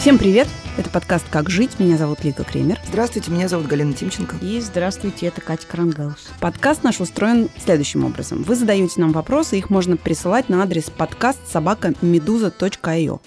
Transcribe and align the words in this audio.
Всем 0.00 0.16
привет! 0.16 0.48
Это 0.78 0.88
подкаст 0.88 1.26
«Как 1.28 1.50
жить». 1.50 1.78
Меня 1.78 1.98
зовут 1.98 2.24
Лика 2.24 2.42
Кремер. 2.42 2.80
Здравствуйте, 2.88 3.30
меня 3.30 3.48
зовут 3.48 3.66
Галина 3.66 3.92
Тимченко. 3.92 4.36
И 4.40 4.58
здравствуйте, 4.60 5.26
это 5.26 5.42
Катя 5.42 5.66
Крангаус. 5.66 6.30
Подкаст 6.40 6.82
наш 6.82 7.02
устроен 7.02 7.50
следующим 7.62 8.06
образом. 8.06 8.42
Вы 8.42 8.54
задаете 8.54 8.98
нам 8.98 9.12
вопросы, 9.12 9.58
их 9.58 9.68
можно 9.68 9.98
присылать 9.98 10.48
на 10.48 10.62
адрес 10.62 10.84
подкаст 10.84 11.40
собака 11.46 11.88
meduza.io. 12.00 13.20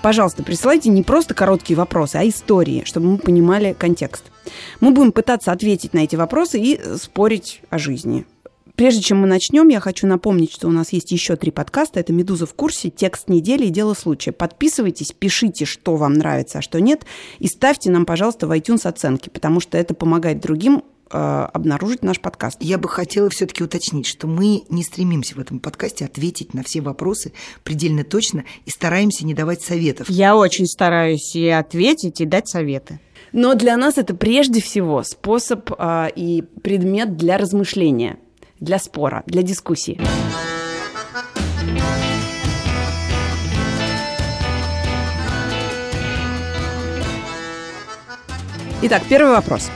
Пожалуйста, 0.00 0.44
присылайте 0.44 0.90
не 0.90 1.02
просто 1.02 1.34
короткие 1.34 1.76
вопросы, 1.76 2.14
а 2.14 2.28
истории, 2.28 2.84
чтобы 2.84 3.08
мы 3.08 3.18
понимали 3.18 3.74
контекст. 3.76 4.26
Мы 4.78 4.92
будем 4.92 5.10
пытаться 5.10 5.50
ответить 5.50 5.92
на 5.92 6.04
эти 6.04 6.14
вопросы 6.14 6.60
и 6.60 6.80
спорить 6.98 7.62
о 7.68 7.78
жизни. 7.78 8.26
Прежде 8.76 9.00
чем 9.00 9.20
мы 9.20 9.26
начнем, 9.26 9.68
я 9.68 9.80
хочу 9.80 10.06
напомнить, 10.06 10.52
что 10.52 10.68
у 10.68 10.70
нас 10.70 10.92
есть 10.92 11.10
еще 11.10 11.36
три 11.36 11.50
подкаста. 11.50 11.98
Это 11.98 12.12
«Медуза 12.12 12.44
в 12.44 12.52
курсе», 12.52 12.90
«Текст 12.90 13.28
недели» 13.28 13.64
и 13.66 13.70
«Дело 13.70 13.94
случая». 13.94 14.32
Подписывайтесь, 14.32 15.12
пишите, 15.12 15.64
что 15.64 15.96
вам 15.96 16.12
нравится, 16.12 16.58
а 16.58 16.62
что 16.62 16.78
нет, 16.78 17.06
и 17.38 17.48
ставьте 17.48 17.90
нам, 17.90 18.04
пожалуйста, 18.04 18.46
в 18.46 18.52
iTunes 18.52 18.86
оценки, 18.86 19.30
потому 19.30 19.60
что 19.60 19.78
это 19.78 19.94
помогает 19.94 20.40
другим 20.40 20.84
э, 21.10 21.16
обнаружить 21.16 22.02
наш 22.02 22.20
подкаст. 22.20 22.58
Я 22.60 22.76
бы 22.76 22.90
хотела 22.90 23.30
все-таки 23.30 23.64
уточнить, 23.64 24.04
что 24.04 24.26
мы 24.26 24.64
не 24.68 24.82
стремимся 24.82 25.36
в 25.36 25.38
этом 25.38 25.58
подкасте 25.58 26.04
ответить 26.04 26.52
на 26.52 26.62
все 26.62 26.82
вопросы 26.82 27.32
предельно 27.64 28.04
точно 28.04 28.44
и 28.66 28.70
стараемся 28.70 29.24
не 29.24 29.32
давать 29.32 29.62
советов. 29.62 30.10
Я 30.10 30.36
очень 30.36 30.66
стараюсь 30.66 31.34
и 31.34 31.48
ответить, 31.48 32.20
и 32.20 32.26
дать 32.26 32.46
советы. 32.46 33.00
Но 33.32 33.54
для 33.54 33.78
нас 33.78 33.96
это 33.96 34.14
прежде 34.14 34.60
всего 34.60 35.02
способ 35.02 35.70
э, 35.78 36.08
и 36.14 36.42
предмет 36.62 37.16
для 37.16 37.38
размышления– 37.38 38.18
для 38.60 38.78
спора, 38.78 39.22
для 39.26 39.42
дискуссии. 39.42 40.00
Итак, 48.82 49.02
первый 49.08 49.32
вопрос. 49.32 49.70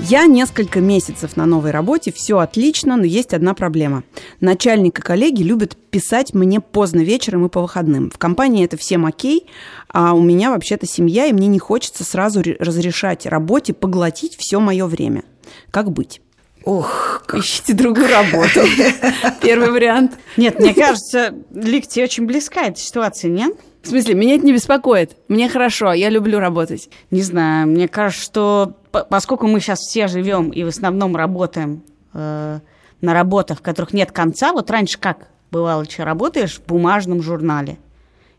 Я 0.00 0.26
несколько 0.26 0.80
месяцев 0.80 1.36
на 1.36 1.46
новой 1.46 1.70
работе, 1.70 2.10
все 2.10 2.38
отлично, 2.38 2.96
но 2.96 3.04
есть 3.04 3.34
одна 3.34 3.54
проблема. 3.54 4.02
Начальник 4.40 4.98
и 4.98 5.02
коллеги 5.02 5.42
любят 5.42 5.76
писать 5.76 6.32
мне 6.34 6.60
поздно 6.60 7.00
вечером 7.00 7.46
и 7.46 7.48
по 7.48 7.60
выходным. 7.60 8.10
В 8.10 8.18
компании 8.18 8.64
это 8.64 8.76
всем 8.76 9.04
окей, 9.04 9.46
а 9.88 10.14
у 10.14 10.22
меня 10.22 10.50
вообще-то 10.50 10.86
семья, 10.86 11.26
и 11.26 11.32
мне 11.32 11.48
не 11.48 11.58
хочется 11.58 12.02
сразу 12.02 12.42
разрешать 12.58 13.26
работе 13.26 13.74
поглотить 13.74 14.36
все 14.36 14.58
мое 14.58 14.86
время. 14.86 15.22
Как 15.70 15.92
быть? 15.92 16.20
Ох, 16.64 17.22
как... 17.26 17.40
ищите 17.40 17.72
другую 17.72 18.08
работу. 18.08 18.60
Первый 19.42 19.70
вариант. 19.70 20.18
Нет, 20.36 20.58
мне 20.58 20.74
кажется, 20.74 21.34
Лик, 21.52 21.86
тебе 21.86 22.04
очень 22.04 22.26
близка 22.26 22.66
эта 22.66 22.78
ситуация, 22.78 23.30
нет? 23.30 23.54
В 23.82 23.88
смысле, 23.88 24.14
меня 24.14 24.34
это 24.34 24.44
не 24.44 24.52
беспокоит. 24.52 25.16
Мне 25.28 25.48
хорошо, 25.48 25.92
я 25.92 26.10
люблю 26.10 26.38
работать. 26.38 26.90
Не 27.10 27.22
знаю, 27.22 27.66
мне 27.66 27.88
кажется, 27.88 28.22
что 28.22 28.76
поскольку 28.90 29.46
мы 29.46 29.60
сейчас 29.60 29.78
все 29.80 30.06
живем 30.06 30.50
и 30.50 30.62
в 30.64 30.68
основном 30.68 31.16
работаем 31.16 31.82
э, 32.12 32.60
на 33.00 33.14
работах, 33.14 33.58
в 33.58 33.62
которых 33.62 33.94
нет 33.94 34.12
конца, 34.12 34.52
вот 34.52 34.70
раньше 34.70 34.98
как 34.98 35.28
бывало, 35.50 35.86
что 35.86 36.04
работаешь 36.04 36.58
в 36.58 36.66
бумажном 36.66 37.22
журнале 37.22 37.78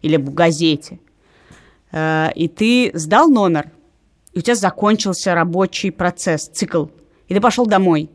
или 0.04 0.18
в 0.18 0.32
газете, 0.32 1.00
э, 1.92 2.30
и 2.36 2.48
ты 2.48 2.92
сдал 2.94 3.28
номер, 3.28 3.72
и 4.34 4.40
у 4.40 4.42
тебя 4.42 4.56
закончился 4.56 5.34
рабочий 5.34 5.90
процесс, 5.90 6.48
цикл 6.50 6.86
и 7.32 7.34
ты 7.34 7.40
пошел 7.40 7.66
домой. 7.66 8.10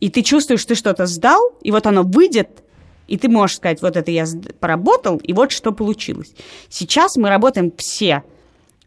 И 0.00 0.08
ты 0.08 0.22
чувствуешь, 0.22 0.64
ты 0.64 0.74
что-то 0.74 1.04
сдал, 1.04 1.52
и 1.60 1.70
вот 1.70 1.86
оно 1.86 2.04
выйдет, 2.04 2.64
и 3.06 3.18
ты 3.18 3.28
можешь 3.28 3.56
сказать, 3.56 3.82
вот 3.82 3.98
это 3.98 4.10
я 4.10 4.24
поработал, 4.60 5.18
и 5.18 5.34
вот 5.34 5.52
что 5.52 5.72
получилось. 5.72 6.32
Сейчас 6.70 7.16
мы 7.16 7.28
работаем 7.28 7.70
все 7.76 8.22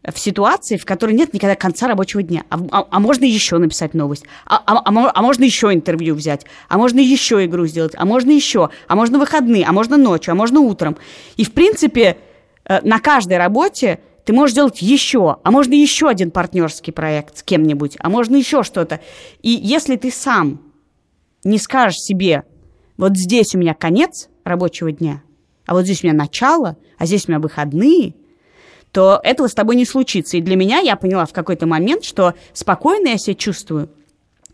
в 0.02 0.18
ситуации, 0.18 0.76
в 0.76 0.84
которой 0.84 1.12
нет 1.12 1.34
никогда 1.34 1.54
конца 1.54 1.86
рабочего 1.86 2.20
дня. 2.20 2.42
А, 2.50 2.58
а, 2.72 2.88
а 2.90 2.98
можно 2.98 3.26
еще 3.26 3.58
написать 3.58 3.94
новость, 3.94 4.24
а, 4.44 4.56
а, 4.56 4.78
а, 4.78 5.12
а 5.14 5.22
можно 5.22 5.44
еще 5.44 5.72
интервью 5.72 6.16
взять, 6.16 6.44
а 6.68 6.76
можно 6.76 6.98
еще 6.98 7.44
игру 7.44 7.64
сделать, 7.68 7.92
а 7.96 8.04
можно 8.04 8.32
еще, 8.32 8.70
а 8.88 8.96
можно 8.96 9.20
выходные, 9.20 9.64
а 9.64 9.70
можно 9.70 9.96
ночью, 9.96 10.32
а 10.32 10.34
можно 10.34 10.58
утром. 10.58 10.96
И, 11.36 11.44
в 11.44 11.52
принципе, 11.52 12.18
э, 12.64 12.80
на 12.82 12.98
каждой 12.98 13.38
работе 13.38 14.00
ты 14.28 14.34
можешь 14.34 14.52
сделать 14.52 14.82
еще, 14.82 15.38
а 15.42 15.50
можно 15.50 15.72
еще 15.72 16.06
один 16.06 16.30
партнерский 16.30 16.92
проект 16.92 17.38
с 17.38 17.42
кем-нибудь, 17.42 17.96
а 17.98 18.10
можно 18.10 18.36
еще 18.36 18.62
что-то. 18.62 19.00
И 19.40 19.48
если 19.48 19.96
ты 19.96 20.10
сам 20.10 20.60
не 21.44 21.56
скажешь 21.56 21.96
себе, 21.96 22.42
вот 22.98 23.16
здесь 23.16 23.54
у 23.54 23.58
меня 23.58 23.72
конец 23.72 24.28
рабочего 24.44 24.92
дня, 24.92 25.22
а 25.64 25.72
вот 25.72 25.84
здесь 25.84 26.04
у 26.04 26.08
меня 26.08 26.14
начало, 26.14 26.76
а 26.98 27.06
здесь 27.06 27.26
у 27.26 27.30
меня 27.30 27.40
выходные, 27.40 28.16
то 28.92 29.18
этого 29.24 29.46
с 29.46 29.54
тобой 29.54 29.76
не 29.76 29.86
случится. 29.86 30.36
И 30.36 30.42
для 30.42 30.56
меня 30.56 30.80
я 30.80 30.96
поняла 30.96 31.24
в 31.24 31.32
какой-то 31.32 31.66
момент, 31.66 32.04
что 32.04 32.34
спокойно 32.52 33.08
я 33.08 33.16
себя 33.16 33.34
чувствую 33.34 33.88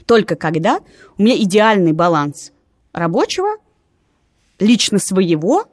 только 0.07 0.37
когда 0.37 0.83
у 1.19 1.23
меня 1.25 1.37
идеальный 1.37 1.91
баланс 1.91 2.53
рабочего, 2.93 3.57
лично 4.61 5.01
своего 5.01 5.65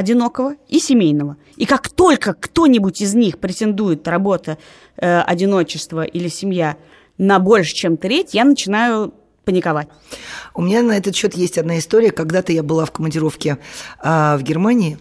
одинокого 0.00 0.56
и 0.68 0.80
семейного. 0.80 1.36
И 1.56 1.66
как 1.66 1.88
только 1.88 2.32
кто-нибудь 2.34 3.02
из 3.02 3.14
них 3.14 3.38
претендует, 3.38 4.08
работа, 4.08 4.56
э, 4.96 5.20
одиночество 5.20 6.02
или 6.02 6.28
семья, 6.28 6.76
на 7.18 7.38
больше, 7.38 7.74
чем 7.74 7.98
треть, 7.98 8.32
я 8.32 8.44
начинаю 8.44 9.12
паниковать. 9.44 9.88
У 10.54 10.62
меня 10.62 10.82
на 10.82 10.96
этот 10.96 11.14
счет 11.14 11.34
есть 11.34 11.58
одна 11.58 11.78
история. 11.78 12.10
Когда-то 12.12 12.52
я 12.52 12.62
была 12.62 12.86
в 12.86 12.92
командировке 12.92 13.58
э, 14.02 14.36
в 14.36 14.42
Германии, 14.42 14.98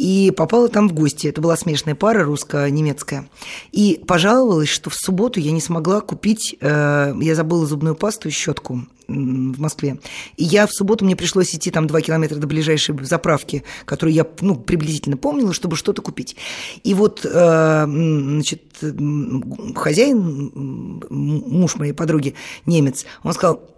и 0.00 0.30
попала 0.30 0.70
там 0.70 0.88
в 0.88 0.94
гости. 0.94 1.26
Это 1.26 1.42
была 1.42 1.58
смешанная 1.58 1.94
пара 1.94 2.24
русско-немецкая. 2.24 3.28
И 3.70 4.02
пожаловалась, 4.06 4.70
что 4.70 4.88
в 4.88 4.94
субботу 4.94 5.38
я 5.40 5.52
не 5.52 5.60
смогла 5.60 6.00
купить, 6.00 6.56
э, 6.58 7.12
я 7.20 7.34
забыла 7.34 7.66
зубную 7.66 7.94
пасту 7.94 8.28
и 8.28 8.30
щетку 8.30 8.86
в 9.08 9.60
Москве. 9.60 9.98
И 10.38 10.44
я 10.44 10.66
в 10.66 10.72
субботу, 10.72 11.04
мне 11.04 11.16
пришлось 11.16 11.54
идти 11.54 11.70
там 11.70 11.86
два 11.86 12.00
километра 12.00 12.36
до 12.36 12.46
ближайшей 12.46 12.96
заправки, 13.02 13.62
которую 13.84 14.14
я 14.14 14.26
ну, 14.40 14.56
приблизительно 14.56 15.18
помнила, 15.18 15.52
чтобы 15.52 15.76
что-то 15.76 16.00
купить. 16.00 16.34
И 16.82 16.94
вот 16.94 17.26
э, 17.30 17.84
значит, 17.86 18.62
хозяин, 19.74 21.02
муж 21.10 21.76
моей 21.76 21.92
подруги, 21.92 22.36
немец, 22.64 23.04
он 23.22 23.34
сказал, 23.34 23.68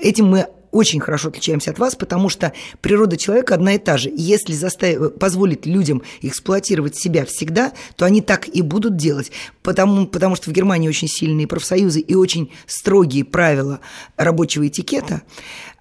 этим 0.00 0.26
мы 0.26 0.48
очень 0.72 1.00
хорошо 1.00 1.28
отличаемся 1.28 1.70
от 1.70 1.78
вас, 1.78 1.94
потому 1.94 2.28
что 2.28 2.52
природа 2.80 3.16
человека 3.16 3.54
одна 3.54 3.74
и 3.74 3.78
та 3.78 3.98
же. 3.98 4.10
если 4.14 4.54
заставить, 4.54 5.18
позволить 5.18 5.66
людям 5.66 6.02
эксплуатировать 6.22 6.96
себя 6.96 7.24
всегда, 7.26 7.72
то 7.96 8.04
они 8.06 8.22
так 8.22 8.48
и 8.48 8.62
будут 8.62 8.96
делать. 8.96 9.30
Потому, 9.62 10.06
потому 10.06 10.34
что 10.34 10.50
в 10.50 10.52
Германии 10.52 10.88
очень 10.88 11.08
сильные 11.08 11.46
профсоюзы 11.46 12.00
и 12.00 12.14
очень 12.14 12.50
строгие 12.66 13.24
правила 13.24 13.80
рабочего 14.16 14.66
этикета. 14.66 15.22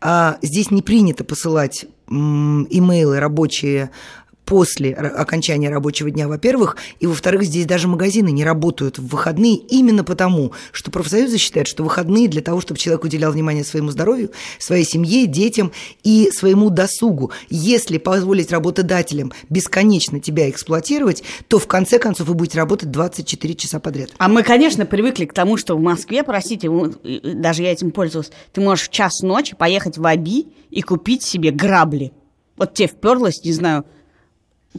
А 0.01 0.37
здесь 0.41 0.71
не 0.71 0.81
принято 0.81 1.23
посылать 1.23 1.85
имейлы 2.09 3.19
рабочие 3.19 3.91
после 4.51 4.91
окончания 4.93 5.69
рабочего 5.69 6.11
дня, 6.11 6.27
во-первых, 6.27 6.75
и, 6.99 7.07
во-вторых, 7.07 7.43
здесь 7.43 7.65
даже 7.65 7.87
магазины 7.87 8.31
не 8.31 8.43
работают 8.43 8.99
в 8.99 9.07
выходные 9.07 9.55
именно 9.55 10.03
потому, 10.03 10.51
что 10.73 10.91
профсоюзы 10.91 11.37
считают, 11.37 11.69
что 11.69 11.85
выходные 11.85 12.27
для 12.27 12.41
того, 12.41 12.59
чтобы 12.59 12.77
человек 12.77 13.05
уделял 13.05 13.31
внимание 13.31 13.63
своему 13.63 13.91
здоровью, 13.91 14.31
своей 14.59 14.83
семье, 14.83 15.25
детям 15.25 15.71
и 16.03 16.31
своему 16.33 16.69
досугу. 16.69 17.31
Если 17.49 17.97
позволить 17.97 18.51
работодателям 18.51 19.31
бесконечно 19.47 20.19
тебя 20.19 20.49
эксплуатировать, 20.49 21.23
то 21.47 21.57
в 21.57 21.67
конце 21.67 21.97
концов 21.97 22.27
вы 22.27 22.33
будете 22.33 22.57
работать 22.57 22.91
24 22.91 23.55
часа 23.55 23.79
подряд. 23.79 24.09
А 24.17 24.27
мы, 24.27 24.43
конечно, 24.43 24.85
привыкли 24.85 25.23
к 25.23 25.33
тому, 25.33 25.55
что 25.55 25.77
в 25.77 25.81
Москве, 25.81 26.23
простите, 26.23 26.69
даже 27.23 27.63
я 27.63 27.71
этим 27.71 27.91
пользовалась, 27.91 28.33
ты 28.51 28.59
можешь 28.59 28.89
в 28.89 28.91
час 28.91 29.21
ночи 29.21 29.55
поехать 29.55 29.97
в 29.97 30.05
Аби 30.05 30.47
и 30.69 30.81
купить 30.81 31.23
себе 31.23 31.51
грабли. 31.51 32.11
Вот 32.57 32.73
тебе 32.73 32.89
вперлось, 32.89 33.45
не 33.45 33.53
знаю, 33.53 33.85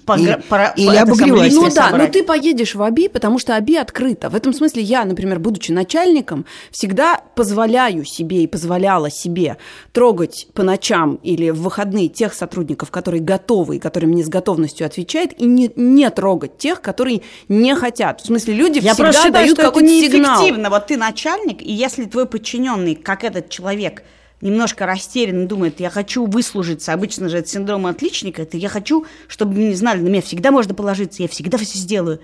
по, 0.07 0.19
и, 0.19 0.37
по, 0.49 0.73
или 0.75 0.97
по, 0.97 1.03
обогревать. 1.03 1.53
Ну 1.53 1.71
да, 1.71 1.91
но 1.91 2.07
ты 2.07 2.23
поедешь 2.23 2.75
в 2.75 2.83
АБИ, 2.83 3.09
потому 3.09 3.39
что 3.39 3.57
АБИ 3.57 3.77
открыто. 3.77 4.31
В 4.31 4.35
этом 4.35 4.55
смысле 4.55 4.83
я, 4.83 5.05
например, 5.05 5.39
будучи 5.39 5.71
начальником, 5.71 6.47
всегда 6.71 7.21
позволяю 7.35 8.05
себе 8.05 8.45
и 8.45 8.47
позволяла 8.47 9.11
себе 9.11 9.59
трогать 9.93 10.49
по 10.55 10.63
ночам 10.63 11.17
или 11.23 11.51
в 11.51 11.61
выходные 11.61 12.09
тех 12.09 12.33
сотрудников, 12.33 12.91
которые 12.91 13.21
готовы 13.21 13.77
и 13.77 13.79
которые 13.79 14.09
мне 14.09 14.25
с 14.25 14.29
готовностью 14.29 14.87
отвечают, 14.87 15.33
и 15.35 15.45
не, 15.45 15.71
не 15.77 16.09
трогать 16.11 16.57
тех, 16.57 16.81
которые 16.81 17.23
не 17.49 17.75
хотят. 17.75 18.23
В 18.23 18.27
смысле, 18.27 18.55
люди 18.55 18.79
я 18.79 18.95
всегда 18.95 19.13
считаю, 19.13 19.33
дают 19.33 19.59
какой-то 19.59 19.89
сигнал. 19.89 20.41
неэффективно. 20.41 20.71
Вот 20.71 20.87
ты 20.87 20.97
начальник, 20.97 21.61
и 21.61 21.71
если 21.71 22.07
твой 22.07 22.27
подчиненный, 22.27 22.95
как 22.95 23.25
этот 23.25 23.51
человек– 23.51 24.05
немножко 24.43 24.85
растерян 24.85 25.49
думает, 25.49 25.81
я 25.81 25.89
хочу 25.89 26.27
выслужиться, 26.27 26.93
обычно 26.93 27.31
же 27.31 27.39
это 27.39 27.49
синдром 27.49 27.87
отличника, 27.87 28.43
это 28.43 28.59
я 28.59 28.69
хочу, 28.69 29.07
чтобы 29.29 29.55
не 29.55 29.75
знали, 29.75 30.01
на 30.01 30.09
меня 30.09 30.21
всегда 30.21 30.51
можно 30.51 30.75
положиться, 30.75 31.23
я 31.23 31.29
всегда 31.29 31.57
все 31.57 31.79
сделаю. 31.79 32.21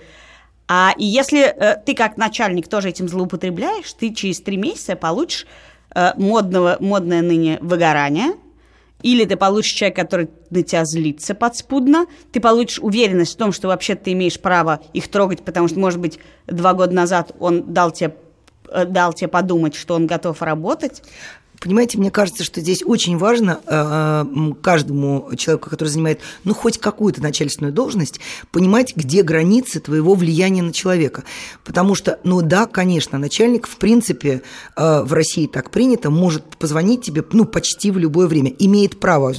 А 0.66 0.92
и 0.98 1.04
если 1.04 1.40
э, 1.40 1.76
ты 1.86 1.94
как 1.94 2.18
начальник 2.18 2.68
тоже 2.68 2.90
этим 2.90 3.08
злоупотребляешь, 3.08 3.90
ты 3.94 4.12
через 4.12 4.40
три 4.42 4.58
месяца 4.58 4.96
получишь 4.96 5.46
э, 5.94 6.12
модного, 6.16 6.76
модное 6.80 7.22
ныне 7.22 7.58
выгорание, 7.62 8.32
Или 9.02 9.24
ты 9.24 9.36
получишь 9.36 9.72
человека, 9.72 10.02
который 10.02 10.28
на 10.50 10.62
тебя 10.62 10.84
злится 10.84 11.34
подспудно, 11.34 12.06
ты 12.32 12.40
получишь 12.40 12.80
уверенность 12.80 13.34
в 13.34 13.36
том, 13.36 13.52
что 13.52 13.68
вообще 13.68 13.94
ты 13.94 14.12
имеешь 14.12 14.40
право 14.40 14.80
их 14.92 15.08
трогать, 15.08 15.42
потому 15.44 15.68
что, 15.68 15.78
может 15.78 16.00
быть, 16.00 16.18
два 16.46 16.74
года 16.74 16.94
назад 16.94 17.32
он 17.38 17.72
дал 17.72 17.92
тебе 17.92 18.16
э, 18.68 18.84
дал 18.84 19.12
тебе 19.12 19.28
подумать, 19.28 19.74
что 19.74 19.94
он 19.94 20.06
готов 20.06 20.42
работать. 20.42 21.02
Понимаете, 21.60 21.98
мне 21.98 22.10
кажется, 22.12 22.44
что 22.44 22.60
здесь 22.60 22.82
очень 22.84 23.18
важно 23.18 23.60
э, 23.66 24.24
каждому 24.62 25.28
человеку, 25.36 25.70
который 25.70 25.88
занимает, 25.88 26.20
ну, 26.44 26.54
хоть 26.54 26.78
какую-то 26.78 27.20
начальственную 27.20 27.72
должность, 27.72 28.20
понимать, 28.52 28.94
где 28.94 29.22
границы 29.22 29.80
твоего 29.80 30.14
влияния 30.14 30.62
на 30.62 30.72
человека. 30.72 31.24
Потому 31.64 31.96
что, 31.96 32.20
ну 32.22 32.42
да, 32.42 32.66
конечно, 32.66 33.18
начальник, 33.18 33.66
в 33.66 33.76
принципе, 33.76 34.42
э, 34.76 35.02
в 35.02 35.12
России 35.12 35.46
так 35.46 35.70
принято, 35.70 36.10
может 36.10 36.44
позвонить 36.56 37.02
тебе, 37.02 37.24
ну, 37.32 37.44
почти 37.44 37.90
в 37.90 37.98
любое 37.98 38.28
время, 38.28 38.54
имеет 38.58 39.00
право. 39.00 39.34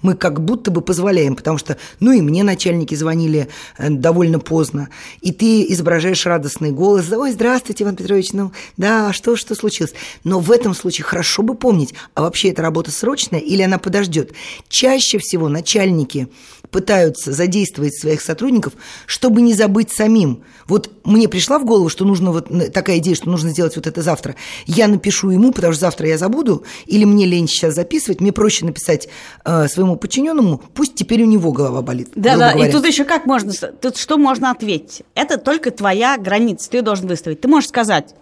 Мы 0.00 0.14
как 0.14 0.42
будто 0.42 0.70
бы 0.70 0.80
позволяем, 0.80 1.36
потому 1.36 1.58
что, 1.58 1.76
ну, 2.00 2.12
и 2.12 2.22
мне 2.22 2.44
начальники 2.44 2.94
звонили 2.94 3.48
э, 3.76 3.90
довольно 3.90 4.38
поздно, 4.38 4.88
и 5.20 5.32
ты 5.32 5.70
изображаешь 5.70 6.24
радостный 6.24 6.70
голос, 6.70 7.12
ой, 7.12 7.32
здравствуйте, 7.32 7.84
Иван 7.84 7.96
Петрович, 7.96 8.32
ну, 8.32 8.52
да, 8.78 9.12
что, 9.12 9.36
что 9.36 9.54
случилось? 9.54 9.92
Но 10.24 10.40
в 10.40 10.50
этом 10.50 10.74
случае 10.74 11.04
хорошо 11.04 11.42
бы 11.42 11.57
помнить, 11.58 11.94
а 12.14 12.22
вообще 12.22 12.48
эта 12.50 12.62
работа 12.62 12.90
срочная 12.90 13.40
или 13.40 13.62
она 13.62 13.78
подождет. 13.78 14.32
Чаще 14.68 15.18
всего 15.18 15.48
начальники 15.48 16.28
пытаются 16.70 17.32
задействовать 17.32 17.98
своих 17.98 18.20
сотрудников, 18.20 18.74
чтобы 19.06 19.40
не 19.40 19.54
забыть 19.54 19.90
самим. 19.90 20.44
Вот 20.66 20.90
мне 21.04 21.28
пришла 21.28 21.58
в 21.58 21.64
голову, 21.64 21.88
что 21.88 22.04
нужно 22.04 22.30
вот 22.30 22.48
такая 22.72 22.98
идея, 22.98 23.14
что 23.14 23.30
нужно 23.30 23.50
сделать 23.50 23.76
вот 23.76 23.86
это 23.86 24.02
завтра. 24.02 24.36
Я 24.66 24.88
напишу 24.88 25.30
ему, 25.30 25.52
потому 25.52 25.72
что 25.72 25.80
завтра 25.80 26.08
я 26.08 26.18
забуду, 26.18 26.64
или 26.86 27.04
мне 27.04 27.26
лень 27.26 27.48
сейчас 27.48 27.74
записывать, 27.74 28.20
мне 28.20 28.32
проще 28.32 28.66
написать 28.66 29.08
э, 29.44 29.68
своему 29.68 29.96
подчиненному, 29.96 30.62
пусть 30.74 30.94
теперь 30.94 31.22
у 31.22 31.26
него 31.26 31.52
голова 31.52 31.82
болит. 31.82 32.10
Да, 32.14 32.36
да, 32.36 32.52
говоря. 32.52 32.68
и 32.68 32.72
тут 32.72 32.86
еще 32.86 33.04
как 33.04 33.26
можно, 33.26 33.52
тут 33.52 33.96
что 33.96 34.18
можно 34.18 34.50
ответить? 34.50 35.02
Это 35.14 35.38
только 35.38 35.70
твоя 35.70 36.18
граница, 36.18 36.68
ты 36.70 36.82
должен 36.82 37.06
выставить. 37.06 37.40
Ты 37.40 37.48
можешь 37.48 37.68
сказать, 37.68 38.14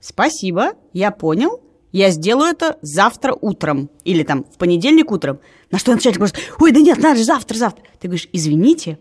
спасибо, 0.00 0.72
я 0.92 1.10
понял, 1.10 1.60
я 1.92 2.10
сделаю 2.10 2.50
это 2.50 2.78
завтра 2.82 3.36
утром 3.38 3.90
или 4.04 4.22
там 4.22 4.44
в 4.44 4.56
понедельник 4.58 5.10
утром. 5.12 5.38
На 5.70 5.78
что 5.78 5.92
начальник 5.92 6.18
говорит, 6.18 6.36
ой, 6.58 6.72
да 6.72 6.80
нет, 6.80 6.98
надо 6.98 7.18
же 7.18 7.24
завтра, 7.24 7.56
завтра. 7.56 7.84
Ты 8.00 8.08
говоришь, 8.08 8.28
извините, 8.32 8.98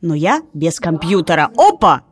но 0.00 0.14
я 0.14 0.42
без 0.52 0.80
компьютера. 0.80 1.50
Опа! 1.56 2.02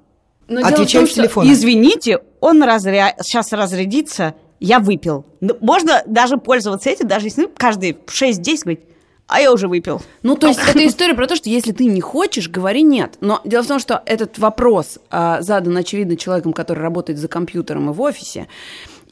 Но 0.49 0.67
Отвечаю 0.67 1.07
с 1.07 1.13
телефона. 1.13 1.51
Извините, 1.53 2.21
он 2.41 2.63
разря... 2.63 3.15
сейчас 3.23 3.53
разрядится, 3.53 4.35
я 4.61 4.79
выпил. 4.79 5.27
Ну, 5.41 5.57
можно 5.61 6.03
даже 6.07 6.37
пользоваться 6.37 6.91
этим, 6.91 7.09
даже 7.09 7.27
если 7.27 7.43
ну, 7.43 7.51
каждый 7.57 7.93
6-10 7.93 8.59
говорит, 8.63 8.81
а 9.27 9.41
я 9.41 9.53
уже 9.53 9.67
выпил. 9.67 10.03
Ну, 10.23 10.37
то 10.37 10.49
есть 10.49 10.61
это 10.69 10.87
история 10.87 11.15
про 11.15 11.27
то, 11.27 11.37
что 11.37 11.49
если 11.49 11.73
ты 11.73 11.87
не 11.87 12.01
хочешь, 12.01 12.49
говори 12.49 12.83
нет. 12.83 13.17
Но 13.21 13.41
дело 13.45 13.63
в 13.63 13.67
том, 13.67 13.79
что 13.79 14.03
этот 14.05 14.39
вопрос 14.39 14.99
а, 15.11 15.41
задан, 15.41 15.77
очевидно, 15.77 16.17
человеком, 16.17 16.53
который 16.53 16.81
работает 16.81 17.19
за 17.19 17.29
компьютером 17.29 17.91
и 17.91 17.93
в 17.93 18.01
офисе, 18.01 18.49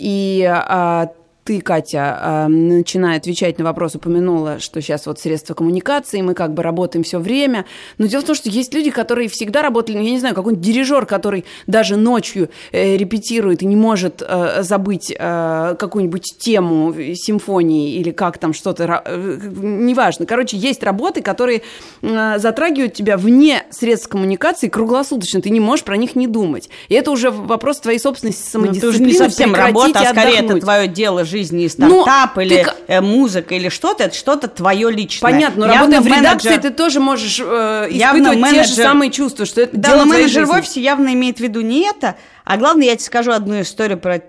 и 0.00 0.44
а, 0.44 1.12
ты, 1.45 1.61
Катя, 1.61 2.47
начиная 2.49 3.17
отвечать 3.17 3.59
на 3.59 3.65
вопрос, 3.65 3.95
упомянула, 3.95 4.59
что 4.59 4.81
сейчас 4.81 5.07
вот 5.07 5.19
средства 5.19 5.55
коммуникации, 5.55 6.21
мы 6.21 6.35
как 6.35 6.55
бы 6.55 6.63
работаем 6.63 7.03
все 7.03 7.19
время. 7.19 7.65
Но 7.99 8.07
дело 8.07 8.23
в 8.23 8.27
том, 8.27 8.35
что 8.35 8.49
есть 8.51 8.75
люди, 8.75 8.91
которые 8.91 9.29
всегда 9.29 9.63
работали, 9.63 9.97
ну, 9.97 10.03
я 10.03 10.11
не 10.11 10.19
знаю, 10.19 10.35
какой-нибудь 10.35 10.65
дирижер, 10.65 11.07
который 11.07 11.45
даже 11.67 11.97
ночью 11.97 12.51
э, 12.73 12.97
репетирует 12.97 13.63
и 13.63 13.67
не 13.67 13.77
может 13.77 14.23
э, 14.27 14.63
забыть 14.63 15.13
э, 15.17 15.77
какую-нибудь 15.79 16.37
тему 16.39 16.95
симфонии 17.15 17.95
или 17.95 18.11
как 18.11 18.39
там 18.39 18.53
что-то, 18.53 19.03
неважно. 19.07 20.27
Короче, 20.27 20.57
есть 20.57 20.83
работы, 20.83 21.23
которые 21.23 21.63
затрагивают 22.03 22.95
тебя 22.95 23.17
вне 23.17 23.65
средств 23.71 24.09
коммуникации 24.09 24.69
круглосуточно, 24.69 25.41
ты 25.41 25.51
не 25.51 25.61
можешь 25.61 25.85
про 25.85 25.97
них 25.97 26.17
не 26.17 26.27
думать. 26.27 26.69
И 26.89 26.95
это 26.95 27.11
уже 27.11 27.31
вопрос 27.31 27.81
твоей 27.81 27.99
собственной 27.99 28.33
самодисциплины. 28.33 28.75
Ну, 28.75 28.81
ты 28.81 28.89
уже 28.89 29.03
не 29.03 29.15
совсем 29.15 29.55
работа, 29.55 30.01
а 30.01 30.13
скорее 30.13 30.41
это 30.41 30.61
твое 30.61 30.89
дело 30.89 31.25
жизни, 31.31 31.67
стартап 31.69 32.37
ну, 32.37 32.43
или 32.43 32.65
ты... 32.65 32.71
Э, 32.88 33.00
музыка 33.00 33.55
или 33.55 33.69
что-то, 33.69 34.05
это 34.05 34.15
что-то 34.15 34.49
твое 34.49 34.91
личное. 34.91 35.31
Понятно, 35.31 35.67
но 35.67 35.73
работая 35.73 36.00
в 36.00 36.06
редакции, 36.06 36.56
ты 36.56 36.71
тоже 36.71 37.00
можешь 37.00 37.41
э, 37.41 37.88
испытывать 37.91 38.38
менеджер... 38.38 38.65
те 38.65 38.69
же 38.69 38.75
самые 38.75 39.11
чувства, 39.11 39.47
что 39.47 39.62
это 39.62 39.77
да, 39.77 39.91
дело 39.91 40.05
менеджер 40.05 40.44
в 40.47 40.50
офисе 40.50 40.82
явно 40.82 41.15
имеет 41.15 41.38
в 41.38 41.41
виду 41.41 41.61
не 41.61 41.88
это, 41.88 42.17
а 42.44 42.56
главное, 42.56 42.87
я 42.87 42.97
тебе 42.97 43.05
скажу 43.05 43.32
одну 43.32 43.61
историю 43.61 43.99
про 43.99 44.23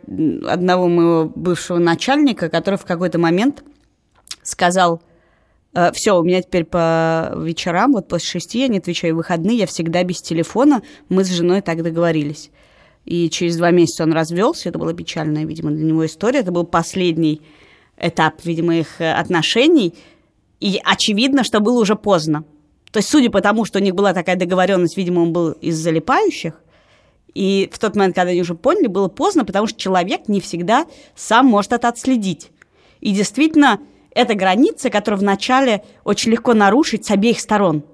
одного 0.47 0.87
моего 0.87 1.31
бывшего 1.35 1.79
начальника, 1.79 2.49
который 2.49 2.75
в 2.75 2.85
какой-то 2.85 3.17
момент 3.17 3.63
сказал, 4.43 5.01
«Э, 5.73 5.91
все, 5.91 6.19
у 6.19 6.23
меня 6.23 6.41
теперь 6.41 6.65
по 6.65 7.33
вечерам, 7.35 7.93
вот 7.93 8.07
после 8.07 8.27
шести 8.27 8.59
я 8.59 8.67
не 8.67 8.77
отвечаю, 8.77 9.15
выходные 9.15 9.57
я 9.57 9.67
всегда 9.67 10.03
без 10.03 10.21
телефона, 10.21 10.81
мы 11.09 11.23
с 11.23 11.29
женой 11.29 11.61
так 11.61 11.81
договорились. 11.83 12.51
И 13.05 13.29
через 13.29 13.57
два 13.57 13.71
месяца 13.71 14.03
он 14.03 14.13
развелся. 14.13 14.69
Это 14.69 14.79
была 14.79 14.93
печальная, 14.93 15.45
видимо, 15.45 15.71
для 15.71 15.85
него 15.85 16.05
история. 16.05 16.39
Это 16.39 16.51
был 16.51 16.65
последний 16.65 17.41
этап, 17.97 18.43
видимо, 18.43 18.75
их 18.75 19.01
э, 19.01 19.11
отношений. 19.11 19.93
И 20.59 20.79
очевидно, 20.83 21.43
что 21.43 21.59
было 21.59 21.81
уже 21.81 21.95
поздно. 21.95 22.43
То 22.91 22.97
есть, 22.97 23.09
судя 23.09 23.29
по 23.29 23.41
тому, 23.41 23.65
что 23.65 23.79
у 23.79 23.81
них 23.81 23.95
была 23.95 24.13
такая 24.13 24.35
договоренность, 24.35 24.97
видимо, 24.97 25.21
он 25.21 25.33
был 25.33 25.51
из 25.51 25.77
залипающих. 25.77 26.61
И 27.33 27.69
в 27.71 27.79
тот 27.79 27.95
момент, 27.95 28.15
когда 28.15 28.31
они 28.31 28.41
уже 28.41 28.55
поняли, 28.55 28.87
было 28.87 29.07
поздно, 29.07 29.45
потому 29.45 29.65
что 29.65 29.79
человек 29.79 30.27
не 30.27 30.41
всегда 30.41 30.85
сам 31.15 31.45
может 31.45 31.71
это 31.71 31.87
отследить. 31.87 32.51
И 32.99 33.11
действительно, 33.11 33.79
это 34.13 34.35
граница, 34.35 34.89
которую 34.89 35.21
вначале 35.21 35.83
очень 36.03 36.31
легко 36.31 36.53
нарушить 36.53 37.05
с 37.05 37.11
обеих 37.11 37.39
сторон– 37.39 37.83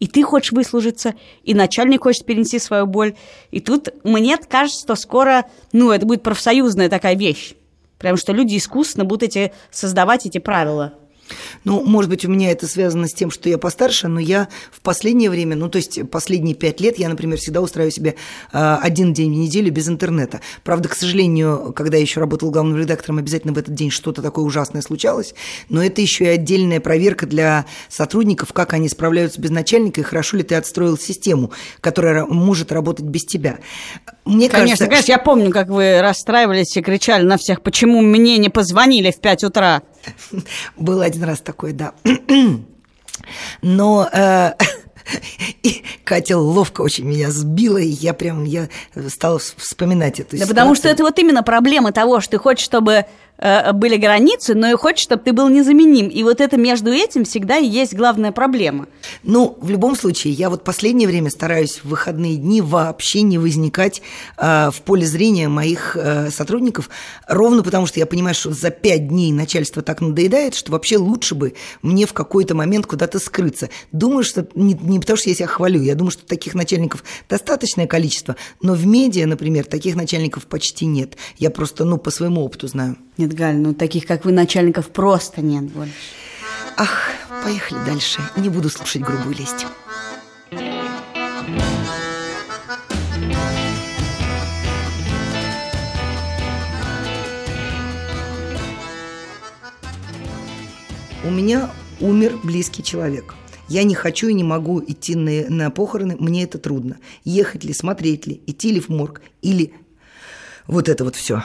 и 0.00 0.06
ты 0.06 0.22
хочешь 0.22 0.52
выслужиться, 0.52 1.14
и 1.42 1.54
начальник 1.54 2.02
хочет 2.02 2.24
перенести 2.26 2.58
свою 2.58 2.86
боль. 2.86 3.14
И 3.50 3.60
тут 3.60 3.88
мне 4.04 4.36
кажется, 4.36 4.80
что 4.80 4.94
скоро, 4.96 5.46
ну, 5.72 5.90
это 5.90 6.06
будет 6.06 6.22
профсоюзная 6.22 6.88
такая 6.88 7.16
вещь. 7.16 7.54
Потому 7.98 8.16
что 8.16 8.32
люди 8.32 8.56
искусственно 8.56 9.04
будут 9.04 9.22
эти, 9.22 9.52
создавать 9.70 10.26
эти 10.26 10.38
правила. 10.38 10.94
Ну, 11.64 11.82
может 11.84 12.10
быть, 12.10 12.24
у 12.24 12.28
меня 12.28 12.50
это 12.50 12.66
связано 12.66 13.08
с 13.08 13.14
тем, 13.14 13.30
что 13.30 13.48
я 13.48 13.58
постарше, 13.58 14.08
но 14.08 14.20
я 14.20 14.48
в 14.70 14.80
последнее 14.80 15.30
время, 15.30 15.56
ну, 15.56 15.68
то 15.68 15.76
есть 15.76 16.08
последние 16.10 16.54
пять 16.54 16.80
лет, 16.80 16.98
я, 16.98 17.08
например, 17.08 17.38
всегда 17.38 17.60
устраиваю 17.60 17.92
себе 17.92 18.16
э, 18.52 18.78
один 18.82 19.12
день 19.12 19.32
в 19.32 19.36
неделю 19.36 19.72
без 19.72 19.88
интернета. 19.88 20.40
Правда, 20.62 20.88
к 20.88 20.94
сожалению, 20.94 21.72
когда 21.74 21.96
я 21.96 22.02
еще 22.02 22.20
работал 22.20 22.50
главным 22.50 22.76
редактором, 22.76 23.18
обязательно 23.18 23.52
в 23.52 23.58
этот 23.58 23.74
день 23.74 23.90
что-то 23.90 24.22
такое 24.22 24.44
ужасное 24.44 24.82
случалось, 24.82 25.34
но 25.68 25.82
это 25.82 26.00
еще 26.00 26.24
и 26.24 26.28
отдельная 26.28 26.80
проверка 26.80 27.26
для 27.26 27.66
сотрудников, 27.88 28.52
как 28.52 28.72
они 28.74 28.88
справляются 28.88 29.40
без 29.40 29.50
начальника 29.50 30.00
и 30.00 30.04
хорошо 30.04 30.36
ли 30.36 30.42
ты 30.42 30.54
отстроил 30.54 30.98
систему, 30.98 31.52
которая 31.80 32.26
может 32.26 32.72
работать 32.72 33.06
без 33.06 33.24
тебя. 33.24 33.58
Мне 34.24 34.48
конечно, 34.48 34.86
кажется, 34.86 34.86
конечно, 34.86 35.12
я 35.12 35.18
помню, 35.18 35.50
как 35.50 35.68
вы 35.68 36.00
расстраивались 36.00 36.76
и 36.76 36.82
кричали 36.82 37.24
на 37.24 37.36
всех, 37.36 37.62
почему 37.62 38.00
мне 38.00 38.38
не 38.38 38.48
позвонили 38.48 39.10
в 39.10 39.20
5 39.20 39.44
утра. 39.44 39.82
Был 40.76 41.00
один 41.00 41.24
раз 41.24 41.40
такой, 41.40 41.72
да. 41.72 41.94
Но 43.62 44.08
э, 44.12 44.52
и 45.62 45.84
Катя 46.04 46.38
ловко 46.38 46.82
очень 46.82 47.04
меня 47.04 47.30
сбила, 47.30 47.78
и 47.78 47.86
я 47.86 48.14
прям 48.14 48.44
я 48.44 48.68
стала 49.08 49.38
вспоминать 49.38 50.20
эту 50.20 50.32
да 50.32 50.36
ситуацию. 50.36 50.48
потому 50.48 50.74
что 50.74 50.88
это 50.88 51.02
вот 51.02 51.18
именно 51.18 51.42
проблема 51.42 51.92
того, 51.92 52.20
что 52.20 52.32
ты 52.32 52.38
хочешь, 52.38 52.64
чтобы 52.64 53.06
Э, 53.44 53.72
были 53.72 53.98
границы, 53.98 54.54
но 54.54 54.70
и 54.70 54.74
хочет, 54.74 55.00
чтобы 55.00 55.22
ты 55.22 55.34
был 55.34 55.50
незаменим. 55.50 56.08
И 56.08 56.22
вот 56.22 56.40
это 56.40 56.56
между 56.56 56.90
этим 56.90 57.24
всегда 57.24 57.58
и 57.58 57.66
есть 57.66 57.94
главная 57.94 58.32
проблема. 58.32 58.86
Ну, 59.22 59.58
в 59.60 59.68
любом 59.68 59.96
случае, 59.96 60.32
я 60.32 60.48
вот 60.48 60.64
последнее 60.64 61.06
время 61.06 61.28
стараюсь 61.28 61.80
в 61.84 61.84
выходные 61.84 62.36
дни 62.36 62.62
вообще 62.62 63.20
не 63.20 63.36
возникать 63.36 64.00
э, 64.38 64.70
в 64.70 64.80
поле 64.80 65.04
зрения 65.04 65.48
моих 65.48 65.94
э, 65.94 66.30
сотрудников, 66.30 66.88
ровно 67.28 67.62
потому 67.62 67.86
что 67.86 68.00
я 68.00 68.06
понимаю, 68.06 68.34
что 68.34 68.50
за 68.50 68.70
пять 68.70 69.08
дней 69.08 69.30
начальство 69.30 69.82
так 69.82 70.00
надоедает, 70.00 70.54
что 70.54 70.72
вообще 70.72 70.96
лучше 70.96 71.34
бы 71.34 71.52
мне 71.82 72.06
в 72.06 72.14
какой-то 72.14 72.54
момент 72.54 72.86
куда-то 72.86 73.18
скрыться. 73.18 73.68
Думаю, 73.92 74.24
что 74.24 74.48
не, 74.54 74.72
не 74.72 74.98
потому, 74.98 75.18
что 75.18 75.28
я 75.28 75.34
себя 75.34 75.48
хвалю, 75.48 75.82
я 75.82 75.94
думаю, 75.94 76.12
что 76.12 76.24
таких 76.24 76.54
начальников 76.54 77.04
достаточное 77.28 77.86
количество, 77.86 78.36
но 78.62 78.72
в 78.72 78.86
медиа, 78.86 79.26
например, 79.26 79.66
таких 79.66 79.96
начальников 79.96 80.46
почти 80.46 80.86
нет. 80.86 81.18
Я 81.36 81.50
просто, 81.50 81.84
ну, 81.84 81.98
по 81.98 82.10
своему 82.10 82.42
опыту 82.42 82.68
знаю. 82.68 82.96
Нет, 83.16 83.33
Галь, 83.34 83.56
ну 83.56 83.74
таких, 83.74 84.06
как 84.06 84.24
вы, 84.24 84.30
начальников 84.30 84.90
просто 84.90 85.42
нет 85.42 85.64
больше. 85.64 85.92
Ах, 86.76 87.10
поехали 87.42 87.84
дальше. 87.84 88.20
Не 88.36 88.48
буду 88.48 88.70
слушать 88.70 89.02
грубую 89.02 89.34
лесть. 89.34 89.66
У 101.24 101.30
меня 101.30 101.70
умер 102.00 102.38
близкий 102.44 102.84
человек. 102.84 103.34
Я 103.66 103.82
не 103.82 103.96
хочу 103.96 104.28
и 104.28 104.34
не 104.34 104.44
могу 104.44 104.80
идти 104.80 105.16
на, 105.16 105.48
на 105.48 105.70
похороны, 105.70 106.16
мне 106.20 106.44
это 106.44 106.58
трудно. 106.58 106.98
Ехать 107.24 107.64
ли, 107.64 107.72
смотреть 107.72 108.28
ли, 108.28 108.40
идти 108.46 108.70
ли 108.70 108.78
в 108.78 108.90
морг, 108.90 109.22
или 109.42 109.74
вот 110.68 110.88
это 110.88 111.02
вот 111.02 111.16
все. 111.16 111.42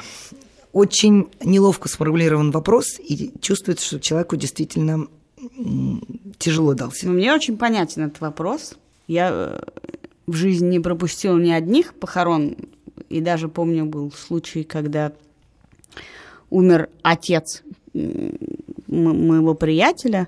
Очень 0.72 1.30
неловко 1.44 1.90
сформулирован 1.90 2.52
вопрос, 2.52 3.00
и 3.00 3.32
чувствуется, 3.42 3.86
что 3.86 4.00
человеку 4.00 4.36
действительно 4.36 5.08
тяжело 6.38 6.74
дался. 6.74 7.08
Ну, 7.08 7.14
мне 7.14 7.34
очень 7.34 7.58
понятен 7.58 8.04
этот 8.04 8.22
вопрос. 8.22 8.76
Я 9.08 9.30
э, 9.32 9.60
в 10.28 10.34
жизни 10.34 10.68
не 10.68 10.80
пропустила 10.80 11.38
ни 11.38 11.50
одних 11.50 11.94
похорон, 11.94 12.58
и 13.10 13.22
даже 13.22 13.48
помню 13.48 13.86
был 13.86 14.12
случай, 14.12 14.64
когда 14.64 15.14
умер 16.50 16.90
отец 17.02 17.64
моего 17.94 19.54
приятеля, 19.56 20.28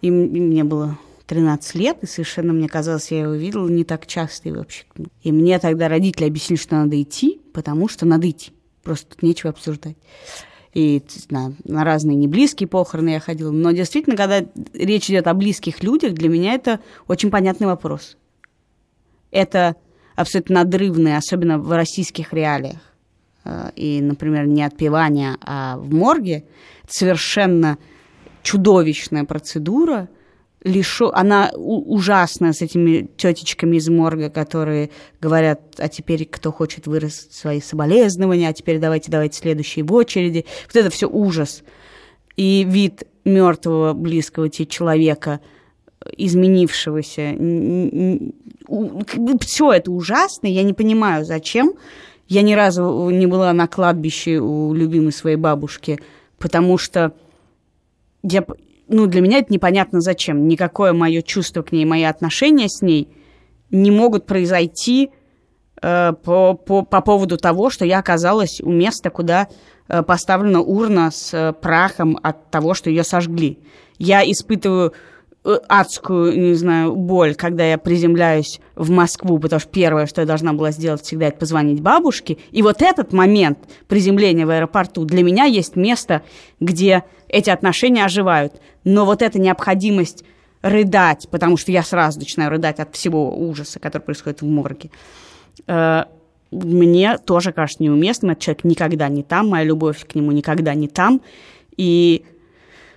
и 0.00 0.10
мне 0.10 0.64
было 0.64 0.98
13 1.26 1.74
лет, 1.76 1.98
и 2.02 2.06
совершенно 2.06 2.52
мне 2.52 2.68
казалось, 2.68 3.10
я 3.10 3.20
его 3.20 3.34
видела 3.34 3.68
не 3.68 3.84
так 3.84 4.06
часто 4.06 4.48
и 4.48 4.52
вообще. 4.52 4.84
И 5.22 5.30
мне 5.30 5.58
тогда 5.58 5.88
родители 5.88 6.24
объяснили, 6.24 6.60
что 6.60 6.76
надо 6.76 7.00
идти, 7.00 7.40
потому 7.52 7.88
что 7.88 8.06
надо 8.06 8.28
идти. 8.28 8.52
Просто 8.82 9.10
тут 9.10 9.22
нечего 9.22 9.50
обсуждать. 9.50 9.96
И 10.72 11.02
на, 11.30 11.52
на 11.64 11.84
разные 11.84 12.16
неблизкие 12.16 12.68
похороны 12.68 13.10
я 13.10 13.20
ходила. 13.20 13.50
Но 13.50 13.72
действительно, 13.72 14.16
когда 14.16 14.44
речь 14.72 15.10
идет 15.10 15.26
о 15.26 15.34
близких 15.34 15.82
людях, 15.82 16.14
для 16.14 16.28
меня 16.28 16.54
это 16.54 16.80
очень 17.08 17.30
понятный 17.30 17.66
вопрос. 17.66 18.16
Это 19.32 19.76
абсолютно 20.14 20.56
надрывное, 20.56 21.16
особенно 21.16 21.58
в 21.58 21.72
российских 21.72 22.32
реалиях. 22.32 22.80
Э, 23.44 23.70
и, 23.74 24.00
например, 24.00 24.46
не 24.46 24.62
отпевание, 24.62 25.36
а 25.40 25.76
в 25.76 25.92
морге. 25.92 26.44
Это 26.84 26.92
совершенно 26.92 27.78
чудовищная 28.42 29.24
процедура– 29.24 30.08
лишу, 30.62 31.10
она 31.12 31.50
ужасная 31.54 32.52
с 32.52 32.60
этими 32.62 33.08
тетечками 33.16 33.76
из 33.76 33.88
морга, 33.88 34.28
которые 34.30 34.90
говорят, 35.20 35.60
а 35.78 35.88
теперь 35.88 36.26
кто 36.26 36.52
хочет 36.52 36.86
выразить 36.86 37.32
свои 37.32 37.60
соболезнования, 37.60 38.48
а 38.48 38.52
теперь 38.52 38.78
давайте, 38.78 39.10
давайте 39.10 39.38
следующие 39.38 39.84
в 39.84 39.92
очереди. 39.92 40.44
Вот 40.66 40.76
это 40.76 40.90
все 40.90 41.08
ужас. 41.08 41.62
И 42.36 42.64
вид 42.68 43.04
мертвого 43.24 43.92
близкого 43.94 44.48
тебе 44.48 44.66
человека, 44.66 45.40
изменившегося, 46.16 47.36
все 49.40 49.72
это 49.72 49.90
ужасно, 49.90 50.46
я 50.46 50.62
не 50.62 50.72
понимаю, 50.72 51.24
зачем. 51.24 51.72
Я 52.28 52.42
ни 52.42 52.52
разу 52.52 53.10
не 53.10 53.26
была 53.26 53.52
на 53.52 53.66
кладбище 53.66 54.38
у 54.38 54.72
любимой 54.72 55.12
своей 55.12 55.36
бабушки, 55.36 56.00
потому 56.38 56.78
что 56.78 57.12
я, 58.22 58.44
ну, 58.90 59.06
для 59.06 59.20
меня 59.20 59.38
это 59.38 59.52
непонятно 59.52 60.00
зачем. 60.00 60.48
Никакое 60.48 60.92
мое 60.92 61.22
чувство 61.22 61.62
к 61.62 61.72
ней, 61.72 61.84
мои 61.84 62.02
отношения 62.02 62.68
с 62.68 62.82
ней 62.82 63.08
не 63.70 63.90
могут 63.90 64.26
произойти 64.26 65.10
э, 65.80 66.12
по, 66.24 66.54
по, 66.54 66.82
по 66.82 67.00
поводу 67.00 67.36
того, 67.36 67.70
что 67.70 67.84
я 67.84 68.00
оказалась 68.00 68.60
у 68.60 68.70
места, 68.70 69.10
куда 69.10 69.48
э, 69.88 70.02
поставлена 70.02 70.60
урна 70.60 71.10
с 71.10 71.32
э, 71.32 71.52
прахом 71.52 72.18
от 72.22 72.50
того, 72.50 72.74
что 72.74 72.90
ее 72.90 73.04
сожгли. 73.04 73.60
Я 73.98 74.28
испытываю 74.28 74.92
Э, 75.42 75.58
адскую, 75.68 76.38
не 76.38 76.52
знаю, 76.52 76.94
боль, 76.94 77.34
когда 77.34 77.64
я 77.64 77.78
приземляюсь 77.78 78.60
в 78.74 78.90
Москву, 78.90 79.38
потому 79.38 79.58
что 79.58 79.70
первое, 79.70 80.04
что 80.04 80.20
я 80.20 80.26
должна 80.26 80.52
была 80.52 80.70
сделать 80.70 81.00
всегда, 81.02 81.28
это 81.28 81.38
позвонить 81.38 81.80
бабушке. 81.80 82.36
И 82.50 82.60
вот 82.60 82.82
этот 82.82 83.14
момент 83.14 83.58
приземления 83.88 84.44
в 84.44 84.50
аэропорту 84.50 85.06
для 85.06 85.22
меня 85.22 85.44
есть 85.44 85.76
место, 85.76 86.20
где 86.60 87.04
эти 87.30 87.50
отношения 87.50 88.04
оживают. 88.04 88.60
Но 88.84 89.04
вот 89.04 89.22
эта 89.22 89.38
необходимость 89.38 90.24
рыдать, 90.62 91.28
потому 91.30 91.56
что 91.56 91.72
я 91.72 91.82
сразу 91.82 92.18
начинаю 92.18 92.50
рыдать 92.50 92.80
от 92.80 92.94
всего 92.94 93.34
ужаса, 93.36 93.78
который 93.78 94.02
происходит 94.02 94.42
в 94.42 94.46
морге, 94.46 94.90
э, 95.66 96.04
мне 96.50 97.18
тоже 97.18 97.52
кажется 97.52 97.82
неуместным. 97.82 98.32
Этот 98.32 98.42
человек 98.42 98.64
никогда 98.64 99.08
не 99.08 99.22
там, 99.22 99.48
моя 99.48 99.64
любовь 99.64 100.04
к 100.06 100.14
нему 100.14 100.32
никогда 100.32 100.74
не 100.74 100.88
там. 100.88 101.20
И 101.76 102.24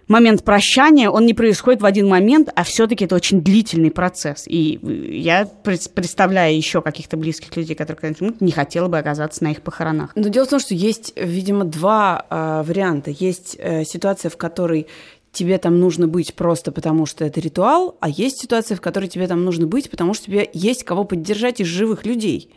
момент 0.08 0.44
прощания, 0.44 1.10
он 1.10 1.26
не 1.26 1.34
происходит 1.34 1.82
в 1.82 1.86
один 1.86 2.08
момент, 2.08 2.50
а 2.56 2.64
все-таки 2.64 3.06
это 3.06 3.16
очень 3.16 3.42
длительный 3.42 3.92
процесс. 3.92 4.46
И 4.48 4.80
я 4.82 5.46
представляю 5.64 6.56
еще 6.56 6.82
каких-то 6.82 7.18
близких 7.18 7.56
людей, 7.56 7.76
которые 7.76 8.00
когда-нибудь 8.00 8.42
не 8.42 8.52
хотела 8.52 8.88
бы 8.88 8.98
оказаться 8.98 9.44
на 9.44 9.52
их 9.52 9.62
похоронах. 9.62 10.12
Но 10.16 10.28
дело 10.30 10.46
в 10.46 10.50
том, 10.50 10.60
что 10.60 10.74
есть, 10.74 11.14
видимо, 11.16 11.66
два 11.66 12.26
э, 12.30 12.64
варианта. 12.66 13.12
Есть 13.12 13.56
э, 13.60 13.84
ситуация, 13.86 14.30
в 14.30 14.38
которой 14.38 14.88
тебе 15.32 15.58
там 15.58 15.80
нужно 15.80 16.08
быть 16.08 16.36
просто 16.36 16.72
потому, 16.72 17.06
что 17.06 17.26
это 17.26 17.40
ритуал, 17.40 17.98
а 18.00 18.08
есть 18.08 18.40
ситуация, 18.40 18.78
в 18.78 18.82
которой 18.82 19.10
тебе 19.10 19.28
там 19.28 19.44
нужно 19.44 19.68
быть, 19.68 19.90
потому 19.90 20.14
что 20.14 20.26
тебе 20.26 20.50
есть 20.54 20.84
кого 20.84 21.04
поддержать 21.04 21.60
из 21.60 21.68
живых 21.68 22.06
людей. 22.06 22.50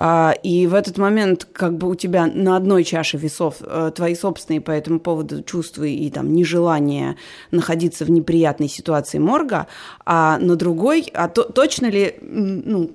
А, 0.00 0.32
и 0.44 0.68
в 0.68 0.74
этот 0.74 0.96
момент 0.96 1.44
как 1.52 1.76
бы 1.76 1.88
у 1.88 1.96
тебя 1.96 2.26
на 2.26 2.56
одной 2.56 2.84
чаше 2.84 3.16
весов 3.16 3.56
э, 3.60 3.90
твои 3.92 4.14
собственные 4.14 4.60
по 4.60 4.70
этому 4.70 5.00
поводу 5.00 5.42
чувства 5.42 5.82
и 5.82 6.08
там 6.08 6.32
нежелание 6.32 7.16
находиться 7.50 8.04
в 8.04 8.10
неприятной 8.10 8.68
ситуации 8.68 9.18
морга, 9.18 9.66
а 10.06 10.38
на 10.38 10.54
другой, 10.54 11.10
а 11.14 11.26
то, 11.26 11.42
точно 11.42 11.86
ли, 11.86 12.14
ну, 12.22 12.92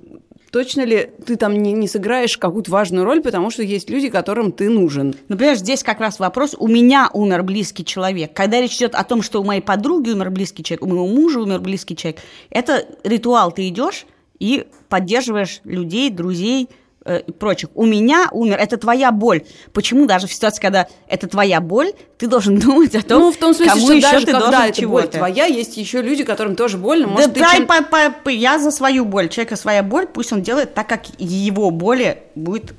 точно 0.50 0.86
ли 0.86 1.10
ты 1.26 1.36
там 1.36 1.62
не, 1.62 1.72
не 1.72 1.88
сыграешь 1.88 2.38
какую-то 2.38 2.70
важную 2.70 3.04
роль, 3.04 3.20
потому 3.20 3.50
что 3.50 3.62
есть 3.62 3.90
люди, 3.90 4.08
которым 4.08 4.50
ты 4.50 4.70
нужен. 4.70 5.14
Например, 5.28 5.56
здесь 5.56 5.82
как 5.82 6.00
раз 6.00 6.18
вопрос, 6.18 6.56
у 6.58 6.68
меня 6.68 7.10
умер 7.12 7.42
близкий 7.42 7.84
человек. 7.84 8.32
Когда 8.32 8.62
речь 8.62 8.76
идет 8.76 8.94
о 8.94 9.04
том, 9.04 9.20
что 9.20 9.42
у 9.42 9.44
моей 9.44 9.60
подруги 9.60 10.08
умер 10.08 10.30
близкий 10.30 10.64
человек, 10.64 10.82
у 10.82 10.88
моего 10.88 11.06
мужа 11.06 11.40
умер 11.40 11.60
близкий 11.60 11.96
человек, 11.96 12.22
это 12.48 12.86
ритуал, 13.04 13.52
ты 13.52 13.68
идешь 13.68 14.06
и 14.38 14.66
поддерживаешь 14.88 15.60
людей, 15.64 16.08
друзей, 16.08 16.70
Э, 17.06 17.20
и 17.20 17.32
прочих. 17.32 17.68
У 17.74 17.84
меня 17.84 18.30
умер, 18.32 18.56
это 18.58 18.78
твоя 18.78 19.12
боль. 19.12 19.42
Почему 19.74 20.06
даже 20.06 20.26
в 20.26 20.32
ситуации, 20.32 20.62
когда 20.62 20.88
это 21.06 21.28
твоя 21.28 21.60
боль, 21.60 21.92
ты 22.16 22.26
должен 22.26 22.58
думать 22.58 22.94
о 22.94 23.02
том, 23.02 23.20
ну, 23.20 23.32
в 23.32 23.36
том 23.36 23.52
смысле, 23.52 23.72
кому 23.74 23.84
что 23.84 23.92
еще 23.92 24.10
даже 24.10 24.24
ты 24.24 24.32
когда 24.32 24.50
должен 24.50 24.70
это 24.70 24.88
боль 24.88 25.08
твоя, 25.08 25.44
есть 25.44 25.76
еще 25.76 26.00
люди, 26.00 26.24
которым 26.24 26.56
тоже 26.56 26.78
больно. 26.78 27.08
Может, 27.08 27.34
да 27.34 27.40
дай, 27.40 27.56
чем... 27.58 27.66
по, 27.66 27.82
по, 27.82 28.10
по, 28.24 28.30
я 28.30 28.58
за 28.58 28.70
свою 28.70 29.04
боль. 29.04 29.28
Человека 29.28 29.56
своя 29.56 29.82
боль, 29.82 30.06
пусть 30.06 30.32
он 30.32 30.40
делает 30.42 30.72
так, 30.72 30.88
как 30.88 31.02
его 31.18 31.70
боли 31.70 32.22
будет... 32.34 32.72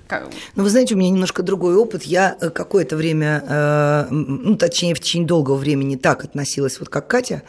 Ну, 0.56 0.64
вы 0.64 0.70
знаете, 0.72 0.96
у 0.96 0.98
меня 0.98 1.12
немножко 1.12 1.44
другой 1.44 1.76
опыт. 1.76 2.04
Я 2.04 2.36
э, 2.42 2.50
какое-то 2.50 2.96
время, 2.96 3.44
э, 3.48 4.08
ну, 4.10 4.56
точнее, 4.58 4.96
в 4.96 5.02
течение 5.02 5.28
долгого 5.28 5.56
времени 5.56 5.98
так 5.98 6.24
относилась, 6.24 6.80
вот 6.80 6.90
как 6.90 7.08
Катя, 7.08 7.44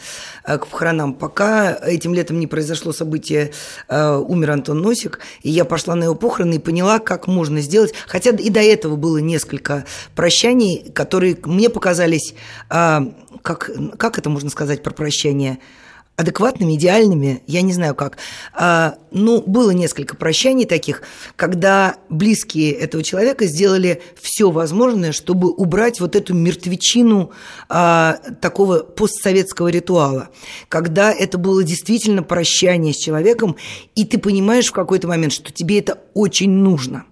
к 0.45 0.67
похоронам, 0.67 1.15
пока 1.15 1.73
этим 1.73 2.13
летом 2.13 2.39
не 2.39 2.47
произошло 2.47 2.93
событие, 2.93 3.53
умер 3.89 4.51
Антон 4.51 4.83
Носик, 4.83 5.21
и 5.41 5.51
я 5.51 5.65
пошла 5.65 5.95
на 5.95 6.05
его 6.05 6.15
похороны 6.15 6.57
и 6.57 6.66
поняла, 6.67 6.99
как 6.99 7.29
можно 7.29 7.61
сделать. 7.61 7.95
Хотя 8.09 8.31
и 8.31 8.51
до 8.51 8.61
этого 8.61 8.97
было 8.97 9.19
несколько 9.19 9.87
прощаний, 10.17 10.91
которые 10.93 11.39
мне 11.45 11.71
показались, 11.71 12.35
а, 12.69 13.05
как, 13.43 13.71
как 13.97 14.19
это 14.19 14.29
можно 14.29 14.51
сказать 14.51 14.83
про 14.83 14.91
прощание– 14.93 15.59
адекватными, 16.17 16.75
идеальными, 16.75 17.43
я 17.47 17.61
не 17.61 17.75
знаю 17.75 17.95
как. 17.95 18.17
А, 18.55 18.97
ну, 19.11 19.43
было 19.43 19.71
несколько 19.71 20.17
прощаний 20.17 20.65
таких, 20.65 21.03
когда 21.37 21.97
близкие 22.09 22.73
этого 22.73 23.03
человека 23.03 23.45
сделали 23.47 24.03
все 24.21 24.51
возможное, 24.51 25.13
чтобы 25.13 25.51
убрать 25.51 26.01
вот 26.01 26.17
эту 26.17 26.35
мертвечину 26.35 27.33
а, 27.69 28.19
такого 28.41 28.79
постсоветского 28.79 29.69
ритуала, 29.69 30.31
когда 30.69 31.13
это 31.13 31.37
было 31.37 31.63
действительно 31.63 32.23
прощание 32.23 32.95
с 32.95 32.97
человеком, 32.97 33.57
и 33.95 34.05
ты 34.05 34.19
понимаешь 34.19 34.69
в 34.69 34.73
какой-то 34.73 35.09
момент, 35.09 35.35
что 35.35 35.53
тебе 35.53 35.79
это 35.79 36.01
очень 36.15 36.51
нужно. 36.51 37.05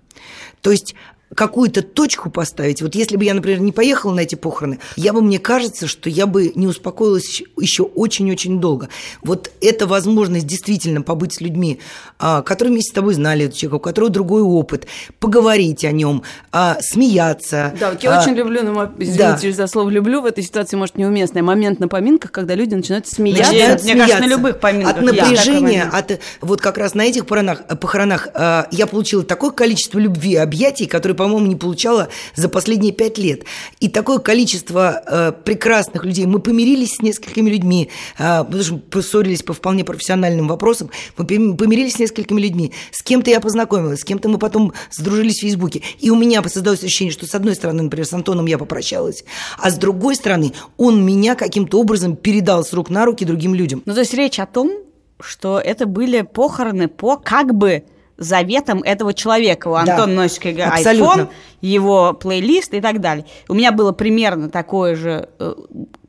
То 0.62 0.70
есть 0.70 0.94
какую-то 1.34 1.82
точку 1.82 2.30
поставить. 2.30 2.82
Вот 2.82 2.94
если 2.94 3.16
бы 3.16 3.24
я, 3.24 3.34
например, 3.34 3.60
не 3.60 3.72
поехала 3.72 4.14
на 4.14 4.20
эти 4.20 4.34
похороны, 4.34 4.78
я 4.96 5.12
бы, 5.12 5.22
мне 5.22 5.38
кажется, 5.38 5.86
что 5.86 6.08
я 6.08 6.26
бы 6.26 6.52
не 6.54 6.66
успокоилась 6.66 7.42
еще 7.58 7.82
очень-очень 7.82 8.60
долго. 8.60 8.88
Вот 9.22 9.50
эта 9.60 9.86
возможность 9.86 10.46
действительно 10.46 11.02
побыть 11.02 11.34
с 11.34 11.40
людьми, 11.40 11.80
а, 12.18 12.42
которые 12.42 12.72
вместе 12.72 12.90
с 12.90 12.94
тобой 12.94 13.14
знали 13.14 13.46
этого 13.46 13.58
человека, 13.58 13.74
у 13.76 13.80
которого 13.80 14.10
другой 14.10 14.42
опыт, 14.42 14.86
поговорить 15.18 15.84
о 15.84 15.92
нем, 15.92 16.22
а, 16.52 16.78
смеяться. 16.80 17.74
Да, 17.78 17.90
вот 17.90 18.02
я 18.02 18.18
а, 18.18 18.22
очень 18.22 18.34
люблю, 18.34 18.62
ну, 18.62 18.88
извините 18.98 19.50
да. 19.50 19.54
за 19.54 19.66
слово 19.66 19.90
«люблю», 19.90 20.20
в 20.20 20.26
этой 20.26 20.44
ситуации, 20.44 20.76
может, 20.76 20.96
неуместный 20.96 21.42
момент 21.42 21.80
на 21.80 21.88
поминках, 21.88 22.30
когда 22.32 22.54
люди 22.54 22.74
начинают 22.74 23.06
смеяться. 23.06 23.52
Начинают 23.52 23.82
мне 23.82 23.92
смеяться. 23.92 24.12
кажется, 24.12 24.28
на 24.28 24.36
любых 24.36 24.60
поминках. 24.60 24.96
От 24.96 25.02
напряжения, 25.02 25.90
от, 25.92 26.20
вот 26.40 26.60
как 26.60 26.78
раз 26.78 26.94
на 26.94 27.02
этих 27.02 27.26
похоронах, 27.26 27.66
похоронах 27.80 28.28
я 28.34 28.86
получила 28.88 29.22
такое 29.24 29.50
количество 29.50 29.98
любви, 29.98 30.36
объятий, 30.36 30.86
которые 30.86 31.16
по-моему, 31.24 31.46
не 31.46 31.56
получала 31.56 32.10
за 32.34 32.50
последние 32.50 32.92
пять 32.92 33.16
лет. 33.16 33.44
И 33.80 33.88
такое 33.88 34.18
количество 34.18 35.02
э, 35.06 35.32
прекрасных 35.32 36.04
людей. 36.04 36.26
Мы 36.26 36.38
помирились 36.38 36.96
с 36.96 37.00
несколькими 37.00 37.48
людьми, 37.48 37.88
э, 38.18 38.44
потому 38.44 38.62
что 38.62 38.76
поссорились 38.76 39.42
по 39.42 39.54
вполне 39.54 39.84
профессиональным 39.84 40.48
вопросам. 40.48 40.90
Мы 41.16 41.56
помирились 41.56 41.94
с 41.94 41.98
несколькими 41.98 42.42
людьми. 42.42 42.72
С 42.90 43.02
кем-то 43.02 43.30
я 43.30 43.40
познакомилась, 43.40 44.00
с 44.00 44.04
кем-то 44.04 44.28
мы 44.28 44.36
потом 44.38 44.74
сдружились 44.90 45.38
в 45.38 45.40
Фейсбуке. 45.40 45.80
И 45.98 46.10
у 46.10 46.16
меня 46.16 46.42
создалось 46.46 46.84
ощущение, 46.84 47.12
что 47.12 47.24
с 47.26 47.34
одной 47.34 47.54
стороны, 47.54 47.84
например, 47.84 48.06
с 48.06 48.12
Антоном 48.12 48.44
я 48.44 48.58
попрощалась, 48.58 49.24
а 49.58 49.70
с 49.70 49.76
другой 49.76 50.16
стороны, 50.16 50.52
он 50.76 51.02
меня 51.06 51.36
каким-то 51.36 51.80
образом 51.80 52.16
передал 52.16 52.64
с 52.64 52.74
рук 52.74 52.90
на 52.90 53.06
руки 53.06 53.24
другим 53.24 53.54
людям. 53.54 53.82
Ну, 53.86 53.94
то 53.94 54.00
есть 54.00 54.12
речь 54.12 54.38
о 54.38 54.44
том, 54.44 54.72
что 55.20 55.58
это 55.58 55.86
были 55.86 56.20
похороны 56.20 56.88
по 56.88 57.16
как 57.16 57.54
бы 57.54 57.84
заветом 58.16 58.82
этого 58.82 59.12
человека. 59.14 59.68
У 59.68 59.72
Да, 59.72 59.80
Антона 59.80 60.14
носит 60.14 60.60
абсолютно. 60.60 61.22
iPhone, 61.22 61.28
его 61.60 62.12
плейлист 62.14 62.74
и 62.74 62.80
так 62.80 63.00
далее. 63.00 63.26
У 63.48 63.54
меня 63.54 63.72
было 63.72 63.92
примерно 63.92 64.48
такое 64.48 64.94
же, 64.94 65.28
э, 65.38 65.54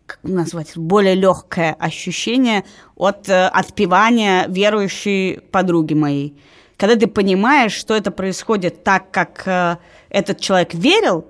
как 0.05 0.19
назвать, 0.24 0.77
более 0.77 1.15
легкое 1.15 1.75
ощущение 1.79 2.63
от 2.95 3.27
э, 3.29 3.47
отпевания 3.47 4.47
верующей 4.47 5.39
подруги 5.51 5.93
моей. 5.93 6.38
Когда 6.77 6.95
ты 6.95 7.07
понимаешь, 7.07 7.74
что 7.74 7.95
это 7.95 8.12
происходит 8.12 8.83
так, 8.83 9.12
как 9.12 9.43
э, 9.47 9.77
этот 10.09 10.39
человек 10.39 10.74
верил, 10.74 11.25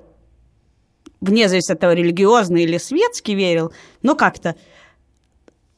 вне 1.22 1.48
зависимости 1.48 1.72
от 1.72 1.80
того, 1.80 1.94
религиозный 1.94 2.64
или 2.64 2.78
светский 2.78 3.36
верил, 3.36 3.72
но 4.02 4.16
как-то 4.16 4.56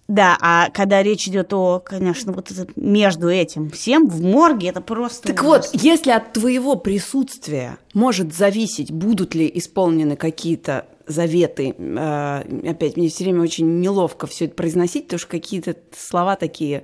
да, 0.08 0.38
а 0.40 0.70
когда 0.70 1.04
речь 1.04 1.28
идет 1.28 1.52
о, 1.54 1.80
конечно, 1.80 2.32
вот 2.32 2.50
это, 2.50 2.68
между 2.78 3.30
этим 3.30 3.70
всем 3.70 4.08
в 4.08 4.22
морге, 4.22 4.70
это 4.70 4.80
просто... 4.80 5.28
Так 5.28 5.44
ужас. 5.44 5.72
вот, 5.74 5.82
если 5.82 6.12
от 6.12 6.32
твоего 6.32 6.76
присутствия 6.78 7.78
может 7.94 8.34
зависеть, 8.34 8.92
будут 8.92 9.36
ли 9.36 9.52
исполнены 9.54 10.16
какие-то 10.16 10.86
заветы, 11.08 11.76
э, 11.78 12.70
опять 12.70 12.96
мне 12.96 13.10
все 13.10 13.26
время 13.26 13.42
очень 13.42 13.80
неловко 13.82 14.28
все 14.28 14.46
это 14.46 14.56
произносить, 14.56 15.06
потому 15.06 15.20
что 15.20 15.30
какие-то 15.30 15.76
слова 15.98 16.38
такие 16.38 16.84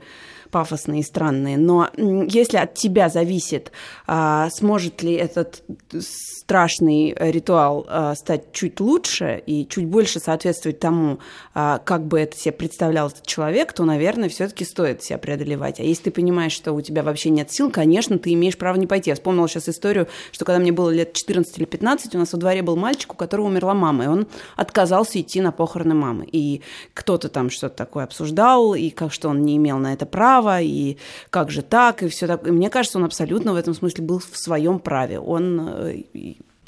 пафосные 0.53 1.01
и 1.01 1.03
странные, 1.03 1.57
но 1.57 1.89
если 1.97 2.57
от 2.57 2.75
тебя 2.75 3.09
зависит, 3.09 3.71
а, 4.05 4.49
сможет 4.51 5.01
ли 5.01 5.13
этот 5.13 5.63
страшный 5.99 7.15
ритуал 7.17 7.87
а, 7.89 8.13
стать 8.13 8.51
чуть 8.51 8.79
лучше 8.79 9.41
и 9.47 9.67
чуть 9.67 9.87
больше 9.87 10.19
соответствовать 10.19 10.79
тому, 10.79 11.17
а, 11.55 11.79
как 11.79 12.05
бы 12.05 12.19
это 12.19 12.37
себе 12.37 12.51
представлял 12.51 13.07
этот 13.07 13.25
человек, 13.25 13.73
то, 13.73 13.83
наверное, 13.83 14.29
все-таки 14.29 14.63
стоит 14.63 15.01
себя 15.01 15.17
преодолевать. 15.17 15.79
А 15.79 15.83
если 15.83 16.03
ты 16.03 16.11
понимаешь, 16.11 16.51
что 16.51 16.73
у 16.73 16.81
тебя 16.81 17.01
вообще 17.01 17.31
нет 17.31 17.51
сил, 17.51 17.71
конечно, 17.71 18.19
ты 18.19 18.31
имеешь 18.33 18.57
право 18.57 18.77
не 18.77 18.85
пойти. 18.85 19.09
Я 19.09 19.15
вспомнила 19.15 19.49
сейчас 19.49 19.69
историю, 19.69 20.07
что 20.31 20.45
когда 20.45 20.59
мне 20.59 20.71
было 20.71 20.91
лет 20.91 21.13
14 21.13 21.57
или 21.57 21.65
15, 21.65 22.13
у 22.13 22.19
нас 22.19 22.31
во 22.31 22.39
дворе 22.39 22.61
был 22.61 22.75
мальчик, 22.75 23.13
у 23.13 23.15
которого 23.15 23.47
умерла 23.47 23.73
мама, 23.73 24.03
и 24.03 24.07
он 24.07 24.27
отказался 24.55 25.19
идти 25.19 25.41
на 25.41 25.51
похороны 25.51 25.95
мамы. 25.95 26.27
И 26.31 26.61
кто-то 26.93 27.29
там 27.29 27.49
что-то 27.49 27.75
такое 27.75 28.03
обсуждал, 28.03 28.75
и 28.75 28.91
как 28.91 29.11
что 29.11 29.29
он 29.29 29.43
не 29.43 29.57
имел 29.57 29.77
на 29.77 29.93
это 29.93 30.05
права, 30.05 30.42
и 30.61 30.97
как 31.29 31.51
же 31.51 31.61
так, 31.61 32.03
и 32.03 32.07
все 32.09 32.27
так. 32.27 32.47
И 32.47 32.51
мне 32.51 32.69
кажется, 32.69 32.97
он 32.97 33.05
абсолютно 33.05 33.53
в 33.53 33.55
этом 33.55 33.73
смысле 33.73 34.03
был 34.03 34.19
в 34.19 34.37
своем 34.37 34.79
праве. 34.79 35.19
Он 35.19 35.59
э, 35.69 36.03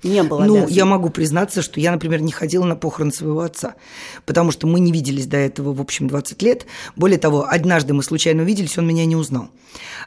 не 0.03 0.23
был 0.23 0.39
Ну, 0.39 0.57
обязан. 0.57 0.69
я 0.69 0.85
могу 0.85 1.09
признаться, 1.09 1.61
что 1.61 1.79
я, 1.79 1.91
например, 1.91 2.21
не 2.21 2.31
ходила 2.31 2.65
на 2.65 2.75
похороны 2.75 3.11
своего 3.11 3.41
отца, 3.41 3.75
потому 4.25 4.51
что 4.51 4.67
мы 4.67 4.79
не 4.79 4.91
виделись 4.91 5.27
до 5.27 5.37
этого, 5.37 5.73
в 5.73 5.81
общем, 5.81 6.07
20 6.07 6.41
лет. 6.41 6.65
Более 6.95 7.17
того, 7.17 7.45
однажды 7.49 7.93
мы 7.93 8.03
случайно 8.03 8.43
увиделись, 8.43 8.77
он 8.77 8.87
меня 8.87 9.05
не 9.05 9.15
узнал. 9.15 9.49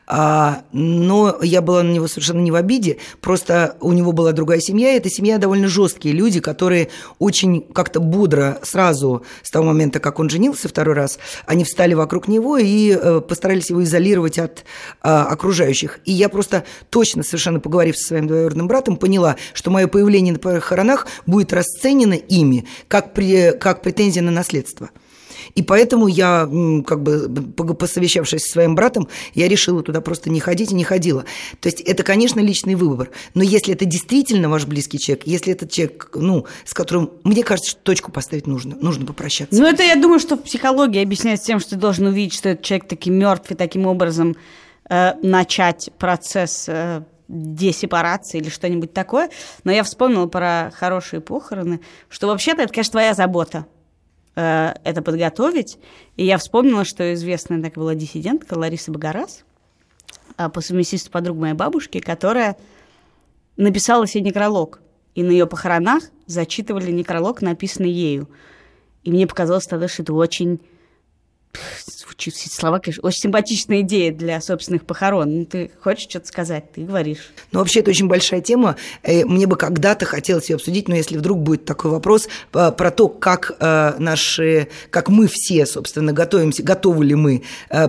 А, 0.06 0.62
но 0.72 1.38
я 1.42 1.60
была 1.60 1.82
на 1.82 1.90
него 1.90 2.08
совершенно 2.08 2.40
не 2.40 2.50
в 2.50 2.54
обиде, 2.54 2.96
просто 3.20 3.76
у 3.80 3.92
него 3.92 4.12
была 4.12 4.32
другая 4.32 4.60
семья, 4.60 4.94
и 4.94 4.96
эта 4.96 5.10
семья 5.10 5.36
довольно 5.36 5.68
жесткие 5.68 6.14
люди, 6.14 6.40
которые 6.40 6.88
очень 7.18 7.60
как-то 7.60 8.00
бодро 8.00 8.58
сразу 8.62 9.24
с 9.42 9.50
того 9.50 9.66
момента, 9.66 10.00
как 10.00 10.18
он 10.18 10.30
женился 10.30 10.68
второй 10.68 10.94
раз, 10.94 11.18
они 11.44 11.64
встали 11.64 11.92
вокруг 11.92 12.28
него 12.28 12.56
и 12.56 12.90
э, 12.90 13.20
постарались 13.20 13.68
его 13.68 13.82
изолировать 13.82 14.38
от 14.38 14.64
а, 15.02 15.26
окружающих. 15.26 16.00
И 16.06 16.12
я 16.12 16.28
просто 16.28 16.64
точно, 16.88 17.22
совершенно 17.22 17.60
поговорив 17.60 17.98
со 17.98 18.08
своим 18.08 18.26
двоюродным 18.26 18.68
братом, 18.68 18.96
поняла, 18.96 19.36
что 19.52 19.70
мое 19.70 19.87
появление 19.88 20.32
на 20.34 20.38
похоронах 20.38 21.06
будет 21.26 21.52
расценено 21.52 22.14
ими 22.14 22.66
как, 22.88 23.14
при, 23.14 23.52
как 23.58 23.82
претензия 23.82 24.22
на 24.22 24.30
наследство. 24.30 24.90
И 25.54 25.62
поэтому 25.62 26.08
я, 26.08 26.48
как 26.86 27.02
бы 27.02 27.74
посовещавшись 27.74 28.42
со 28.44 28.52
своим 28.52 28.74
братом, 28.74 29.08
я 29.34 29.48
решила 29.48 29.82
туда 29.82 30.00
просто 30.00 30.30
не 30.30 30.40
ходить 30.40 30.72
и 30.72 30.74
не 30.74 30.84
ходила. 30.84 31.24
То 31.60 31.68
есть 31.68 31.80
это, 31.80 32.02
конечно, 32.02 32.40
личный 32.40 32.74
выбор. 32.74 33.10
Но 33.34 33.42
если 33.42 33.74
это 33.74 33.84
действительно 33.84 34.48
ваш 34.48 34.66
близкий 34.66 34.98
человек, 34.98 35.26
если 35.26 35.52
это 35.52 35.68
человек, 35.68 36.10
ну, 36.14 36.46
с 36.64 36.74
которым, 36.74 37.10
мне 37.24 37.42
кажется, 37.42 37.70
что 37.70 37.80
точку 37.80 38.12
поставить 38.12 38.46
нужно, 38.46 38.76
нужно 38.80 39.06
попрощаться. 39.06 39.60
Ну, 39.60 39.66
это, 39.66 39.82
я 39.82 39.96
думаю, 39.96 40.20
что 40.20 40.36
в 40.36 40.42
психологии 40.42 41.02
объясняется 41.02 41.46
тем, 41.46 41.60
что 41.60 41.70
ты 41.70 41.76
должен 41.76 42.06
увидеть, 42.06 42.34
что 42.34 42.50
этот 42.50 42.64
человек 42.64 42.88
таки 42.88 43.10
мертв, 43.10 43.50
и 43.50 43.54
таким 43.54 43.86
образом 43.86 44.36
э, 44.88 45.14
начать 45.22 45.90
процесс 45.98 46.66
э, 46.68 47.02
десепарации 47.28 48.38
или 48.38 48.48
что-нибудь 48.48 48.92
такое. 48.92 49.30
Но 49.64 49.72
я 49.72 49.82
вспомнила 49.82 50.26
про 50.26 50.72
хорошие 50.74 51.20
похороны, 51.20 51.80
что 52.08 52.26
вообще-то 52.26 52.62
это, 52.62 52.72
конечно, 52.72 52.92
твоя 52.92 53.14
забота 53.14 53.66
э, 54.34 54.74
это 54.82 55.02
подготовить. 55.02 55.78
И 56.16 56.24
я 56.24 56.38
вспомнила, 56.38 56.84
что 56.84 57.14
известная 57.14 57.62
такая 57.62 57.82
была 57.82 57.94
диссидентка 57.94 58.54
Лариса 58.54 58.90
Багарас, 58.90 59.44
а, 60.36 60.48
по 60.48 60.60
совместительству 60.60 61.12
подруга 61.12 61.40
моей 61.40 61.54
бабушки, 61.54 62.00
которая 62.00 62.56
написала 63.56 64.06
себе 64.06 64.24
некролог. 64.24 64.80
И 65.14 65.22
на 65.22 65.30
ее 65.30 65.46
похоронах 65.46 66.04
зачитывали 66.26 66.92
некролог, 66.92 67.42
написанный 67.42 67.90
ею. 67.90 68.28
И 69.02 69.10
мне 69.10 69.26
показалось 69.26 69.66
тогда, 69.66 69.88
что 69.88 70.02
это 70.02 70.14
очень 70.14 70.60
звучит 71.86 72.34
слова, 72.52 72.78
конечно, 72.78 73.06
очень 73.06 73.20
симпатичная 73.20 73.80
идея 73.82 74.12
для 74.12 74.40
собственных 74.40 74.84
похорон. 74.84 75.40
Ну, 75.40 75.44
ты 75.46 75.70
хочешь 75.80 76.08
что-то 76.08 76.26
сказать, 76.26 76.72
ты 76.72 76.82
говоришь. 76.82 77.30
Ну, 77.52 77.60
вообще, 77.60 77.80
это 77.80 77.90
очень 77.90 78.08
большая 78.08 78.40
тема. 78.40 78.76
Э, 79.02 79.24
Мне 79.24 79.46
бы 79.46 79.56
когда-то 79.56 80.04
хотелось 80.06 80.50
ее 80.50 80.56
обсудить, 80.56 80.88
но 80.88 80.96
если 80.96 81.16
вдруг 81.16 81.38
будет 81.38 81.64
такой 81.64 81.90
вопрос 81.90 82.28
э, 82.52 82.72
про 82.72 82.90
то, 82.90 83.08
как 83.08 83.56
э, 83.58 83.94
наши, 83.98 84.68
как 84.90 85.08
мы 85.08 85.28
все, 85.28 85.66
собственно, 85.66 86.12
готовимся, 86.12 86.62
готовы 86.62 87.04
ли 87.04 87.14
мы 87.14 87.42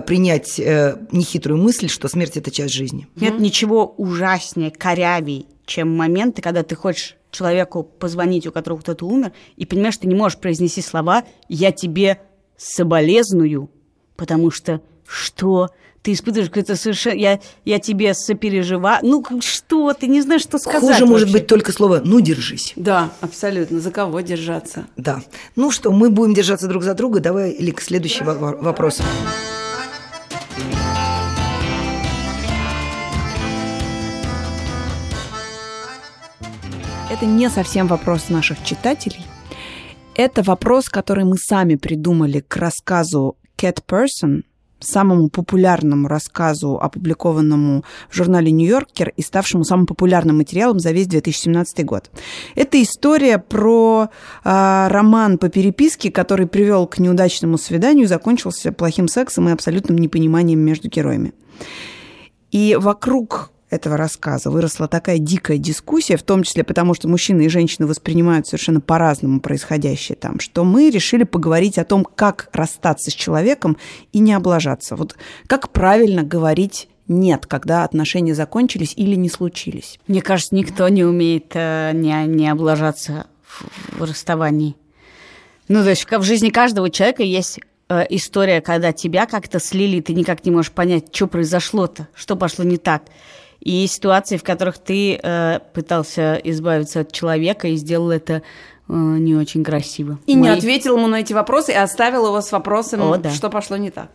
принять 0.06 0.58
нехитрую 0.58 1.60
мысль, 1.60 1.88
что 1.88 2.08
смерть– 2.08 2.36
это 2.36 2.50
часть 2.50 2.74
жизни. 2.74 3.08
Нет 3.16 3.38
ничего 3.38 3.94
ужаснее, 3.96 4.70
корявей, 4.70 5.46
чем 5.66 5.96
моменты, 5.96 6.42
когда 6.42 6.62
ты 6.62 6.74
хочешь 6.76 7.16
человеку 7.30 7.82
позвонить, 7.82 8.46
у 8.46 8.52
которого 8.52 8.78
кто-то 8.78 9.06
умер, 9.06 9.32
и 9.56 9.66
понимаешь, 9.66 9.94
что 9.94 10.02
ты 10.02 10.08
не 10.08 10.14
можешь 10.14 10.38
произнести 10.38 10.82
слова 10.82 11.24
«я 11.48 11.72
тебе 11.72 12.18
соболезную», 12.60 13.70
потому 14.16 14.50
что 14.50 14.80
что? 15.08 15.70
Ты 16.02 16.12
испытываешь 16.12 16.48
какое-то 16.48 16.76
совершенно... 16.76 17.14
Я, 17.18 17.40
я 17.66 17.78
тебе 17.78 18.14
сопереживаю. 18.14 19.00
Ну, 19.02 19.22
что? 19.42 19.92
Ты 19.92 20.06
не 20.06 20.22
знаешь, 20.22 20.40
что 20.40 20.58
сказать 20.58 20.92
Хуже 20.92 21.04
может 21.04 21.28
вообще. 21.28 21.40
быть 21.40 21.46
только 21.46 21.72
слово 21.72 22.00
«ну, 22.02 22.20
держись». 22.20 22.72
Да, 22.76 23.10
абсолютно. 23.20 23.80
За 23.80 23.90
кого 23.90 24.20
держаться? 24.20 24.86
Да. 24.96 25.20
Ну 25.56 25.70
что, 25.70 25.92
мы 25.92 26.08
будем 26.08 26.32
держаться 26.32 26.68
друг 26.68 26.84
за 26.84 26.94
друга. 26.94 27.20
Давай, 27.20 27.54
Лик, 27.58 27.82
следующий 27.82 28.24
во- 28.24 28.34
вопрос. 28.34 29.00
Это 37.10 37.26
не 37.26 37.50
совсем 37.50 37.86
вопрос 37.86 38.28
наших 38.28 38.62
читателей. 38.64 39.26
Это 40.22 40.42
вопрос, 40.42 40.90
который 40.90 41.24
мы 41.24 41.38
сами 41.38 41.76
придумали 41.76 42.40
к 42.40 42.58
рассказу 42.58 43.38
Cat 43.56 43.78
Person, 43.88 44.42
самому 44.78 45.30
популярному 45.30 46.08
рассказу, 46.08 46.78
опубликованному 46.78 47.84
в 48.10 48.14
журнале 48.14 48.52
«Нью-Йоркер» 48.52 49.14
и 49.16 49.22
ставшему 49.22 49.64
самым 49.64 49.86
популярным 49.86 50.36
материалом 50.36 50.78
за 50.78 50.90
весь 50.90 51.06
2017 51.06 51.86
год. 51.86 52.10
Это 52.54 52.82
история 52.82 53.38
про 53.38 54.10
а, 54.44 54.90
роман 54.90 55.38
по 55.38 55.48
переписке, 55.48 56.10
который 56.10 56.46
привел 56.46 56.86
к 56.86 56.98
неудачному 56.98 57.56
свиданию, 57.56 58.06
закончился 58.06 58.72
плохим 58.72 59.08
сексом 59.08 59.48
и 59.48 59.52
абсолютным 59.52 59.96
непониманием 59.96 60.58
между 60.58 60.90
героями. 60.90 61.32
И 62.50 62.76
вокруг 62.78 63.49
этого 63.70 63.96
рассказа 63.96 64.50
выросла 64.50 64.88
такая 64.88 65.18
дикая 65.18 65.58
дискуссия, 65.58 66.16
в 66.16 66.22
том 66.22 66.42
числе 66.42 66.64
потому, 66.64 66.94
что 66.94 67.08
мужчины 67.08 67.46
и 67.46 67.48
женщины 67.48 67.86
воспринимают 67.86 68.46
совершенно 68.46 68.80
по-разному 68.80 69.40
происходящее 69.40 70.16
там, 70.16 70.40
что 70.40 70.64
мы 70.64 70.90
решили 70.90 71.24
поговорить 71.24 71.78
о 71.78 71.84
том, 71.84 72.04
как 72.04 72.48
расстаться 72.52 73.10
с 73.10 73.14
человеком 73.14 73.76
и 74.12 74.18
не 74.18 74.32
облажаться. 74.32 74.96
Вот 74.96 75.16
как 75.46 75.70
правильно 75.70 76.22
говорить 76.22 76.88
нет, 77.08 77.46
когда 77.46 77.84
отношения 77.84 78.34
закончились 78.34 78.94
или 78.96 79.16
не 79.16 79.28
случились. 79.28 79.98
Мне 80.06 80.22
кажется, 80.22 80.54
никто 80.54 80.88
не 80.88 81.04
умеет 81.04 81.52
э, 81.54 81.90
не, 81.92 82.24
не 82.26 82.48
облажаться 82.48 83.26
в, 83.42 83.98
в 83.98 84.04
расставании. 84.04 84.76
Ну, 85.66 85.82
то 85.82 85.90
есть 85.90 86.06
в 86.10 86.22
жизни 86.22 86.50
каждого 86.50 86.88
человека 86.88 87.24
есть 87.24 87.58
э, 87.88 88.06
история, 88.10 88.60
когда 88.60 88.92
тебя 88.92 89.26
как-то 89.26 89.58
слили, 89.58 89.96
и 89.96 90.02
ты 90.02 90.14
никак 90.14 90.44
не 90.44 90.52
можешь 90.52 90.72
понять, 90.72 91.14
что 91.14 91.26
произошло-то, 91.26 92.08
что 92.14 92.36
пошло 92.36 92.64
не 92.64 92.76
так. 92.76 93.02
И 93.60 93.86
ситуации, 93.86 94.36
в 94.36 94.42
которых 94.42 94.78
ты 94.78 95.18
э, 95.22 95.60
пытался 95.74 96.34
избавиться 96.44 97.00
от 97.00 97.12
человека 97.12 97.68
и 97.68 97.76
сделал 97.76 98.10
это 98.10 98.34
э, 98.34 98.40
не 98.88 99.34
очень 99.34 99.62
красиво. 99.62 100.18
И 100.26 100.34
не 100.34 100.48
Мои- 100.48 100.56
ответил 100.58 100.96
ему 100.96 101.08
на 101.08 101.20
эти 101.20 101.32
вопросы, 101.32 101.72
и 101.72 101.76
оставил 101.76 102.26
его 102.26 102.40
с 102.40 102.50
вопросом, 102.52 103.02
О, 103.02 103.16
да. 103.18 103.30
что 103.30 103.50
пошло 103.50 103.76
не 103.76 103.90
так. 103.90 104.08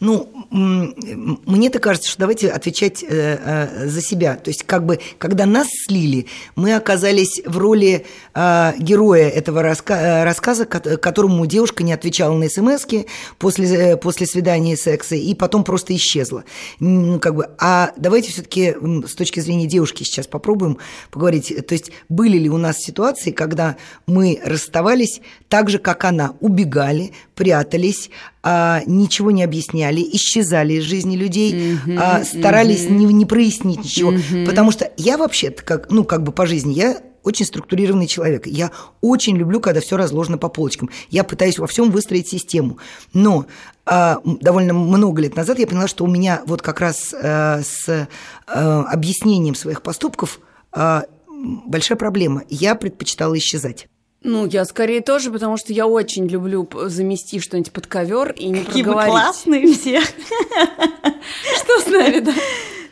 Ну, 0.00 0.28
мне-то 0.50 1.80
кажется, 1.80 2.08
что 2.08 2.20
давайте 2.20 2.50
отвечать 2.50 3.02
э, 3.02 3.06
э, 3.08 3.88
за 3.88 4.00
себя. 4.00 4.36
То 4.36 4.50
есть, 4.50 4.62
как 4.62 4.86
бы, 4.86 5.00
когда 5.18 5.44
нас 5.44 5.66
слили, 5.86 6.26
мы 6.54 6.74
оказались 6.74 7.42
в 7.44 7.58
роли 7.58 8.06
э, 8.34 8.72
героя 8.78 9.28
этого 9.28 9.62
рассказа, 9.62 10.66
которому 10.66 11.44
девушка 11.46 11.82
не 11.82 11.92
отвечала 11.92 12.36
на 12.36 12.48
смс 12.48 12.86
после, 13.38 13.96
после 13.96 14.26
свидания 14.26 14.74
и 14.74 14.76
секса, 14.76 15.16
и 15.16 15.34
потом 15.34 15.64
просто 15.64 15.96
исчезла. 15.96 16.44
Ну, 16.78 17.18
как 17.18 17.34
бы, 17.34 17.50
а 17.58 17.92
давайте 17.96 18.30
все-таки 18.30 18.76
с 19.04 19.14
точки 19.14 19.40
зрения 19.40 19.66
девушки 19.66 20.04
сейчас 20.04 20.28
попробуем 20.28 20.78
поговорить. 21.10 21.52
То 21.66 21.74
есть, 21.74 21.90
были 22.08 22.38
ли 22.38 22.48
у 22.48 22.56
нас 22.56 22.78
ситуации, 22.78 23.32
когда 23.32 23.76
мы 24.06 24.40
расставались 24.44 25.20
так 25.48 25.70
же, 25.70 25.78
как 25.78 26.04
она, 26.04 26.34
убегали, 26.40 27.12
прятались, 27.38 28.10
а, 28.42 28.82
ничего 28.86 29.30
не 29.30 29.44
объясняли, 29.44 30.00
исчезали 30.12 30.74
из 30.74 30.82
жизни 30.82 31.14
людей, 31.14 31.52
mm-hmm, 31.52 31.96
а, 31.96 32.24
старались 32.24 32.84
mm-hmm. 32.84 32.96
не, 32.96 33.14
не 33.14 33.26
прояснить 33.26 33.84
ничего. 33.84 34.12
Mm-hmm. 34.12 34.44
Потому 34.44 34.72
что 34.72 34.90
я 34.96 35.16
вообще-то, 35.16 35.62
как, 35.62 35.88
ну, 35.92 36.02
как 36.02 36.24
бы 36.24 36.32
по 36.32 36.46
жизни, 36.46 36.72
я 36.72 37.00
очень 37.22 37.46
структурированный 37.46 38.08
человек. 38.08 38.48
Я 38.48 38.72
очень 39.00 39.36
люблю, 39.36 39.60
когда 39.60 39.80
все 39.80 39.96
разложено 39.96 40.36
по 40.36 40.48
полочкам. 40.48 40.90
Я 41.10 41.22
пытаюсь 41.22 41.58
во 41.60 41.68
всем 41.68 41.92
выстроить 41.92 42.26
систему. 42.26 42.78
Но 43.12 43.46
а, 43.86 44.20
довольно 44.24 44.72
много 44.74 45.22
лет 45.22 45.36
назад 45.36 45.60
я 45.60 45.66
поняла, 45.68 45.86
что 45.86 46.04
у 46.04 46.08
меня 46.08 46.42
вот 46.46 46.60
как 46.60 46.80
раз 46.80 47.14
а, 47.14 47.60
с 47.62 48.08
а, 48.48 48.82
объяснением 48.82 49.54
своих 49.54 49.82
поступков 49.82 50.40
а, 50.72 51.04
большая 51.28 51.98
проблема. 51.98 52.42
Я 52.48 52.74
предпочитала 52.74 53.38
исчезать. 53.38 53.88
Ну, 54.22 54.46
я 54.46 54.64
скорее 54.64 55.00
тоже, 55.00 55.30
потому 55.30 55.56
что 55.56 55.72
я 55.72 55.86
очень 55.86 56.26
люблю 56.26 56.68
замести 56.86 57.38
что-нибудь 57.38 57.72
под 57.72 57.86
ковер 57.86 58.32
и 58.32 58.48
не 58.48 58.64
Какие 58.64 58.82
проговорить. 58.82 59.12
вы 59.12 59.20
классные 59.20 59.72
все. 59.72 60.00
Что 61.56 61.80
с 61.80 61.86
нами, 61.86 62.20
да? 62.20 62.34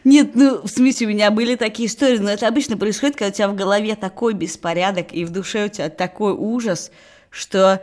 Нет, 0.05 0.37
ну, 0.37 0.63
в 0.63 0.69
смысле, 0.69 1.09
у 1.09 1.11
меня 1.11 1.33
были 1.33 1.57
такие 1.57 1.89
истории, 1.89 2.19
но 2.19 2.31
это 2.31 2.47
обычно 2.47 2.77
происходит, 2.77 3.17
когда 3.17 3.31
у 3.31 3.33
тебя 3.33 3.49
в 3.49 3.57
голове 3.57 3.97
такой 3.97 4.35
беспорядок, 4.35 5.13
и 5.13 5.25
в 5.25 5.31
душе 5.31 5.67
у 5.67 5.69
тебя 5.69 5.89
такой 5.89 6.33
ужас, 6.33 6.93
что 7.29 7.83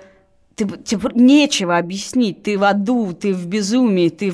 ты, 0.56 0.65
тебе 0.65 1.10
нечего 1.13 1.77
объяснить. 1.77 2.43
Ты 2.43 2.58
в 2.58 2.63
аду, 2.63 3.12
ты 3.12 3.34
в 3.34 3.45
безумии, 3.45 4.08
ты 4.08 4.32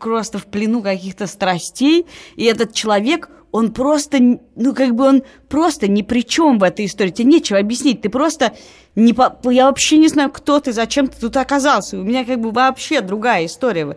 просто 0.00 0.38
в 0.38 0.46
плену 0.46 0.80
каких-то 0.82 1.26
страстей, 1.26 2.06
и 2.36 2.44
этот 2.44 2.72
человек 2.72 3.28
он 3.50 3.72
просто, 3.72 4.18
ну, 4.20 4.74
как 4.74 4.94
бы 4.94 5.04
он 5.04 5.22
просто 5.48 5.88
ни 5.88 6.02
при 6.02 6.24
чем 6.24 6.58
в 6.58 6.62
этой 6.62 6.86
истории. 6.86 7.10
Тебе 7.10 7.28
нечего 7.28 7.58
объяснить. 7.58 8.02
Ты 8.02 8.08
просто 8.08 8.54
не 8.94 9.12
по... 9.12 9.38
Я 9.50 9.66
вообще 9.66 9.98
не 9.98 10.08
знаю, 10.08 10.30
кто 10.30 10.60
ты, 10.60 10.72
зачем 10.72 11.08
ты 11.08 11.18
тут 11.18 11.36
оказался. 11.36 11.98
У 11.98 12.02
меня 12.02 12.24
как 12.24 12.40
бы 12.40 12.50
вообще 12.50 13.00
другая 13.00 13.46
история. 13.46 13.96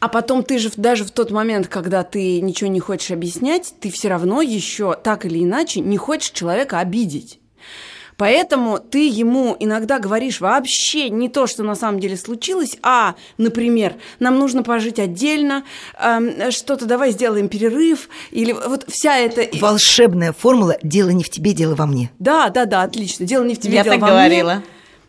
А 0.00 0.08
потом 0.08 0.44
ты 0.44 0.58
же 0.58 0.70
даже 0.76 1.04
в 1.04 1.10
тот 1.10 1.30
момент, 1.30 1.66
когда 1.66 2.04
ты 2.04 2.40
ничего 2.40 2.70
не 2.70 2.80
хочешь 2.80 3.10
объяснять, 3.10 3.74
ты 3.80 3.90
все 3.90 4.08
равно 4.08 4.42
еще 4.42 4.94
так 4.94 5.26
или 5.26 5.42
иначе 5.42 5.80
не 5.80 5.96
хочешь 5.96 6.30
человека 6.30 6.78
обидеть. 6.78 7.40
Поэтому 8.18 8.80
ты 8.80 9.08
ему 9.08 9.56
иногда 9.60 10.00
говоришь 10.00 10.40
вообще 10.40 11.08
не 11.08 11.28
то, 11.28 11.46
что 11.46 11.62
на 11.62 11.76
самом 11.76 12.00
деле 12.00 12.16
случилось, 12.16 12.76
а, 12.82 13.14
например, 13.38 13.94
нам 14.18 14.40
нужно 14.40 14.64
пожить 14.64 14.98
отдельно, 14.98 15.62
э, 15.96 16.50
что-то 16.50 16.84
давай 16.86 17.12
сделаем 17.12 17.48
перерыв, 17.48 18.08
или 18.32 18.50
вот 18.52 18.86
вся 18.88 19.16
эта... 19.16 19.48
Волшебная 19.60 20.32
формула 20.32 20.76
«дело 20.82 21.10
не 21.10 21.22
в 21.22 21.30
тебе, 21.30 21.52
дело 21.52 21.76
во 21.76 21.86
мне». 21.86 22.10
Да, 22.18 22.48
да, 22.48 22.64
да, 22.64 22.82
отлично. 22.82 23.24
Дело 23.24 23.44
не 23.44 23.54
в 23.54 23.60
тебе, 23.60 23.74
Я 23.76 23.84
дело 23.84 23.94
так 23.94 24.02
во 24.02 24.08
говорила. 24.08 24.62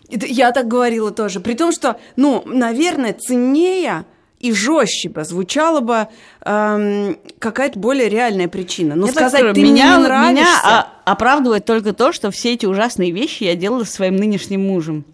мне. 0.10 0.28
Я 0.28 0.52
так 0.52 0.68
говорила 0.68 1.10
тоже. 1.10 1.40
При 1.40 1.56
том, 1.56 1.72
что, 1.72 2.00
ну, 2.16 2.44
наверное, 2.46 3.14
ценнее 3.14 4.06
и 4.40 4.54
жестче 4.54 5.10
бы 5.10 5.24
звучала 5.26 5.82
бы 5.82 6.08
эм, 6.46 7.18
какая-то 7.40 7.78
более 7.78 8.10
реальная 8.10 8.48
причина. 8.48 8.96
Но 8.96 9.08
я 9.08 9.12
сказать, 9.12 9.42
скажу, 9.42 9.54
ты 9.54 9.62
меня, 9.62 9.98
мне 9.98 9.98
не 9.98 10.04
нравишься... 10.08 10.32
Меня 10.34 10.88
оправдывает 11.06 11.66
только 11.66 11.94
то, 11.94 12.14
что 12.14 12.32
все 12.32 12.54
эти 12.54 12.66
ужасные 12.66 13.12
вещи 13.12 13.44
я 13.44 13.56
делала 13.56 13.84
со 13.84 13.92
своим 13.92 14.16
нынешним 14.16 14.66
мужем. 14.66 15.06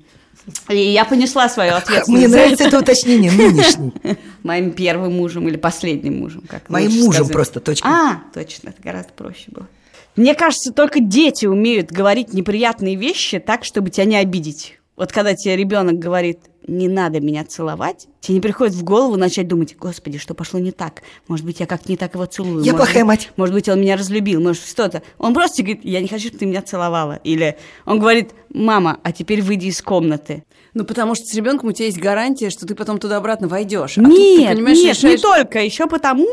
И 0.70 0.78
я 0.78 1.06
понесла 1.06 1.50
свою 1.50 1.74
ответственность. 1.76 2.10
Мне 2.10 2.28
нравится 2.28 2.66
это 2.66 2.80
уточнение, 2.80 3.32
нынешний. 3.32 3.94
Моим 4.44 4.72
первым 4.72 5.14
мужем 5.14 5.48
или 5.48 5.58
последним 5.58 6.20
мужем, 6.20 6.44
как 6.48 6.70
Моим 6.70 6.92
мужем 6.92 7.14
сказать. 7.14 7.34
просто, 7.34 7.60
точка. 7.60 7.88
А, 7.88 8.22
точно, 8.34 8.70
это 8.70 8.82
гораздо 8.82 9.14
проще 9.14 9.46
было. 9.48 9.68
Мне 10.16 10.34
кажется, 10.34 10.72
только 10.72 11.00
дети 11.02 11.46
умеют 11.46 11.92
говорить 11.92 12.32
неприятные 12.32 12.96
вещи 12.96 13.40
так, 13.40 13.66
чтобы 13.66 13.90
тебя 13.90 14.06
не 14.06 14.16
обидеть. 14.18 14.80
Вот 14.96 15.12
когда 15.12 15.34
тебе 15.36 15.58
ребенок 15.58 16.00
говорит, 16.00 16.40
не 16.68 16.88
надо 16.88 17.20
меня 17.20 17.44
целовать, 17.46 18.08
тебе 18.22 18.36
не 18.36 18.42
приходит 18.42 18.74
в 18.74 18.84
голову 18.84 19.16
начать 19.18 19.48
думать, 19.48 19.76
господи, 19.78 20.18
что 20.18 20.34
пошло 20.34 20.60
не 20.60 20.72
так? 20.72 21.04
Может 21.28 21.46
быть, 21.46 21.60
я 21.60 21.66
как-то 21.66 21.90
не 21.90 21.98
так 21.98 22.14
его 22.16 22.26
целую. 22.26 22.64
Я 22.64 22.74
может 22.74 22.78
плохая 22.78 23.04
быть, 23.04 23.08
мать. 23.08 23.32
Может 23.36 23.56
быть, 23.56 23.70
он 23.70 23.82
меня 23.82 23.96
разлюбил, 23.96 24.42
может, 24.42 24.64
что-то. 24.66 25.04
Он 25.18 25.34
просто 25.34 25.62
говорит, 25.62 25.84
я 25.84 26.02
не 26.02 26.08
хочу, 26.08 26.28
чтобы 26.28 26.40
ты 26.40 26.46
меня 26.46 26.62
целовала. 26.62 27.20
Или 27.24 27.58
он 27.86 28.00
говорит, 28.00 28.32
мама, 28.54 29.00
а 29.04 29.12
теперь 29.12 29.42
выйди 29.42 29.68
из 29.68 29.82
комнаты. 29.82 30.44
Ну, 30.74 30.84
потому 30.84 31.16
что 31.16 31.26
с 31.26 31.34
ребенком 31.34 31.70
у 31.70 31.72
тебя 31.72 31.86
есть 31.86 32.00
гарантия, 32.00 32.50
что 32.50 32.66
ты 32.66 32.76
потом 32.76 32.98
туда-обратно 32.98 33.48
войдешь. 33.48 33.98
А 33.98 34.02
нет, 34.02 34.58
ты, 34.58 34.62
нет, 34.62 34.94
решаешь... 34.94 35.04
не 35.04 35.18
только. 35.18 35.60
Еще 35.60 35.88
потому, 35.88 36.28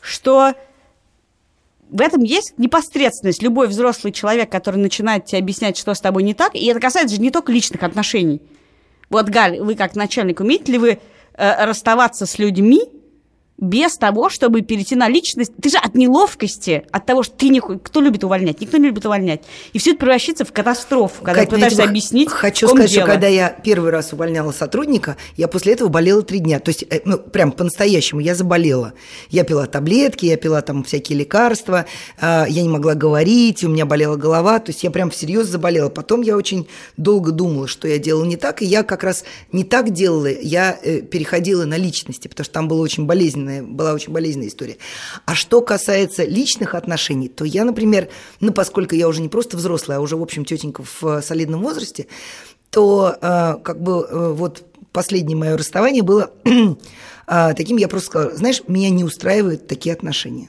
что 0.00 0.54
в 1.90 2.00
этом 2.00 2.22
есть 2.22 2.54
непосредственность. 2.56 3.42
Любой 3.42 3.68
взрослый 3.68 4.12
человек, 4.12 4.50
который 4.50 4.76
начинает 4.76 5.26
тебе 5.26 5.38
объяснять, 5.38 5.76
что 5.76 5.92
с 5.92 6.00
тобой 6.00 6.22
не 6.22 6.32
так, 6.32 6.54
и 6.54 6.64
это 6.66 6.80
касается 6.80 7.16
же 7.16 7.20
не 7.20 7.30
только 7.30 7.52
личных 7.52 7.82
отношений. 7.82 8.40
Вот, 9.12 9.28
Галь, 9.28 9.60
вы 9.60 9.74
как 9.74 9.94
начальник, 9.94 10.40
умеете 10.40 10.72
ли 10.72 10.78
вы 10.78 10.98
э, 11.34 11.64
расставаться 11.66 12.24
с 12.24 12.38
людьми, 12.38 12.80
без 13.62 13.96
того, 13.96 14.28
чтобы 14.28 14.62
перейти 14.62 14.96
на 14.96 15.08
личность. 15.08 15.52
Ты 15.62 15.70
же 15.70 15.78
от 15.78 15.94
неловкости, 15.94 16.82
от 16.90 17.06
того, 17.06 17.22
что 17.22 17.36
ты 17.36 17.48
не... 17.48 17.60
Кто 17.60 18.00
любит 18.00 18.24
увольнять? 18.24 18.60
Никто 18.60 18.76
не 18.76 18.88
любит 18.88 19.06
увольнять. 19.06 19.42
И 19.72 19.78
все 19.78 19.90
это 19.90 20.00
превращается 20.00 20.44
в 20.44 20.52
катастрофу, 20.52 21.22
когда 21.22 21.42
Кать, 21.42 21.50
ты 21.50 21.54
пытаешься 21.54 21.84
объяснить, 21.84 22.28
Хочу 22.28 22.66
сказать, 22.66 22.90
дело. 22.90 23.04
что 23.04 23.12
когда 23.12 23.28
я 23.28 23.50
первый 23.50 23.92
раз 23.92 24.12
увольняла 24.12 24.50
сотрудника, 24.50 25.16
я 25.36 25.46
после 25.46 25.74
этого 25.74 25.88
болела 25.88 26.22
три 26.22 26.40
дня. 26.40 26.58
То 26.58 26.70
есть, 26.70 26.84
э, 26.90 27.02
ну, 27.04 27.18
прям 27.18 27.52
по-настоящему 27.52 28.20
я 28.20 28.34
заболела. 28.34 28.94
Я 29.30 29.44
пила 29.44 29.66
таблетки, 29.66 30.26
я 30.26 30.36
пила 30.36 30.60
там 30.60 30.82
всякие 30.82 31.20
лекарства, 31.20 31.86
э, 32.20 32.46
я 32.48 32.62
не 32.62 32.68
могла 32.68 32.94
говорить, 32.94 33.62
у 33.62 33.68
меня 33.68 33.86
болела 33.86 34.16
голова. 34.16 34.58
То 34.58 34.70
есть 34.70 34.82
я 34.82 34.90
прям 34.90 35.10
всерьез 35.10 35.46
заболела. 35.46 35.88
Потом 35.88 36.22
я 36.22 36.36
очень 36.36 36.66
долго 36.96 37.30
думала, 37.30 37.68
что 37.68 37.86
я 37.86 37.98
делала 37.98 38.24
не 38.24 38.36
так, 38.36 38.60
и 38.60 38.64
я 38.64 38.82
как 38.82 39.04
раз 39.04 39.22
не 39.52 39.62
так 39.62 39.90
делала, 39.92 40.26
я 40.26 40.76
э, 40.82 41.00
переходила 41.02 41.64
на 41.64 41.76
личности, 41.76 42.26
потому 42.26 42.44
что 42.44 42.54
там 42.54 42.66
было 42.66 42.80
очень 42.82 43.06
болезненно 43.06 43.51
болезненная, 43.52 43.62
была 43.62 43.92
очень 43.92 44.12
болезненная 44.12 44.48
история. 44.48 44.76
А 45.26 45.34
что 45.34 45.60
касается 45.60 46.24
личных 46.24 46.74
отношений, 46.74 47.28
то 47.28 47.44
я, 47.44 47.64
например, 47.64 48.08
ну, 48.40 48.52
поскольку 48.52 48.94
я 48.94 49.08
уже 49.08 49.20
не 49.20 49.28
просто 49.28 49.56
взрослая, 49.56 49.98
а 49.98 50.00
уже, 50.00 50.16
в 50.16 50.22
общем, 50.22 50.44
тетенька 50.44 50.82
в 50.82 51.04
э, 51.04 51.22
солидном 51.22 51.62
возрасте, 51.62 52.06
то 52.70 53.16
э, 53.20 53.54
как 53.62 53.82
бы 53.82 54.06
э, 54.08 54.32
вот 54.32 54.64
последнее 54.92 55.36
мое 55.36 55.56
расставание 55.56 56.02
было 56.02 56.30
э, 56.44 56.74
таким, 57.56 57.76
я 57.76 57.88
просто 57.88 58.08
сказала, 58.08 58.36
знаешь, 58.36 58.62
меня 58.66 58.90
не 58.90 59.04
устраивают 59.04 59.66
такие 59.66 59.92
отношения. 59.92 60.48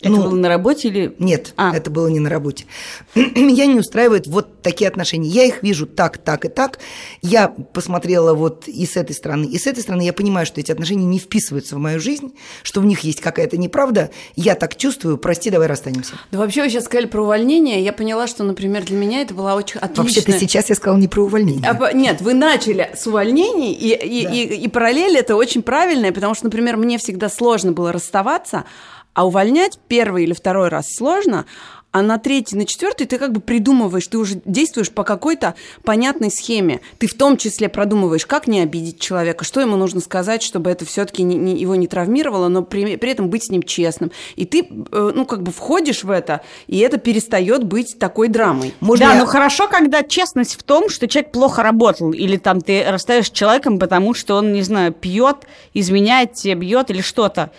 Это 0.00 0.10
ну, 0.10 0.24
было 0.24 0.34
на 0.34 0.48
работе 0.48 0.88
или... 0.88 1.16
Нет, 1.18 1.54
а. 1.56 1.74
это 1.74 1.90
было 1.90 2.08
не 2.08 2.20
на 2.20 2.28
работе. 2.28 2.66
Меня 3.14 3.64
не 3.64 3.78
устраивают 3.78 4.26
вот 4.26 4.60
такие 4.60 4.88
отношения. 4.88 5.28
Я 5.30 5.44
их 5.44 5.62
вижу 5.62 5.86
так, 5.86 6.18
так 6.18 6.44
и 6.44 6.48
так. 6.48 6.80
Я 7.22 7.48
посмотрела 7.48 8.34
вот 8.34 8.68
и 8.68 8.84
с 8.84 8.96
этой 8.98 9.14
стороны, 9.14 9.46
и 9.46 9.56
с 9.58 9.66
этой 9.66 9.80
стороны. 9.80 10.02
Я 10.02 10.12
понимаю, 10.12 10.44
что 10.44 10.60
эти 10.60 10.70
отношения 10.70 11.06
не 11.06 11.18
вписываются 11.18 11.76
в 11.76 11.78
мою 11.78 11.98
жизнь, 11.98 12.34
что 12.62 12.82
в 12.82 12.84
них 12.84 13.00
есть 13.00 13.22
какая-то 13.22 13.56
неправда. 13.56 14.10
Я 14.34 14.54
так 14.54 14.76
чувствую, 14.76 15.16
прости, 15.16 15.48
давай 15.48 15.66
расстанемся. 15.66 16.12
Да 16.30 16.38
вообще 16.38 16.62
вы 16.62 16.68
сейчас 16.68 16.84
сказали 16.84 17.06
про 17.06 17.22
увольнение. 17.22 17.82
Я 17.82 17.94
поняла, 17.94 18.26
что, 18.26 18.44
например, 18.44 18.84
для 18.84 18.98
меня 18.98 19.22
это 19.22 19.32
была 19.32 19.54
очень 19.54 19.78
отличная... 19.80 20.04
Вообще-то 20.04 20.32
сейчас 20.32 20.68
я 20.68 20.74
сказала 20.74 20.98
не 20.98 21.08
про 21.08 21.22
увольнение. 21.22 21.70
А, 21.70 21.92
нет, 21.94 22.20
вы 22.20 22.34
начали 22.34 22.90
с 22.94 23.06
увольнений, 23.06 23.72
и, 23.72 23.94
и, 23.94 24.24
да. 24.24 24.30
и, 24.30 24.42
и 24.64 24.68
параллель 24.68 25.16
это 25.16 25.36
очень 25.36 25.62
правильная, 25.62 26.12
потому 26.12 26.34
что, 26.34 26.44
например, 26.44 26.76
мне 26.76 26.98
всегда 26.98 27.30
сложно 27.30 27.72
было 27.72 27.92
расставаться, 27.92 28.66
а 29.16 29.26
увольнять 29.26 29.78
первый 29.88 30.24
или 30.24 30.34
второй 30.34 30.68
раз 30.68 30.88
сложно, 30.94 31.46
а 31.90 32.02
на 32.02 32.18
третий, 32.18 32.54
на 32.54 32.66
четвертый 32.66 33.06
ты 33.06 33.16
как 33.16 33.32
бы 33.32 33.40
придумываешь, 33.40 34.06
ты 34.06 34.18
уже 34.18 34.42
действуешь 34.44 34.90
по 34.90 35.04
какой-то 35.04 35.54
понятной 35.84 36.30
схеме. 36.30 36.82
Ты 36.98 37.06
в 37.06 37.14
том 37.14 37.38
числе 37.38 37.70
продумываешь, 37.70 38.26
как 38.26 38.46
не 38.46 38.60
обидеть 38.60 39.00
человека, 39.00 39.46
что 39.46 39.62
ему 39.62 39.76
нужно 39.76 40.02
сказать, 40.02 40.42
чтобы 40.42 40.68
это 40.68 40.84
все-таки 40.84 41.22
не, 41.22 41.36
не, 41.36 41.58
его 41.58 41.74
не 41.76 41.86
травмировало, 41.86 42.48
но 42.48 42.60
при, 42.60 42.96
при 42.96 43.10
этом 43.10 43.30
быть 43.30 43.46
с 43.46 43.48
ним 43.48 43.62
честным. 43.62 44.12
И 44.34 44.44
ты, 44.44 44.68
э, 44.68 45.12
ну, 45.14 45.24
как 45.24 45.42
бы 45.42 45.50
входишь 45.50 46.04
в 46.04 46.10
это, 46.10 46.42
и 46.66 46.76
это 46.80 46.98
перестает 46.98 47.64
быть 47.64 47.98
такой 47.98 48.28
драмой. 48.28 48.74
Можно 48.80 49.06
да, 49.06 49.14
я... 49.14 49.20
но 49.20 49.24
хорошо, 49.24 49.66
когда 49.66 50.02
честность 50.02 50.56
в 50.56 50.62
том, 50.62 50.90
что 50.90 51.08
человек 51.08 51.32
плохо 51.32 51.62
работал, 51.62 52.12
или 52.12 52.36
там 52.36 52.60
ты 52.60 52.84
расстаешься 52.84 53.30
с 53.30 53.34
человеком, 53.34 53.78
потому 53.78 54.12
что 54.12 54.34
он, 54.34 54.52
не 54.52 54.60
знаю, 54.60 54.92
пьет, 54.92 55.46
изменяет 55.72 56.34
тебе, 56.34 56.56
бьет 56.56 56.90
или 56.90 57.00
что-то. 57.00 57.52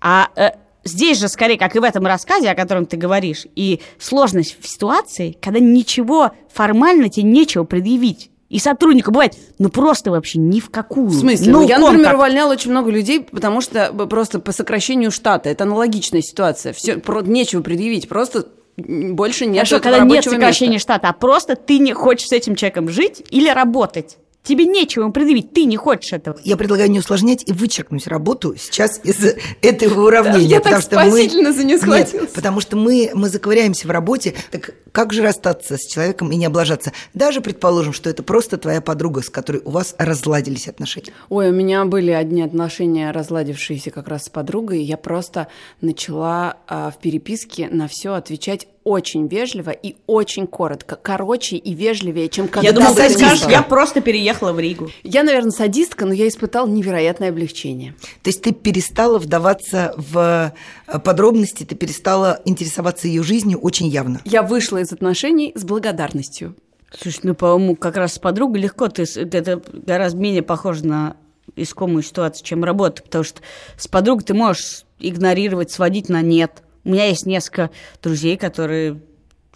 А 0.00 0.30
э, 0.34 0.50
здесь 0.84 1.18
же, 1.18 1.28
скорее, 1.28 1.58
как 1.58 1.74
и 1.76 1.78
в 1.78 1.82
этом 1.84 2.06
рассказе, 2.06 2.50
о 2.50 2.54
котором 2.54 2.86
ты 2.86 2.96
говоришь, 2.96 3.46
и 3.56 3.80
сложность 3.98 4.56
в 4.60 4.68
ситуации, 4.68 5.36
когда 5.40 5.60
ничего 5.60 6.32
формально 6.52 7.08
тебе 7.08 7.24
нечего 7.24 7.64
предъявить. 7.64 8.30
И 8.50 8.58
сотрудника 8.58 9.10
бывает, 9.10 9.34
ну 9.58 9.68
просто 9.68 10.10
вообще 10.12 10.38
ни 10.38 10.60
в 10.60 10.70
какую. 10.70 11.06
В 11.08 11.14
смысле? 11.14 11.50
Ну, 11.50 11.62
Ну, 11.62 11.68
я, 11.68 11.78
например, 11.78 11.96
контакт. 12.04 12.14
увольняла 12.16 12.52
очень 12.52 12.70
много 12.70 12.90
людей, 12.90 13.20
потому 13.20 13.60
что 13.60 13.92
просто 14.08 14.38
по 14.38 14.52
сокращению 14.52 15.10
штата. 15.10 15.48
Это 15.48 15.64
аналогичная 15.64 16.22
ситуация. 16.22 16.72
Все, 16.72 17.00
нечего 17.24 17.62
предъявить, 17.62 18.08
просто 18.08 18.46
больше 18.76 19.46
нет 19.46 19.66
Хорошо, 19.68 19.80
когда 19.82 20.00
нет 20.00 20.24
сокращения 20.24 20.74
места. 20.74 20.94
штата, 20.94 21.08
а 21.08 21.12
просто 21.12 21.56
ты 21.56 21.78
не 21.78 21.92
хочешь 21.92 22.28
с 22.28 22.32
этим 22.32 22.54
человеком 22.54 22.88
жить 22.88 23.22
или 23.30 23.48
работать. 23.48 24.18
Тебе 24.44 24.66
нечего 24.66 25.04
ему 25.04 25.12
предъявить, 25.12 25.54
ты 25.54 25.64
не 25.64 25.78
хочешь 25.78 26.12
этого. 26.12 26.38
Я 26.44 26.58
предлагаю 26.58 26.90
не 26.90 26.98
усложнять 26.98 27.42
и 27.48 27.52
вычеркнуть 27.54 28.06
работу 28.06 28.54
сейчас 28.58 29.00
из 29.02 29.16
этого 29.62 30.06
уравнения. 30.06 30.46
я 30.46 30.60
так 30.60 30.82
потому 30.82 30.82
что 30.82 30.96
мы- 30.98 31.10
спасительно 31.10 31.52
за 31.52 31.64
неё 31.64 31.78
схватилась. 31.78 32.22
Нет, 32.24 32.32
потому 32.34 32.60
что 32.60 32.76
мы, 32.76 33.10
мы 33.14 33.30
заковыряемся 33.30 33.88
в 33.88 33.90
работе. 33.90 34.34
Так 34.50 34.74
как 34.92 35.14
же 35.14 35.22
расстаться 35.22 35.78
с 35.78 35.86
человеком 35.86 36.30
и 36.30 36.36
не 36.36 36.44
облажаться? 36.44 36.92
Даже 37.14 37.40
предположим, 37.40 37.94
что 37.94 38.10
это 38.10 38.22
просто 38.22 38.58
твоя 38.58 38.82
подруга, 38.82 39.22
с 39.22 39.30
которой 39.30 39.62
у 39.64 39.70
вас 39.70 39.94
разладились 39.96 40.68
отношения. 40.68 41.12
Ой, 41.30 41.48
у 41.48 41.52
меня 41.52 41.84
были 41.86 42.10
одни 42.10 42.42
отношения, 42.42 43.10
разладившиеся 43.12 43.90
как 43.92 44.08
раз 44.08 44.24
с 44.24 44.28
подругой. 44.28 44.80
и 44.80 44.84
Я 44.84 44.98
просто 44.98 45.48
начала 45.80 46.58
а, 46.68 46.90
в 46.90 46.98
переписке 46.98 47.68
на 47.70 47.88
все 47.88 48.12
отвечать 48.12 48.68
очень 48.84 49.26
вежливо 49.26 49.70
и 49.70 49.96
очень 50.06 50.46
коротко. 50.46 50.96
Короче 51.00 51.56
и 51.56 51.74
вежливее, 51.74 52.28
чем 52.28 52.48
когда 52.48 52.68
я 52.68 52.74
думала, 52.74 52.94
ты 52.94 53.10
скажешь, 53.10 53.46
я 53.48 53.62
просто 53.62 54.00
переехала 54.00 54.52
в 54.52 54.60
Ригу. 54.60 54.90
Я, 55.02 55.22
наверное, 55.22 55.50
садистка, 55.50 56.04
но 56.04 56.12
я 56.12 56.28
испытала 56.28 56.68
невероятное 56.68 57.30
облегчение. 57.30 57.94
То 58.22 58.28
есть 58.28 58.42
ты 58.42 58.52
перестала 58.52 59.18
вдаваться 59.18 59.94
в 59.96 60.52
э, 60.86 60.98
подробности, 60.98 61.64
ты 61.64 61.74
перестала 61.74 62.40
интересоваться 62.44 63.08
ее 63.08 63.22
жизнью 63.22 63.58
очень 63.58 63.88
явно. 63.88 64.20
Я 64.24 64.42
вышла 64.42 64.78
из 64.78 64.92
отношений 64.92 65.52
с 65.54 65.64
благодарностью. 65.64 66.54
Слушай, 66.96 67.20
ну, 67.24 67.34
по-моему, 67.34 67.76
как 67.76 67.96
раз 67.96 68.14
с 68.14 68.18
подругой 68.18 68.60
легко, 68.60 68.88
ты, 68.88 69.02
это 69.02 69.62
гораздо 69.72 70.18
менее 70.18 70.42
похоже 70.42 70.86
на 70.86 71.16
искомую 71.56 72.02
ситуацию, 72.02 72.44
чем 72.44 72.64
работа, 72.64 73.02
потому 73.02 73.24
что 73.24 73.40
с 73.76 73.88
подругой 73.88 74.24
ты 74.24 74.34
можешь 74.34 74.84
игнорировать, 74.98 75.70
сводить 75.70 76.08
на 76.08 76.22
нет. 76.22 76.62
У 76.84 76.90
меня 76.90 77.06
есть 77.06 77.26
несколько 77.26 77.70
друзей, 78.02 78.36
которые 78.36 79.00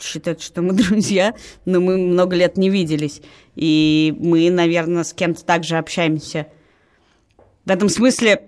считают, 0.00 0.40
что 0.40 0.62
мы 0.62 0.72
друзья, 0.74 1.34
но 1.64 1.80
мы 1.80 1.98
много 1.98 2.36
лет 2.36 2.56
не 2.56 2.70
виделись. 2.70 3.20
И 3.54 4.14
мы, 4.18 4.50
наверное, 4.50 5.04
с 5.04 5.12
кем-то 5.12 5.44
также 5.44 5.76
общаемся. 5.76 6.46
В 7.64 7.70
этом 7.70 7.88
смысле 7.88 8.42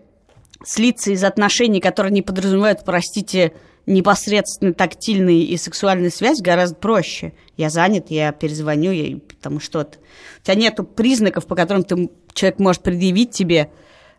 слиться 0.65 1.11
из 1.11 1.25
отношений, 1.25 1.81
которые 1.81 2.13
не 2.13 2.23
подразумевают, 2.23 2.85
простите, 2.85 3.53
непосредственно 3.87 4.73
тактильной 4.73 5.41
и 5.41 5.57
сексуальной 5.57 6.11
связь, 6.11 6.41
гораздо 6.41 6.77
проще. 6.77 7.33
Я 7.57 7.71
занят, 7.71 8.07
я 8.11 8.33
перезвоню, 8.33 8.93
я, 8.93 9.19
потому 9.19 9.61
что 9.61 9.81
-то. 9.81 9.97
у 10.41 10.45
тебя 10.45 10.55
нет 10.55 10.79
признаков, 10.95 11.47
по 11.47 11.57
которым 11.57 11.85
ты, 11.85 12.11
человек 12.33 12.59
может 12.59 12.83
предъявить 12.83 13.33
тебе, 13.33 13.71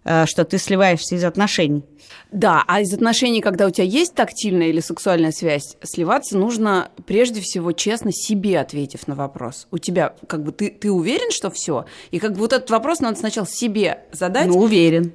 что 0.03 0.45
ты 0.45 0.57
сливаешься 0.57 1.15
из 1.15 1.23
отношений. 1.23 1.83
Да, 2.31 2.63
а 2.67 2.81
из 2.81 2.93
отношений, 2.93 3.41
когда 3.41 3.67
у 3.67 3.69
тебя 3.69 3.85
есть 3.85 4.15
тактильная 4.15 4.67
или 4.67 4.79
сексуальная 4.79 5.31
связь, 5.31 5.75
сливаться 5.83 6.37
нужно 6.37 6.89
прежде 7.05 7.41
всего 7.41 7.71
честно 7.73 8.11
себе 8.11 8.59
ответив 8.59 9.07
на 9.07 9.15
вопрос. 9.15 9.67
У 9.69 9.77
тебя, 9.77 10.15
как 10.27 10.43
бы, 10.43 10.51
ты, 10.51 10.69
ты 10.69 10.91
уверен, 10.91 11.31
что 11.31 11.51
все? 11.51 11.85
И 12.11 12.19
как 12.19 12.33
бы 12.33 12.39
вот 12.39 12.53
этот 12.53 12.69
вопрос 12.69 12.99
надо 12.99 13.19
сначала 13.19 13.47
себе 13.47 14.05
задать. 14.11 14.47
Ну, 14.47 14.59
уверен. 14.59 15.13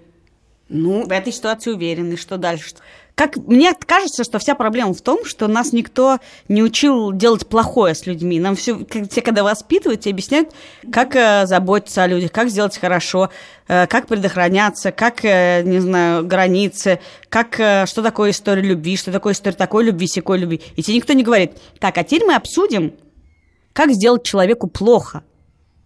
Ну, 0.69 1.07
В 1.07 1.13
этой 1.13 1.33
ситуации 1.33 1.71
уверен. 1.71 2.13
И 2.13 2.17
что 2.17 2.37
дальше? 2.37 2.75
Как 3.17 3.37
мне 3.39 3.73
кажется, 3.73 4.25
что 4.25 4.39
вся 4.39 4.55
проблема 4.55 4.93
в 4.93 5.01
том, 5.01 5.25
что 5.25 5.49
нас 5.49 5.73
никто 5.73 6.19
не 6.49 6.63
учил 6.63 7.13
делать 7.13 7.47
плохое 7.47 7.95
с 7.95 8.05
людьми. 8.05 8.39
Нам 8.39 8.57
все, 8.57 8.85
те, 8.85 9.23
когда 9.23 9.43
воспитывают, 9.43 10.03
тебе 10.03 10.13
объясняют, 10.13 10.51
как 10.93 11.17
э, 11.17 11.47
заботиться 11.47 12.03
о 12.03 12.07
людях, 12.09 12.31
как 12.31 12.51
сделать 12.51 12.77
хорошо, 12.77 13.31
э, 13.69 13.87
как 13.87 14.07
предохраняться, 14.07 14.93
как, 14.93 15.25
э, 15.25 15.63
не 15.63 15.81
знаю, 15.81 16.27
границы, 16.27 17.01
как, 17.31 17.59
э, 17.59 17.87
что 17.87 18.03
такое 18.03 18.33
история 18.33 18.61
любви, 18.61 18.99
что 18.99 19.11
такое 19.11 19.33
история 19.33 19.57
такой 19.57 19.85
любви, 19.85 20.07
секой 20.07 20.37
любви. 20.37 20.61
И 20.77 20.83
тебе 20.83 20.97
никто 20.97 21.15
не 21.15 21.23
говорит, 21.23 21.53
так, 21.81 21.97
а 21.97 22.05
теперь 22.05 22.27
мы 22.27 22.35
обсудим, 22.35 22.93
как 23.73 23.93
сделать 23.93 24.25
человеку 24.25 24.69
плохо, 24.69 25.25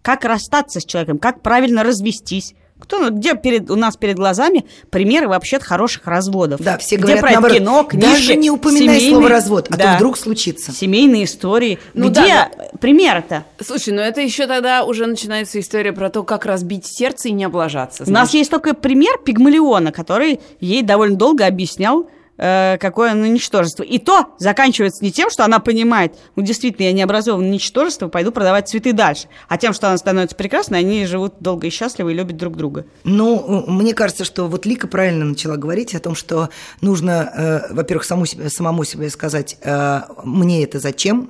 как 0.01 0.25
расстаться 0.25 0.81
с 0.81 0.85
человеком, 0.85 1.17
как 1.17 1.41
правильно 1.41 1.83
развестись. 1.83 2.55
Кто, 2.81 2.99
ну, 2.99 3.09
где 3.11 3.35
перед, 3.35 3.69
у 3.69 3.75
нас 3.75 3.95
перед 3.95 4.17
глазами 4.17 4.65
примеры 4.89 5.27
вообще 5.29 5.59
хороших 5.59 6.07
разводов? 6.07 6.59
Да, 6.61 6.77
все 6.77 6.95
где 6.97 7.03
говорят 7.03 7.21
про 7.21 7.29
это 7.29 7.39
наоборот, 7.41 7.57
кино, 7.59 7.83
книжки, 7.83 8.09
даже 8.11 8.35
не 8.35 8.49
упоминай 8.51 8.99
семейные- 8.99 9.09
слово 9.11 9.29
развод, 9.29 9.67
а 9.71 9.77
Да. 9.77 9.91
то 9.91 9.95
вдруг 9.97 10.17
случится. 10.17 10.71
Семейные 10.71 11.23
истории. 11.25 11.79
Ну 11.93 12.09
где 12.09 12.21
да, 12.21 12.51
примеры-то? 12.79 13.45
слушай, 13.63 13.93
ну 13.93 14.01
это 14.01 14.21
еще 14.21 14.47
тогда 14.47 14.83
уже 14.83 15.05
начинается 15.05 15.59
история 15.59 15.93
про 15.93 16.09
то, 16.09 16.23
как 16.23 16.45
разбить 16.45 16.85
сердце 16.85 17.29
и 17.29 17.31
не 17.31 17.43
облажаться. 17.45 18.03
У 18.05 18.11
нас 18.11 18.33
есть 18.33 18.49
только 18.51 18.73
пример 18.73 19.17
Пигмалиона, 19.23 19.91
который 19.91 20.39
ей 20.59 20.81
довольно 20.81 21.15
долго 21.15 21.45
объяснял, 21.45 22.09
э, 22.41 22.77
какое 22.79 23.11
оно 23.11 23.25
ничтожество. 23.27 23.83
И 23.83 23.99
то 23.99 24.35
заканчивается 24.37 25.03
не 25.03 25.11
тем, 25.11 25.29
что 25.29 25.45
она 25.45 25.59
понимает, 25.59 26.15
ну, 26.35 26.43
действительно, 26.43 26.87
я 26.87 26.91
необразованное 26.91 27.51
ничтожество, 27.51 28.07
пойду 28.09 28.31
продавать 28.31 28.67
цветы 28.67 28.91
дальше, 28.91 29.27
а 29.47 29.57
тем, 29.57 29.73
что 29.73 29.87
она 29.87 29.97
становится 29.97 30.35
прекрасной, 30.35 30.79
они 30.79 31.05
живут 31.05 31.35
долго 31.39 31.67
и 31.67 31.69
счастливо 31.69 32.09
и 32.09 32.13
любят 32.13 32.37
друг 32.37 32.57
друга. 32.57 32.85
Ну, 33.03 33.63
мне 33.67 33.93
кажется, 33.93 34.25
что 34.25 34.47
вот 34.47 34.65
Лика 34.65 34.87
правильно 34.87 35.23
начала 35.23 35.55
говорить 35.55 35.95
о 35.95 35.99
том, 35.99 36.15
что 36.15 36.49
нужно, 36.81 37.31
э, 37.69 37.73
во-первых, 37.73 38.03
саму 38.03 38.25
самому 38.25 38.83
себе 38.83 39.09
сказать, 39.09 39.57
э, 39.61 40.01
мне 40.23 40.63
это 40.63 40.79
зачем, 40.79 41.29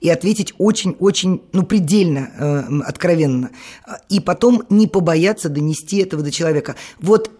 и 0.00 0.08
ответить 0.08 0.54
очень-очень, 0.58 1.42
ну, 1.52 1.62
предельно 1.64 2.30
э, 2.38 2.80
откровенно. 2.84 3.50
И 4.08 4.20
потом 4.20 4.62
не 4.70 4.86
побояться 4.86 5.48
донести 5.48 5.98
этого 5.98 6.22
до 6.22 6.30
человека. 6.30 6.76
Вот 7.00 7.30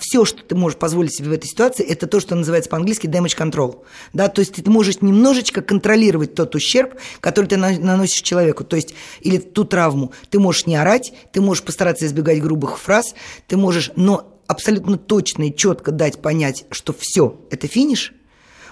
все, 0.00 0.24
что 0.24 0.42
ты 0.42 0.54
можешь 0.54 0.78
позволить 0.78 1.14
себе 1.14 1.30
в 1.30 1.32
этой 1.32 1.46
ситуации, 1.46 1.84
это 1.84 2.06
то, 2.06 2.20
что 2.20 2.34
называется 2.34 2.70
по-английски 2.70 3.06
damage 3.06 3.36
control. 3.36 3.82
Да? 4.12 4.28
То 4.28 4.40
есть 4.40 4.54
ты 4.54 4.70
можешь 4.70 5.00
немножечко 5.00 5.62
контролировать 5.62 6.34
тот 6.34 6.54
ущерб, 6.54 6.94
который 7.20 7.46
ты 7.46 7.56
на- 7.56 7.78
наносишь 7.78 8.22
человеку, 8.22 8.64
то 8.64 8.76
есть 8.76 8.94
или 9.20 9.38
ту 9.38 9.64
травму. 9.64 10.12
Ты 10.30 10.38
можешь 10.38 10.66
не 10.66 10.76
орать, 10.76 11.12
ты 11.32 11.40
можешь 11.40 11.62
постараться 11.62 12.06
избегать 12.06 12.40
грубых 12.42 12.78
фраз, 12.78 13.14
ты 13.46 13.56
можешь, 13.56 13.90
но 13.96 14.40
абсолютно 14.46 14.98
точно 14.98 15.48
и 15.48 15.56
четко 15.56 15.92
дать 15.92 16.20
понять, 16.20 16.64
что 16.70 16.94
все, 16.98 17.40
это 17.50 17.66
финиш, 17.66 18.12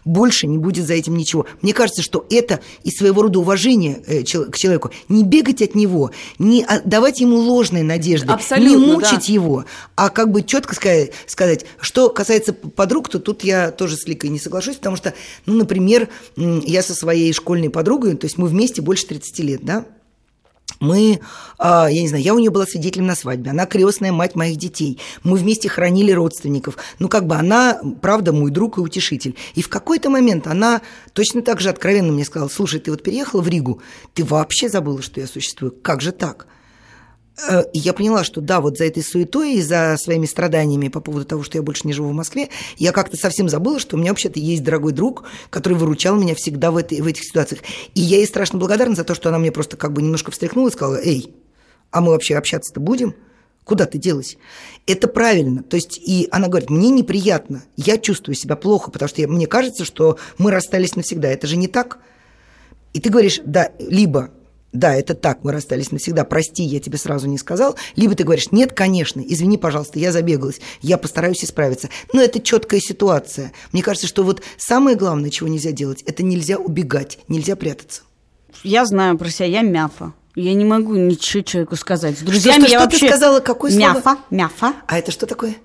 больше 0.04 0.46
не 0.46 0.58
будет 0.58 0.86
за 0.86 0.94
этим 0.94 1.16
ничего. 1.16 1.46
Мне 1.62 1.72
кажется, 1.72 2.02
что 2.02 2.26
это 2.30 2.60
и 2.84 2.90
своего 2.90 3.22
рода 3.22 3.38
уважение 3.38 4.02
э, 4.06 4.22
к 4.22 4.56
человеку. 4.56 4.90
Не 5.08 5.24
бегать 5.24 5.62
от 5.62 5.74
него, 5.74 6.10
не 6.38 6.64
а- 6.64 6.80
давать 6.84 7.20
ему 7.20 7.36
ложные 7.36 7.84
надежды, 7.84 8.32
Абсолютно, 8.32 8.70
не 8.70 8.92
мучить 8.92 9.26
да. 9.26 9.32
его, 9.32 9.64
а 9.96 10.10
как 10.10 10.30
бы 10.30 10.42
четко 10.42 10.74
сказать. 10.74 11.64
Что 11.80 12.08
касается 12.08 12.52
подруг, 12.52 13.08
то 13.08 13.18
тут 13.18 13.44
я 13.44 13.70
тоже 13.70 13.96
с 13.96 14.06
Ликой 14.06 14.30
не 14.30 14.38
соглашусь, 14.38 14.76
потому 14.76 14.96
что, 14.96 15.14
ну, 15.46 15.54
например, 15.54 16.08
я 16.36 16.82
со 16.82 16.94
своей 16.94 17.32
школьной 17.32 17.70
подругой, 17.70 18.16
то 18.16 18.26
есть 18.26 18.38
мы 18.38 18.48
вместе 18.48 18.82
больше 18.82 19.06
30 19.06 19.38
лет, 19.40 19.64
да, 19.64 19.84
мы, 20.78 21.20
а, 21.58 21.88
я 21.90 22.02
не 22.02 22.08
знаю, 22.08 22.22
я 22.22 22.34
у 22.34 22.38
нее 22.38 22.50
была 22.50 22.66
свидетелем 22.66 23.06
на 23.06 23.14
свадьбе, 23.14 23.50
она 23.50 23.66
крестная 23.66 24.12
мать 24.12 24.34
моих 24.34 24.56
детей, 24.56 24.98
мы 25.24 25.36
вместе 25.36 25.68
хранили 25.68 26.12
родственников, 26.12 26.76
ну 26.98 27.08
как 27.08 27.26
бы 27.26 27.34
она, 27.34 27.80
правда, 28.00 28.32
мой 28.32 28.50
друг 28.50 28.78
и 28.78 28.80
утешитель. 28.80 29.36
И 29.54 29.62
в 29.62 29.68
какой-то 29.68 30.10
момент 30.10 30.46
она 30.46 30.82
точно 31.12 31.42
так 31.42 31.60
же 31.60 31.70
откровенно 31.70 32.12
мне 32.12 32.24
сказала, 32.24 32.48
слушай, 32.48 32.80
ты 32.80 32.90
вот 32.90 33.02
переехала 33.02 33.42
в 33.42 33.48
Ригу, 33.48 33.82
ты 34.14 34.24
вообще 34.24 34.68
забыла, 34.68 35.02
что 35.02 35.20
я 35.20 35.26
существую, 35.26 35.72
как 35.82 36.00
же 36.00 36.12
так? 36.12 36.46
Э, 37.48 37.64
я 37.72 37.92
поняла, 37.92 38.24
что 38.24 38.40
да, 38.40 38.60
вот 38.60 38.78
за 38.78 38.84
этой 38.84 39.02
суетой 39.02 39.54
и 39.54 39.62
за 39.62 39.96
своими 39.98 40.26
страданиями 40.26 40.88
по 40.88 41.00
поводу 41.00 41.24
того, 41.24 41.42
что 41.42 41.58
я 41.58 41.62
больше 41.62 41.86
не 41.86 41.92
живу 41.92 42.10
в 42.10 42.14
Москве, 42.14 42.48
я 42.76 42.92
как-то 42.92 43.16
совсем 43.16 43.48
забыла, 43.48 43.78
что 43.78 43.96
у 43.96 44.00
меня 44.00 44.10
вообще-то 44.10 44.38
есть 44.38 44.62
дорогой 44.62 44.92
друг, 44.92 45.24
который 45.50 45.74
выручал 45.74 46.16
меня 46.16 46.34
всегда 46.34 46.70
в, 46.70 46.76
этой, 46.76 47.00
в 47.00 47.06
этих 47.06 47.24
ситуациях. 47.24 47.62
И 47.94 48.00
я 48.00 48.18
ей 48.18 48.26
страшно 48.26 48.58
благодарна 48.58 48.94
за 48.94 49.04
то, 49.04 49.14
что 49.14 49.28
она 49.28 49.38
мне 49.38 49.52
просто 49.52 49.76
как 49.76 49.92
бы 49.92 50.02
немножко 50.02 50.30
встряхнула 50.30 50.68
и 50.68 50.72
сказала, 50.72 50.96
эй, 50.96 51.34
а 51.90 52.00
мы 52.00 52.12
вообще 52.12 52.36
общаться-то 52.36 52.80
будем? 52.80 53.14
Куда 53.64 53.86
ты 53.86 53.98
делась? 53.98 54.36
Это 54.86 55.06
правильно. 55.06 55.62
То 55.62 55.76
есть, 55.76 55.98
и 55.98 56.28
она 56.30 56.48
говорит, 56.48 56.70
мне 56.70 56.90
неприятно, 56.90 57.62
я 57.76 57.98
чувствую 57.98 58.34
себя 58.34 58.56
плохо, 58.56 58.90
потому 58.90 59.08
что 59.08 59.20
я- 59.20 59.28
мне 59.28 59.46
кажется, 59.46 59.84
что 59.84 60.18
мы 60.38 60.50
расстались 60.50 60.96
навсегда. 60.96 61.28
Это 61.28 61.46
же 61.46 61.56
не 61.56 61.68
так. 61.68 61.98
И 62.92 63.00
ты 63.00 63.10
говоришь, 63.10 63.40
да, 63.44 63.70
либо 63.78 64.30
да, 64.72 64.94
это 64.94 65.14
так, 65.14 65.42
мы 65.42 65.52
расстались 65.52 65.90
навсегда, 65.90 66.24
прости, 66.24 66.62
я 66.62 66.78
тебе 66.78 66.96
сразу 66.96 67.26
не 67.26 67.38
сказал, 67.38 67.76
либо 67.96 68.14
ты 68.14 68.24
говоришь, 68.24 68.52
нет, 68.52 68.72
конечно, 68.72 69.20
извини, 69.20 69.58
пожалуйста, 69.58 69.98
я 69.98 70.12
забегалась, 70.12 70.60
я 70.80 70.96
постараюсь 70.96 71.44
исправиться. 71.44 71.88
Но 72.12 72.20
это 72.20 72.40
четкая 72.40 72.80
ситуация. 72.80 73.52
Мне 73.72 73.82
кажется, 73.82 74.06
что 74.06 74.22
вот 74.22 74.42
самое 74.58 74.96
главное, 74.96 75.30
чего 75.30 75.48
нельзя 75.48 75.72
делать, 75.72 76.02
это 76.02 76.22
нельзя 76.22 76.56
убегать, 76.56 77.18
нельзя 77.26 77.56
прятаться. 77.56 78.02
Я 78.62 78.84
знаю 78.84 79.18
про 79.18 79.28
себя, 79.28 79.46
я 79.46 79.62
мяфа. 79.62 80.12
Я 80.36 80.54
не 80.54 80.64
могу 80.64 80.94
ничего 80.94 81.42
человеку 81.42 81.74
сказать. 81.74 82.18
С 82.18 82.22
друзьями 82.22 82.62
что, 82.62 82.70
я 82.70 82.78
что 82.78 82.84
вообще... 82.84 82.98
ты 83.00 83.08
сказала, 83.08 83.40
какое 83.40 83.72
слово? 83.72 83.94
Мяфа, 83.94 84.18
мяфа. 84.30 84.74
А 84.86 84.98
это 84.98 85.10
что 85.10 85.26
такое? 85.26 85.56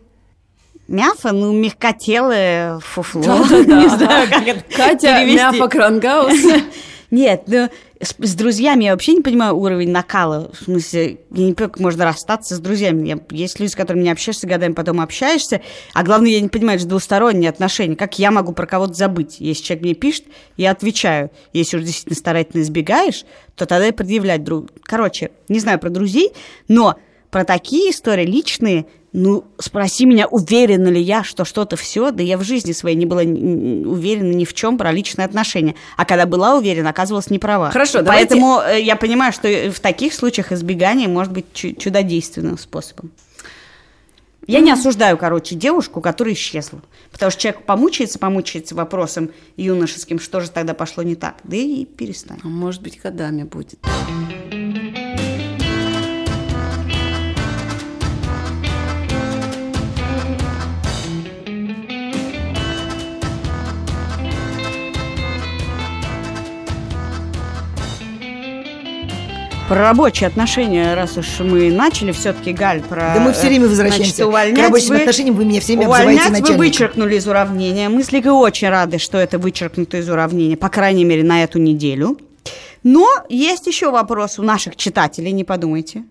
Мяфа, 0.88 1.32
ну, 1.32 1.54
мягкотелое 1.54 2.80
фуфло. 2.80 3.22
Да-да-да. 3.24 3.82
Не 3.82 3.90
знаю, 3.90 4.30
как 4.30 4.48
это 4.48 4.64
Катя 4.76 5.20
перевести. 5.20 5.38
Мяфа 5.38 5.68
Крангаус. 5.68 6.40
Нет, 7.12 7.44
ну, 7.48 7.70
с, 8.02 8.16
с 8.18 8.36
друзьями 8.36 8.86
я 8.86 8.92
вообще 8.92 9.14
не 9.14 9.22
понимаю 9.22 9.56
уровень 9.56 9.92
накала. 9.92 10.52
В 10.54 10.64
смысле, 10.64 11.20
я 11.32 11.46
не 11.46 11.54
понимаю, 11.54 11.56
как 11.56 11.80
можно 11.80 12.06
расстаться 12.06 12.56
с 12.56 12.60
друзьями. 12.60 13.08
Я, 13.08 13.20
есть 13.30 13.60
люди, 13.60 13.72
с 13.72 13.76
которыми 13.76 14.04
не 14.04 14.12
общаешься 14.12 14.48
годами, 14.48 14.74
потом 14.74 15.02
общаешься. 15.02 15.62
А 15.94 16.04
главное, 16.04 16.32
я 16.32 16.42
не 16.42 16.50
понимаю, 16.50 16.80
это 16.80 16.88
двусторонние 16.88 17.50
отношения. 17.50 17.96
Как 17.96 18.20
я 18.20 18.32
могу 18.32 18.54
про 18.54 18.66
кого-то 18.66 18.94
забыть? 18.94 19.38
Если 19.40 19.64
человек 19.64 19.84
мне 19.84 19.94
пишет, 19.94 20.26
я 20.58 20.72
отвечаю. 20.72 21.32
Если 21.54 21.78
уж 21.78 21.84
действительно 21.84 22.16
старательно 22.16 22.62
избегаешь, 22.62 23.26
то 23.56 23.66
тогда 23.66 23.88
и 23.88 23.92
предъявлять 23.92 24.44
друг. 24.44 24.70
Короче, 24.84 25.32
не 25.48 25.60
знаю 25.60 25.80
про 25.80 25.90
друзей, 25.90 26.32
но 26.68 26.96
про 27.32 27.44
такие 27.44 27.92
истории 27.92 28.26
личные 28.26 28.86
ну, 29.16 29.46
спроси 29.58 30.06
меня, 30.06 30.28
уверена 30.28 30.90
ли 30.90 31.02
я, 31.02 31.24
что 31.24 31.46
что-то 31.46 31.78
все, 31.78 32.12
да 32.12 32.22
я 32.22 32.38
в 32.38 32.44
жизни 32.44 32.74
своей 32.74 32.98
не 32.98 33.06
была 33.06 33.22
уверена 33.22 34.34
ни 34.34 34.44
в 34.44 34.54
чем 34.54 34.78
про 34.78 34.92
личные 34.92 35.26
отношения. 35.26 35.76
А 35.96 36.04
когда 36.04 36.26
была 36.26 36.56
уверена, 36.56 36.90
оказывалась 36.90 37.30
не 37.30 37.40
права. 37.40 37.72
Хорошо, 37.72 38.04
Поэтому 38.06 38.58
давайте... 38.58 38.86
я 38.86 38.96
понимаю, 38.98 39.32
что 39.32 39.48
в 39.72 39.80
таких 39.80 40.14
случаях 40.14 40.52
избегание 40.52 41.08
может 41.08 41.32
быть 41.32 41.46
чудодейственным 41.54 42.58
способом. 42.58 43.12
Я 44.48 44.60
не 44.60 44.72
осуждаю, 44.72 45.18
короче, 45.18 45.56
девушку, 45.56 46.02
которая 46.02 46.36
исчезла. 46.36 46.82
Потому 47.12 47.32
что 47.32 47.42
человек 47.42 47.64
помучается, 47.64 48.20
помучается 48.20 48.76
вопросом 48.76 49.32
юношеским, 49.56 50.20
что 50.20 50.42
же 50.42 50.52
тогда 50.52 50.74
пошло 50.74 51.04
не 51.04 51.16
так. 51.16 51.38
Да 51.44 51.56
и 51.56 51.86
перестань. 51.86 52.40
А 52.44 52.48
может 52.48 52.82
быть, 52.82 53.02
годами 53.02 53.44
будет. 53.44 53.80
Про 69.68 69.82
рабочие 69.82 70.28
отношения, 70.28 70.94
раз 70.94 71.18
уж 71.18 71.40
мы 71.40 71.72
начали, 71.72 72.12
все-таки, 72.12 72.54
Галь, 72.54 72.82
про... 72.82 73.16
Да 73.16 73.20
мы 73.20 73.34
все 73.34 73.48
время 73.48 73.68
возвращаемся 73.68 74.16
значит, 74.18 74.28
увольнять 74.28 74.60
к 74.60 74.62
рабочим 74.62 74.90
вы, 74.90 74.98
отношениям, 74.98 75.36
вы 75.36 75.46
меня 75.46 75.60
все 75.60 75.74
время 75.74 75.88
увольнять 75.88 76.08
называете 76.08 76.30
начальником. 76.30 76.58
вы 76.58 76.66
вычеркнули 76.66 77.16
из 77.16 77.28
уравнения. 77.28 77.90
Мы 77.90 78.04
с 78.04 78.12
Ликой 78.12 78.32
очень 78.32 78.70
рады, 78.70 79.00
что 79.00 79.18
это 79.18 79.40
вычеркнуто 79.40 79.98
из 79.98 80.08
уравнения, 80.08 80.56
по 80.56 80.70
крайней 80.70 81.04
мере, 81.04 81.24
на 81.24 81.44
эту 81.44 81.58
неделю. 81.58 82.20
Но 82.84 83.08
есть 83.28 83.66
еще 83.66 83.90
вопрос 83.90 84.38
у 84.38 84.44
наших 84.44 84.76
читателей, 84.76 85.32
не 85.32 85.44
подумайте. 85.44 86.04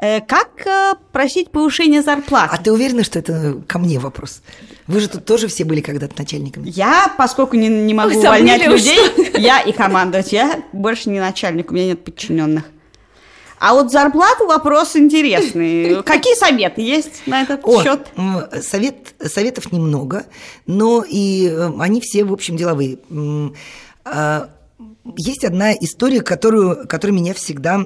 Э, 0.00 0.22
как 0.22 0.66
э, 0.66 0.94
просить 1.12 1.50
повышения 1.50 2.02
зарплаты? 2.02 2.56
А 2.56 2.62
ты 2.62 2.72
уверена, 2.72 3.04
что 3.04 3.18
это 3.18 3.60
ко 3.66 3.78
мне 3.78 3.98
вопрос? 3.98 4.40
Вы 4.86 5.00
же 5.00 5.08
тут 5.08 5.26
тоже 5.26 5.46
все 5.46 5.64
были 5.64 5.82
когда-то 5.82 6.14
начальниками. 6.16 6.70
Я, 6.70 7.12
поскольку 7.18 7.56
не, 7.56 7.68
не 7.68 7.92
могу 7.92 8.14
Вы 8.14 8.20
увольнять 8.20 8.66
людей, 8.66 8.98
я 9.36 9.60
и 9.60 9.72
командовать, 9.72 10.32
я 10.32 10.62
больше 10.72 11.10
не 11.10 11.20
начальник, 11.20 11.70
у 11.70 11.74
меня 11.74 11.88
нет 11.88 12.02
подчиненных. 12.02 12.64
А 13.58 13.74
вот 13.74 13.92
зарплату 13.92 14.46
вопрос 14.46 14.96
интересный. 14.96 16.02
Какие 16.06 16.34
советы 16.34 16.80
есть 16.80 17.26
на 17.26 17.42
этот 17.42 17.60
О, 17.62 17.82
счет? 17.82 18.08
Совет, 18.62 19.14
советов 19.22 19.70
немного, 19.70 20.24
но 20.64 21.04
и 21.06 21.46
э, 21.46 21.70
они 21.78 22.00
все, 22.00 22.24
в 22.24 22.32
общем, 22.32 22.56
деловые. 22.56 23.00
А, 24.06 24.48
есть 25.18 25.44
одна 25.44 25.74
история, 25.74 26.22
которую, 26.22 26.88
которая 26.88 27.14
меня 27.14 27.34
всегда 27.34 27.84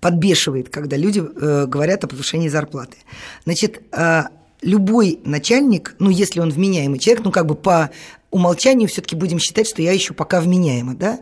подбешивает, 0.00 0.68
когда 0.68 0.96
люди 0.96 1.20
э, 1.20 1.66
говорят 1.66 2.04
о 2.04 2.08
повышении 2.08 2.48
зарплаты. 2.48 2.96
Значит, 3.44 3.82
э, 3.92 4.22
любой 4.62 5.20
начальник, 5.24 5.94
ну, 5.98 6.10
если 6.10 6.40
он 6.40 6.50
вменяемый 6.50 6.98
человек, 6.98 7.24
ну, 7.24 7.32
как 7.32 7.46
бы 7.46 7.54
по 7.54 7.90
умолчанию 8.30 8.88
все-таки 8.88 9.16
будем 9.16 9.38
считать, 9.38 9.66
что 9.66 9.80
я 9.80 9.92
еще 9.92 10.12
пока 10.12 10.40
вменяема, 10.40 10.94
да, 10.94 11.20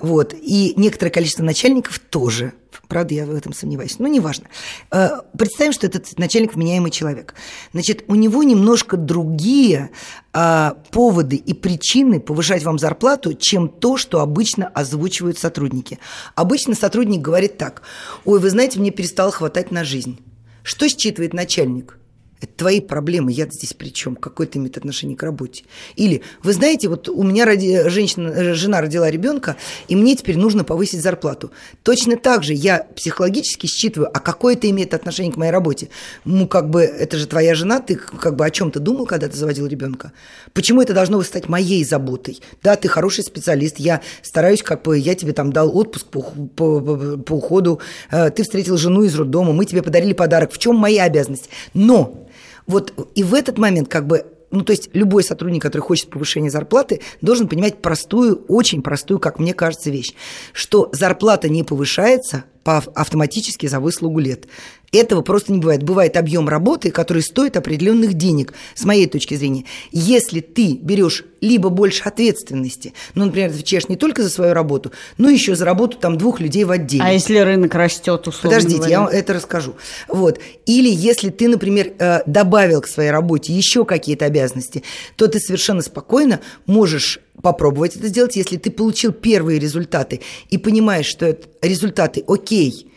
вот, 0.00 0.34
и 0.34 0.74
некоторое 0.76 1.10
количество 1.10 1.44
начальников 1.44 2.00
тоже, 2.00 2.52
правда, 2.88 3.14
я 3.14 3.26
в 3.26 3.34
этом 3.34 3.52
сомневаюсь, 3.52 3.98
но 3.98 4.08
неважно. 4.08 4.46
Э, 4.90 5.20
представим, 5.36 5.72
что 5.72 5.86
этот 5.86 6.18
начальник 6.18 6.54
вменяемый 6.54 6.90
человек, 6.90 7.34
значит, 7.72 8.04
у 8.08 8.14
него 8.14 8.42
немножко 8.42 8.96
другие 8.96 9.90
а, 10.32 10.76
поводы 10.90 11.36
и 11.36 11.52
причины 11.54 12.18
повышать 12.18 12.64
вам 12.64 12.78
зарплату, 12.78 13.34
чем 13.34 13.68
то, 13.68 13.96
что 13.96 14.20
обычно 14.20 14.66
озвучивают 14.68 15.38
сотрудники. 15.38 15.98
Обычно 16.34 16.74
сотрудник 16.74 17.20
говорит 17.20 17.58
так, 17.58 17.82
ой, 18.24 18.40
вы 18.40 18.50
знаете, 18.50 18.80
мне 18.80 18.90
перестало 18.90 19.30
хватать 19.30 19.70
на 19.70 19.84
жизнь. 19.84 20.18
Что 20.62 20.88
считывает 20.88 21.34
начальник? 21.34 21.97
Это 22.40 22.52
твои 22.56 22.80
проблемы, 22.80 23.32
я 23.32 23.46
здесь 23.46 23.74
при 23.74 23.88
чем? 23.88 24.14
Какое 24.14 24.46
это 24.46 24.58
имеет 24.58 24.76
отношение 24.76 25.16
к 25.16 25.22
работе? 25.22 25.64
Или, 25.96 26.22
вы 26.42 26.52
знаете, 26.52 26.88
вот 26.88 27.08
у 27.08 27.22
меня 27.24 27.44
роди, 27.44 27.88
женщина, 27.88 28.28
э, 28.28 28.54
жена 28.54 28.80
родила 28.80 29.10
ребенка, 29.10 29.56
и 29.88 29.96
мне 29.96 30.14
теперь 30.14 30.38
нужно 30.38 30.62
повысить 30.62 31.02
зарплату. 31.02 31.50
Точно 31.82 32.16
так 32.16 32.44
же 32.44 32.54
я 32.54 32.86
психологически 32.94 33.66
считываю, 33.66 34.08
а 34.14 34.20
какое 34.20 34.54
это 34.54 34.70
имеет 34.70 34.94
отношение 34.94 35.32
к 35.32 35.36
моей 35.36 35.50
работе? 35.50 35.88
Ну, 36.24 36.46
как 36.46 36.70
бы, 36.70 36.82
это 36.82 37.16
же 37.18 37.26
твоя 37.26 37.56
жена, 37.56 37.80
ты 37.80 37.96
как 37.96 38.36
бы 38.36 38.46
о 38.46 38.50
чем 38.50 38.70
то 38.70 38.78
думал, 38.78 39.06
когда 39.06 39.28
ты 39.28 39.36
заводил 39.36 39.66
ребенка? 39.66 40.12
Почему 40.52 40.80
это 40.80 40.94
должно 40.94 41.20
стать 41.22 41.48
моей 41.48 41.84
заботой? 41.84 42.40
Да, 42.62 42.76
ты 42.76 42.86
хороший 42.86 43.24
специалист, 43.24 43.80
я 43.80 44.00
стараюсь, 44.22 44.62
как 44.62 44.82
бы, 44.82 44.96
я 44.96 45.16
тебе 45.16 45.32
там 45.32 45.52
дал 45.52 45.76
отпуск 45.76 46.06
по, 46.06 46.22
по, 46.22 46.80
по, 46.80 47.16
по 47.18 47.32
уходу, 47.32 47.80
э, 48.12 48.30
ты 48.30 48.44
встретил 48.44 48.76
жену 48.76 49.02
из 49.02 49.16
роддома, 49.16 49.52
мы 49.52 49.64
тебе 49.64 49.82
подарили 49.82 50.12
подарок. 50.12 50.52
В 50.52 50.58
чем 50.58 50.76
моя 50.76 51.02
обязанность? 51.04 51.50
Но 51.74 52.27
вот 52.68 52.92
и 53.16 53.24
в 53.24 53.34
этот 53.34 53.58
момент 53.58 53.88
как 53.88 54.06
бы 54.06 54.24
ну, 54.50 54.62
то 54.62 54.72
есть 54.72 54.88
любой 54.94 55.22
сотрудник, 55.22 55.60
который 55.60 55.82
хочет 55.82 56.08
повышения 56.08 56.50
зарплаты, 56.50 57.02
должен 57.20 57.48
понимать 57.48 57.82
простую, 57.82 58.44
очень 58.48 58.80
простую, 58.82 59.18
как 59.18 59.38
мне 59.38 59.52
кажется, 59.52 59.90
вещь, 59.90 60.14
что 60.54 60.88
зарплата 60.92 61.50
не 61.50 61.64
повышается 61.64 62.44
по 62.64 62.78
автоматически 62.78 63.66
за 63.66 63.78
выслугу 63.80 64.20
лет. 64.20 64.46
Этого 64.90 65.20
просто 65.20 65.52
не 65.52 65.58
бывает. 65.58 65.82
Бывает 65.82 66.16
объем 66.16 66.48
работы, 66.48 66.90
который 66.90 67.22
стоит 67.22 67.56
определенных 67.56 68.14
денег, 68.14 68.54
с 68.74 68.84
моей 68.84 69.06
точки 69.06 69.34
зрения. 69.34 69.64
Если 69.92 70.40
ты 70.40 70.78
берешь 70.80 71.24
либо 71.40 71.68
больше 71.68 72.02
ответственности, 72.04 72.94
ну, 73.14 73.26
например, 73.26 73.50
отвечаешь 73.50 73.88
не 73.88 73.96
только 73.96 74.22
за 74.22 74.30
свою 74.30 74.54
работу, 74.54 74.92
но 75.18 75.28
еще 75.28 75.54
за 75.54 75.64
работу 75.64 75.98
там 75.98 76.16
двух 76.16 76.40
людей 76.40 76.64
в 76.64 76.70
отделе. 76.70 77.02
А 77.04 77.12
если 77.12 77.38
рынок 77.38 77.74
растет, 77.74 78.26
условно 78.26 78.56
Подождите, 78.56 78.76
говоря? 78.78 78.92
я 78.92 79.00
вам 79.00 79.08
это 79.08 79.34
расскажу. 79.34 79.74
Вот. 80.08 80.40
Или 80.66 80.88
если 80.88 81.30
ты, 81.30 81.48
например, 81.48 81.92
э, 81.98 82.20
добавил 82.26 82.80
к 82.80 82.88
своей 82.88 83.10
работе 83.10 83.52
еще 83.52 83.84
какие-то 83.84 84.24
обязанности, 84.24 84.82
то 85.16 85.28
ты 85.28 85.38
совершенно 85.38 85.82
спокойно 85.82 86.40
можешь 86.66 87.20
попробовать 87.42 87.96
это 87.96 88.08
сделать, 88.08 88.36
если 88.36 88.56
ты 88.56 88.70
получил 88.70 89.12
первые 89.12 89.60
результаты 89.60 90.20
и 90.50 90.58
понимаешь, 90.58 91.06
что 91.06 91.26
это 91.26 91.46
результаты 91.62 92.24
окей, 92.26 92.88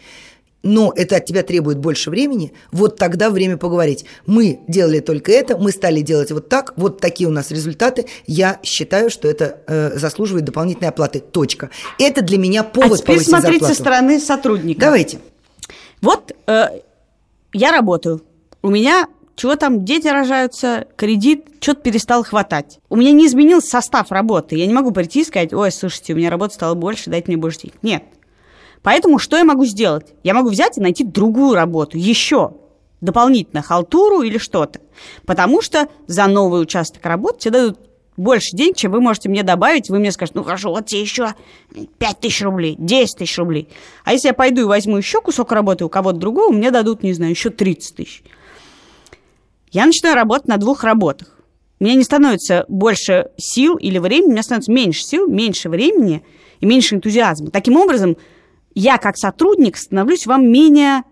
но 0.63 0.93
это 0.95 1.17
от 1.17 1.25
тебя 1.25 1.43
требует 1.43 1.79
больше 1.79 2.09
времени, 2.09 2.53
вот 2.71 2.97
тогда 2.97 3.29
время 3.29 3.57
поговорить. 3.57 4.05
Мы 4.25 4.59
делали 4.67 4.99
только 4.99 5.31
это, 5.31 5.57
мы 5.57 5.71
стали 5.71 6.01
делать 6.01 6.31
вот 6.31 6.49
так, 6.49 6.73
вот 6.75 6.99
такие 6.99 7.27
у 7.27 7.31
нас 7.31 7.51
результаты. 7.51 8.05
Я 8.27 8.59
считаю, 8.63 9.09
что 9.09 9.27
это 9.27 9.61
э, 9.67 9.97
заслуживает 9.97 10.45
дополнительной 10.45 10.89
оплаты. 10.89 11.19
Точка. 11.19 11.69
Это 11.99 12.21
для 12.21 12.37
меня 12.37 12.63
повод 12.63 12.99
А 12.99 13.03
теперь 13.03 13.19
смотреть 13.19 13.61
зарплату. 13.61 13.75
со 13.75 13.81
стороны 13.81 14.19
сотрудника. 14.19 14.81
Давайте. 14.81 15.19
Вот 16.01 16.33
э, 16.47 16.65
я 17.53 17.71
работаю. 17.71 18.21
У 18.61 18.69
меня 18.69 19.07
чего 19.35 19.55
там, 19.55 19.85
дети 19.85 20.07
рожаются, 20.07 20.85
кредит, 20.95 21.45
что-то 21.61 21.81
перестал 21.81 22.23
хватать. 22.23 22.79
У 22.89 22.95
меня 22.95 23.11
не 23.11 23.25
изменился 23.25 23.69
состав 23.69 24.11
работы. 24.11 24.55
Я 24.55 24.67
не 24.67 24.73
могу 24.73 24.91
прийти 24.91 25.21
и 25.21 25.23
сказать, 25.23 25.53
ой, 25.53 25.71
слушайте, 25.71 26.13
у 26.13 26.17
меня 26.17 26.29
работы 26.29 26.53
стало 26.53 26.75
больше, 26.75 27.09
дайте 27.09 27.27
мне 27.27 27.37
больше 27.37 27.61
денег. 27.61 27.75
Нет. 27.81 28.03
Поэтому 28.83 29.19
что 29.19 29.37
я 29.37 29.43
могу 29.43 29.65
сделать? 29.65 30.13
Я 30.23 30.33
могу 30.33 30.49
взять 30.49 30.77
и 30.77 30.81
найти 30.81 31.03
другую 31.03 31.55
работу, 31.55 31.97
еще 31.97 32.53
дополнительно 32.99 33.61
халтуру 33.61 34.21
или 34.21 34.37
что-то. 34.37 34.79
Потому 35.25 35.61
что 35.61 35.87
за 36.07 36.27
новый 36.27 36.61
участок 36.61 37.05
работы 37.05 37.39
тебе 37.39 37.51
дадут 37.51 37.79
больше 38.17 38.55
денег, 38.55 38.77
чем 38.77 38.91
вы 38.91 39.01
можете 39.01 39.29
мне 39.29 39.43
добавить. 39.43 39.89
Вы 39.89 39.99
мне 39.99 40.11
скажете, 40.11 40.37
ну 40.37 40.43
хорошо, 40.43 40.69
вот 40.69 40.85
тебе 40.85 41.01
еще 41.01 41.33
5 41.97 42.19
тысяч 42.19 42.41
рублей, 42.41 42.75
10 42.77 43.17
тысяч 43.17 43.37
рублей. 43.37 43.69
А 44.03 44.13
если 44.13 44.27
я 44.27 44.33
пойду 44.33 44.61
и 44.61 44.65
возьму 44.65 44.97
еще 44.97 45.21
кусок 45.21 45.51
работы 45.51 45.85
у 45.85 45.89
кого-то 45.89 46.17
другого, 46.17 46.51
мне 46.51 46.71
дадут, 46.71 47.03
не 47.03 47.13
знаю, 47.13 47.31
еще 47.31 47.49
30 47.49 47.95
тысяч. 47.95 48.23
Я 49.71 49.85
начинаю 49.85 50.15
работать 50.15 50.47
на 50.47 50.57
двух 50.57 50.83
работах. 50.83 51.39
У 51.79 51.83
меня 51.83 51.95
не 51.95 52.03
становится 52.03 52.65
больше 52.67 53.31
сил 53.37 53.75
или 53.75 53.97
времени, 53.97 54.27
у 54.27 54.31
меня 54.33 54.43
становится 54.43 54.71
меньше 54.71 55.03
сил, 55.03 55.27
меньше 55.27 55.69
времени 55.69 56.23
и 56.59 56.65
меньше 56.67 56.95
энтузиазма. 56.95 57.49
Таким 57.49 57.77
образом, 57.77 58.17
я 58.73 58.97
как 58.97 59.17
сотрудник 59.17 59.77
становлюсь 59.77 60.25
вам 60.25 60.47
менее 60.47 61.03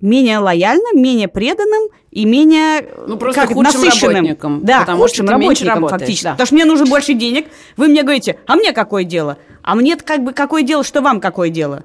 менее 0.00 0.38
лояльным, 0.38 1.02
менее 1.02 1.28
преданным 1.28 1.88
и 2.10 2.24
менее 2.24 2.88
ну, 3.06 3.16
просто 3.16 3.40
как, 3.40 3.52
худшим 3.52 3.82
насыщенным. 3.82 4.14
работником. 4.16 4.64
Да, 4.64 4.80
потому 4.80 5.02
худшим 5.02 5.26
что 5.26 5.32
работником 5.32 5.88
фактически. 5.88 6.24
Да. 6.24 6.30
Потому 6.32 6.46
что 6.46 6.54
мне 6.54 6.64
нужно 6.64 6.86
больше 6.86 7.14
денег. 7.14 7.46
Вы 7.76 7.88
мне 7.88 8.02
говорите, 8.02 8.38
а 8.46 8.56
мне 8.56 8.72
какое 8.72 9.04
дело? 9.04 9.38
А 9.62 9.74
мне 9.74 9.96
как 9.96 10.22
бы 10.22 10.32
какое 10.32 10.62
дело, 10.62 10.84
что 10.84 11.00
вам 11.00 11.20
какое 11.20 11.50
дело? 11.50 11.84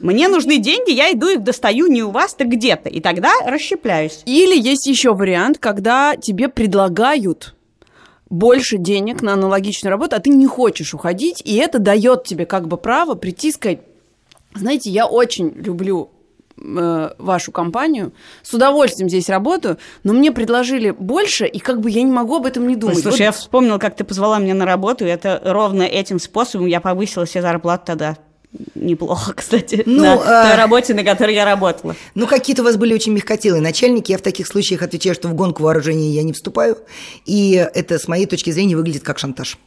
Мне 0.00 0.26
нужны 0.26 0.58
деньги, 0.58 0.90
я 0.90 1.12
иду 1.12 1.28
их 1.28 1.44
достаю 1.44 1.86
не 1.86 2.02
у 2.02 2.10
вас, 2.10 2.34
так 2.34 2.48
где-то. 2.48 2.88
И 2.88 3.00
тогда 3.00 3.32
расщепляюсь. 3.46 4.22
Или 4.26 4.58
есть 4.58 4.86
еще 4.86 5.14
вариант, 5.14 5.58
когда 5.58 6.16
тебе 6.16 6.48
предлагают 6.48 7.54
больше 8.32 8.78
денег 8.78 9.20
на 9.20 9.34
аналогичную 9.34 9.90
работу, 9.90 10.16
а 10.16 10.18
ты 10.18 10.30
не 10.30 10.46
хочешь 10.46 10.94
уходить, 10.94 11.42
и 11.44 11.54
это 11.56 11.78
дает 11.78 12.24
тебе 12.24 12.46
как 12.46 12.66
бы 12.66 12.78
право 12.78 13.14
прийти 13.14 13.50
и 13.50 13.52
сказать, 13.52 13.80
знаете, 14.54 14.88
я 14.88 15.06
очень 15.06 15.52
люблю 15.54 16.08
э, 16.56 17.10
вашу 17.18 17.52
компанию, 17.52 18.12
с 18.42 18.54
удовольствием 18.54 19.10
здесь 19.10 19.28
работаю, 19.28 19.76
но 20.02 20.14
мне 20.14 20.32
предложили 20.32 20.92
больше, 20.92 21.46
и 21.46 21.58
как 21.58 21.82
бы 21.82 21.90
я 21.90 22.02
не 22.02 22.10
могу 22.10 22.36
об 22.36 22.46
этом 22.46 22.66
не 22.66 22.74
думать. 22.74 23.00
Слушай, 23.00 23.10
Вот 23.10 23.20
я 23.20 23.32
вспомнила, 23.32 23.76
как 23.76 23.96
ты 23.96 24.04
позвала 24.04 24.38
меня 24.38 24.54
на 24.54 24.64
работу, 24.64 25.04
и 25.04 25.08
это 25.08 25.38
ровно 25.44 25.82
этим 25.82 26.18
способом 26.18 26.66
я 26.68 26.80
повысила 26.80 27.26
себе 27.26 27.42
зарплату 27.42 27.84
тогда. 27.84 28.16
Неплохо, 28.74 29.32
кстати, 29.36 29.82
Ну, 29.86 30.02
на 30.02 30.14
а- 30.14 30.48
той 30.48 30.56
работе, 30.56 30.94
на 30.94 31.04
которой 31.04 31.34
я 31.34 31.44
работала. 31.44 31.96
Ну, 32.14 32.26
какие-то 32.26 32.62
у 32.62 32.64
вас 32.64 32.76
были 32.76 32.94
очень 32.94 33.12
мягкотелые 33.12 33.62
начальники. 33.62 34.12
Я 34.12 34.18
в 34.18 34.22
таких 34.22 34.46
случаях 34.46 34.82
отвечаю, 34.82 35.14
что 35.14 35.28
в 35.28 35.34
гонку 35.34 35.62
вооружения 35.62 36.10
я 36.10 36.22
не 36.22 36.32
вступаю. 36.32 36.76
И 37.24 37.52
это, 37.74 37.98
с 37.98 38.08
моей 38.08 38.26
точки 38.26 38.50
зрения, 38.50 38.76
выглядит 38.76 39.02
как 39.02 39.18
шантаж. 39.18 39.58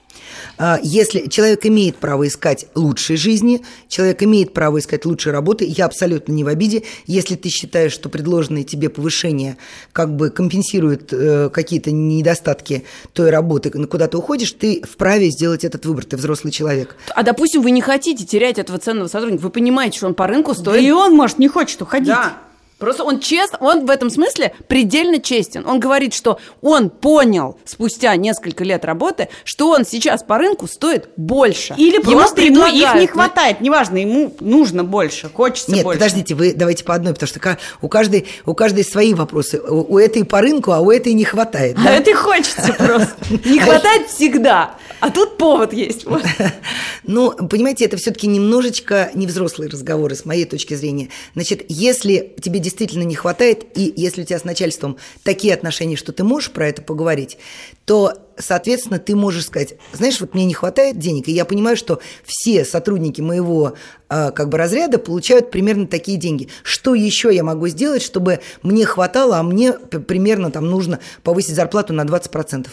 А, 0.58 0.80
Если 0.82 1.28
человек 1.28 1.66
имеет 1.66 1.98
право 1.98 2.28
искать 2.28 2.68
лучшей 2.76 3.18
жизни, 3.18 3.62
человек 3.88 4.24
имеет 4.24 4.54
право 4.54 4.80
искать 4.80 5.06
лучшей 5.06 5.32
работы, 5.32 5.66
я 5.66 5.86
абсолютно 5.86 6.32
не 6.32 6.44
в 6.44 6.48
обиде. 6.48 6.84
Если 7.08 7.36
ты 7.36 7.50
считаешь, 7.50 7.92
что 7.92 8.10
предложенные 8.10 8.64
тебе 8.64 8.90
повышения 8.90 9.58
как 9.92 10.16
бы 10.16 10.30
компенсируют 10.30 11.12
э, 11.12 11.50
какие-то 11.50 11.92
недостатки 11.92 12.86
той 13.14 13.30
работы, 13.30 13.70
куда 13.70 14.08
ты 14.08 14.18
уходишь, 14.18 14.52
ты 14.52 14.82
вправе 14.82 15.30
сделать 15.30 15.64
этот 15.64 15.86
выбор. 15.86 16.06
Ты 16.06 16.18
взрослый 16.18 16.52
человек. 16.52 16.96
А 17.16 17.24
допустим, 17.24 17.62
вы 17.62 17.72
не 17.72 17.82
хотите 17.82 18.26
терять 18.26 18.60
этого 18.60 18.80
ценного 18.80 19.08
сотрудника, 19.08 19.44
вы 19.44 19.50
понимаете, 19.50 19.98
что 19.98 20.08
он 20.08 20.14
по 20.14 20.28
рынку 20.28 20.54
Да 20.54 20.60
стоит 20.60 20.84
и 20.84 20.92
он, 20.92 21.14
может, 21.14 21.40
не 21.40 21.48
хочет 21.48 21.82
уходить. 21.82 22.08
Да. 22.08 22.38
Просто 22.78 23.04
он 23.04 23.20
честно, 23.20 23.58
он 23.62 23.86
в 23.86 23.90
этом 23.90 24.10
смысле 24.10 24.54
предельно 24.68 25.20
честен. 25.20 25.66
Он 25.66 25.80
говорит, 25.80 26.14
что 26.14 26.40
он 26.62 26.90
понял 26.90 27.58
спустя 27.64 28.16
несколько 28.16 28.64
лет 28.64 28.84
работы, 28.84 29.30
что 29.46 29.70
он 29.70 29.86
сейчас 29.86 30.24
по 30.24 30.38
рынку 30.38 30.68
стоит 30.68 31.10
больше. 31.16 31.74
Или 31.78 31.96
Ему 31.96 32.12
просто 32.12 32.42
ему 32.42 32.66
их 32.66 32.96
не 32.96 33.08
хватает, 33.08 33.62
неважно, 33.62 33.98
ему 33.98 34.36
нужно 34.42 34.84
больше, 34.84 35.30
хочется 35.30 35.72
Нет, 35.72 35.84
больше. 35.84 36.00
подождите, 36.00 36.36
вы 36.36 36.54
давайте 36.54 36.84
по 36.84 36.94
одной, 36.94 37.14
потому 37.14 37.28
что 37.28 37.58
у 37.82 37.88
каждой, 37.88 38.28
у 38.46 38.54
каждой 38.54 38.84
свои 38.84 39.14
вопросы. 39.14 39.62
У, 39.62 39.96
у 39.96 39.98
этой 39.98 40.26
по 40.26 40.42
рынку, 40.42 40.72
а 40.72 40.80
у 40.80 40.92
этой 40.92 41.14
не 41.14 41.24
хватает. 41.24 41.78
А 41.80 41.84
да? 41.84 41.92
это 41.96 42.12
и 42.12 42.14
хочется 42.14 42.74
просто. 42.78 43.16
Не 43.46 43.60
хватает 43.60 44.10
всегда, 44.10 44.76
а 45.00 45.12
тут 45.12 45.38
повод 45.38 45.74
есть. 45.74 46.06
Вот. 46.06 46.24
Ну, 47.08 47.32
понимаете, 47.32 47.86
это 47.86 47.98
все-таки 47.98 48.26
немножечко 48.26 49.12
невзрослые 49.14 49.70
разговоры, 49.70 50.16
с 50.16 50.26
моей 50.26 50.46
точки 50.46 50.74
зрения. 50.74 51.10
Значит, 51.36 51.64
если 51.70 52.34
тебе 52.42 52.60
действительно 52.66 53.03
не 53.03 53.13
хватает, 53.13 53.78
и 53.78 53.93
если 53.95 54.24
у 54.24 54.26
тебя 54.26 54.39
с 54.39 54.43
начальством 54.43 54.97
такие 55.24 55.53
отношения, 55.53 55.95
что 55.95 56.11
ты 56.11 56.24
можешь 56.24 56.51
про 56.51 56.68
это 56.68 56.82
поговорить, 56.82 57.38
то, 57.86 58.13
соответственно, 58.38 58.97
ты 58.97 59.16
можешь 59.16 59.45
сказать, 59.45 59.76
знаешь, 59.93 60.20
вот 60.20 60.34
мне 60.34 60.45
не 60.45 60.55
хватает 60.55 60.97
денег, 60.97 61.28
и 61.28 61.32
я 61.32 61.45
понимаю, 61.45 61.78
что 61.78 62.01
все 62.24 62.66
сотрудники 62.66 63.22
моего 63.22 63.76
э, 64.09 64.32
как 64.32 64.49
бы 64.49 64.57
разряда 64.57 64.97
получают 64.97 65.51
примерно 65.51 65.86
такие 65.86 66.18
деньги. 66.18 66.49
Что 66.63 66.95
еще 66.95 67.34
я 67.34 67.43
могу 67.43 67.68
сделать, 67.68 68.01
чтобы 68.01 68.39
мне 68.63 68.84
хватало, 68.86 69.38
а 69.38 69.43
мне 69.43 69.74
примерно 69.74 70.49
там 70.49 70.66
нужно 70.66 70.99
повысить 71.22 71.55
зарплату 71.55 71.93
на 71.93 72.01
20%? 72.01 72.68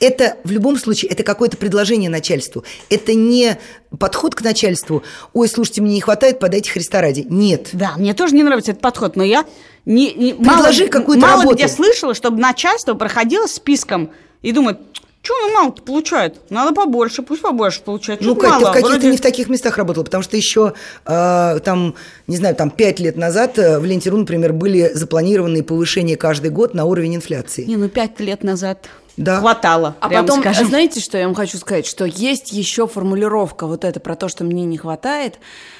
Это 0.00 0.36
в 0.44 0.50
любом 0.50 0.76
случае, 0.78 1.10
это 1.10 1.22
какое-то 1.22 1.56
предложение 1.56 2.10
начальству. 2.10 2.64
Это 2.90 3.14
не 3.14 3.56
подход 3.98 4.34
к 4.34 4.42
начальству. 4.42 5.02
Ой, 5.32 5.48
слушайте, 5.48 5.80
мне 5.82 5.94
не 5.94 6.00
хватает, 6.00 6.38
подайте 6.38 6.70
Христа 6.70 7.00
ради. 7.00 7.26
Нет. 7.28 7.68
Да, 7.72 7.94
мне 7.96 8.14
тоже 8.14 8.34
не 8.34 8.42
нравится 8.42 8.72
этот 8.72 8.82
подход, 8.82 9.16
но 9.16 9.24
я 9.24 9.44
не, 9.84 10.12
не- 10.12 10.34
Предложи 10.34 10.82
мало, 10.84 10.90
какую-то 10.90 11.20
мало 11.26 11.40
работу. 11.42 11.56
где 11.56 11.68
слышала, 11.68 12.14
чтобы 12.14 12.38
начальство 12.40 12.94
проходило 12.94 13.46
списком 13.46 14.10
и 14.42 14.52
думает, 14.52 14.78
что 15.22 15.34
он 15.46 15.52
мало 15.54 15.70
получает, 15.72 16.36
надо 16.50 16.72
побольше, 16.72 17.22
пусть 17.22 17.42
побольше 17.42 17.82
получает. 17.82 18.20
Ну, 18.20 18.36
Кать, 18.36 18.58
ты 18.60 18.64
в 18.64 18.68
каких-то 18.68 18.88
вроде- 18.90 19.10
не 19.10 19.16
в 19.16 19.20
таких 19.20 19.48
местах 19.48 19.76
работала, 19.76 20.04
потому 20.04 20.22
что 20.22 20.36
еще 20.36 20.74
э, 21.04 21.58
там, 21.64 21.94
не 22.28 22.36
знаю, 22.36 22.54
там 22.54 22.70
пять 22.70 23.00
лет 23.00 23.16
назад 23.16 23.58
э, 23.58 23.80
в 23.80 23.84
Ленте.ру, 23.84 24.18
например, 24.18 24.52
были 24.52 24.90
запланированные 24.94 25.64
повышения 25.64 26.16
каждый 26.16 26.50
год 26.50 26.74
на 26.74 26.84
уровень 26.84 27.16
инфляции. 27.16 27.64
Не, 27.64 27.76
ну 27.76 27.88
пять 27.88 28.20
лет 28.20 28.44
назад 28.44 28.88
Да. 29.16 29.40
хватало, 29.40 29.96
А 30.00 30.10
потом, 30.10 30.40
скажем. 30.40 30.68
знаете, 30.68 31.00
что 31.00 31.16
я 31.16 31.26
вам 31.26 31.34
хочу 31.34 31.56
сказать? 31.58 31.86
Что 31.86 32.04
есть 32.04 32.52
еще 32.52 32.86
формулировка 32.86 33.66
вот 33.66 33.84
это 33.84 33.98
про 33.98 34.14
то, 34.14 34.28
что 34.28 34.44
мне 34.44 34.64
не 34.64 34.76
хватает. 34.76 35.38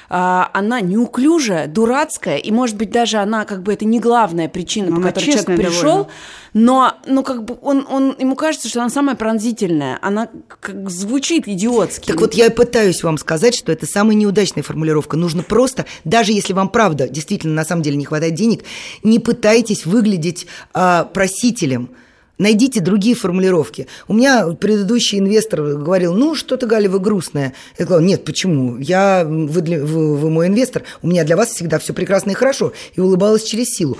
А, 0.09 0.49
она 0.53 0.81
неуклюжая, 0.81 1.67
дурацкая, 1.67 2.37
и, 2.37 2.49
может 2.51 2.77
быть, 2.77 2.89
даже 2.91 3.17
она 3.17 3.45
как 3.45 3.61
бы 3.61 3.73
это 3.73 3.85
не 3.85 3.99
главная 3.99 4.47
причина, 4.47 4.89
Но 4.89 4.95
по 4.97 5.01
которой 5.03 5.25
человек 5.25 5.45
пришел. 5.45 5.81
довольно. 5.83 6.07
Но, 6.53 6.93
ну, 7.05 7.23
как 7.23 7.43
бы 7.43 7.57
он, 7.61 7.85
он, 7.89 8.15
ему 8.17 8.35
кажется, 8.35 8.69
что 8.69 8.79
она 8.79 8.89
самая 8.89 9.15
пронзительная. 9.15 9.99
Она 10.01 10.29
как 10.59 10.89
звучит 10.89 11.47
идиотски. 11.47 12.07
Так 12.07 12.21
вот, 12.21 12.33
я 12.33 12.47
и 12.47 12.49
пытаюсь 12.49 13.03
вам 13.03 13.17
сказать, 13.17 13.53
что 13.53 13.71
это 13.71 13.85
самая 13.85 14.15
неудачная 14.15 14.63
формулировка. 14.63 15.17
Нужно 15.17 15.43
просто, 15.43 15.85
даже 16.05 16.31
если 16.31 16.53
вам 16.53 16.69
правда 16.69 17.07
действительно 17.07 17.53
на 17.53 17.65
самом 17.65 17.83
деле 17.83 17.97
не 17.97 18.05
хватает 18.05 18.33
денег, 18.33 18.63
не 19.03 19.19
пытайтесь 19.19 19.85
выглядеть 19.85 20.47
а, 20.73 21.03
просителем. 21.03 21.91
Найдите 22.37 22.81
другие 22.81 23.15
формулировки. 23.15 23.87
У 24.07 24.13
меня 24.13 24.47
предыдущий 24.47 25.17
инвестор 25.17 25.61
говорил, 25.61 26.13
ну, 26.13 26.35
что-то, 26.35 26.67
Галя, 26.67 26.89
вы 26.89 26.99
грустная. 26.99 27.53
Я 27.79 27.85
сказала, 27.85 28.03
нет, 28.03 28.25
почему? 28.25 28.77
Я, 28.77 29.25
вы, 29.25 29.61
для- 29.61 29.83
вы- 29.83 30.15
вы 30.15 30.29
мой 30.29 30.47
инвестор, 30.47 30.83
у 31.01 31.07
меня 31.07 31.23
для 31.23 31.35
вас 31.35 31.49
всегда 31.49 31.79
все 31.79 31.93
прекрасно 31.93 32.31
и 32.31 32.35
хорошо. 32.35 32.73
И 32.95 33.01
улыбалась 33.01 33.43
через 33.43 33.69
силу. 33.69 33.97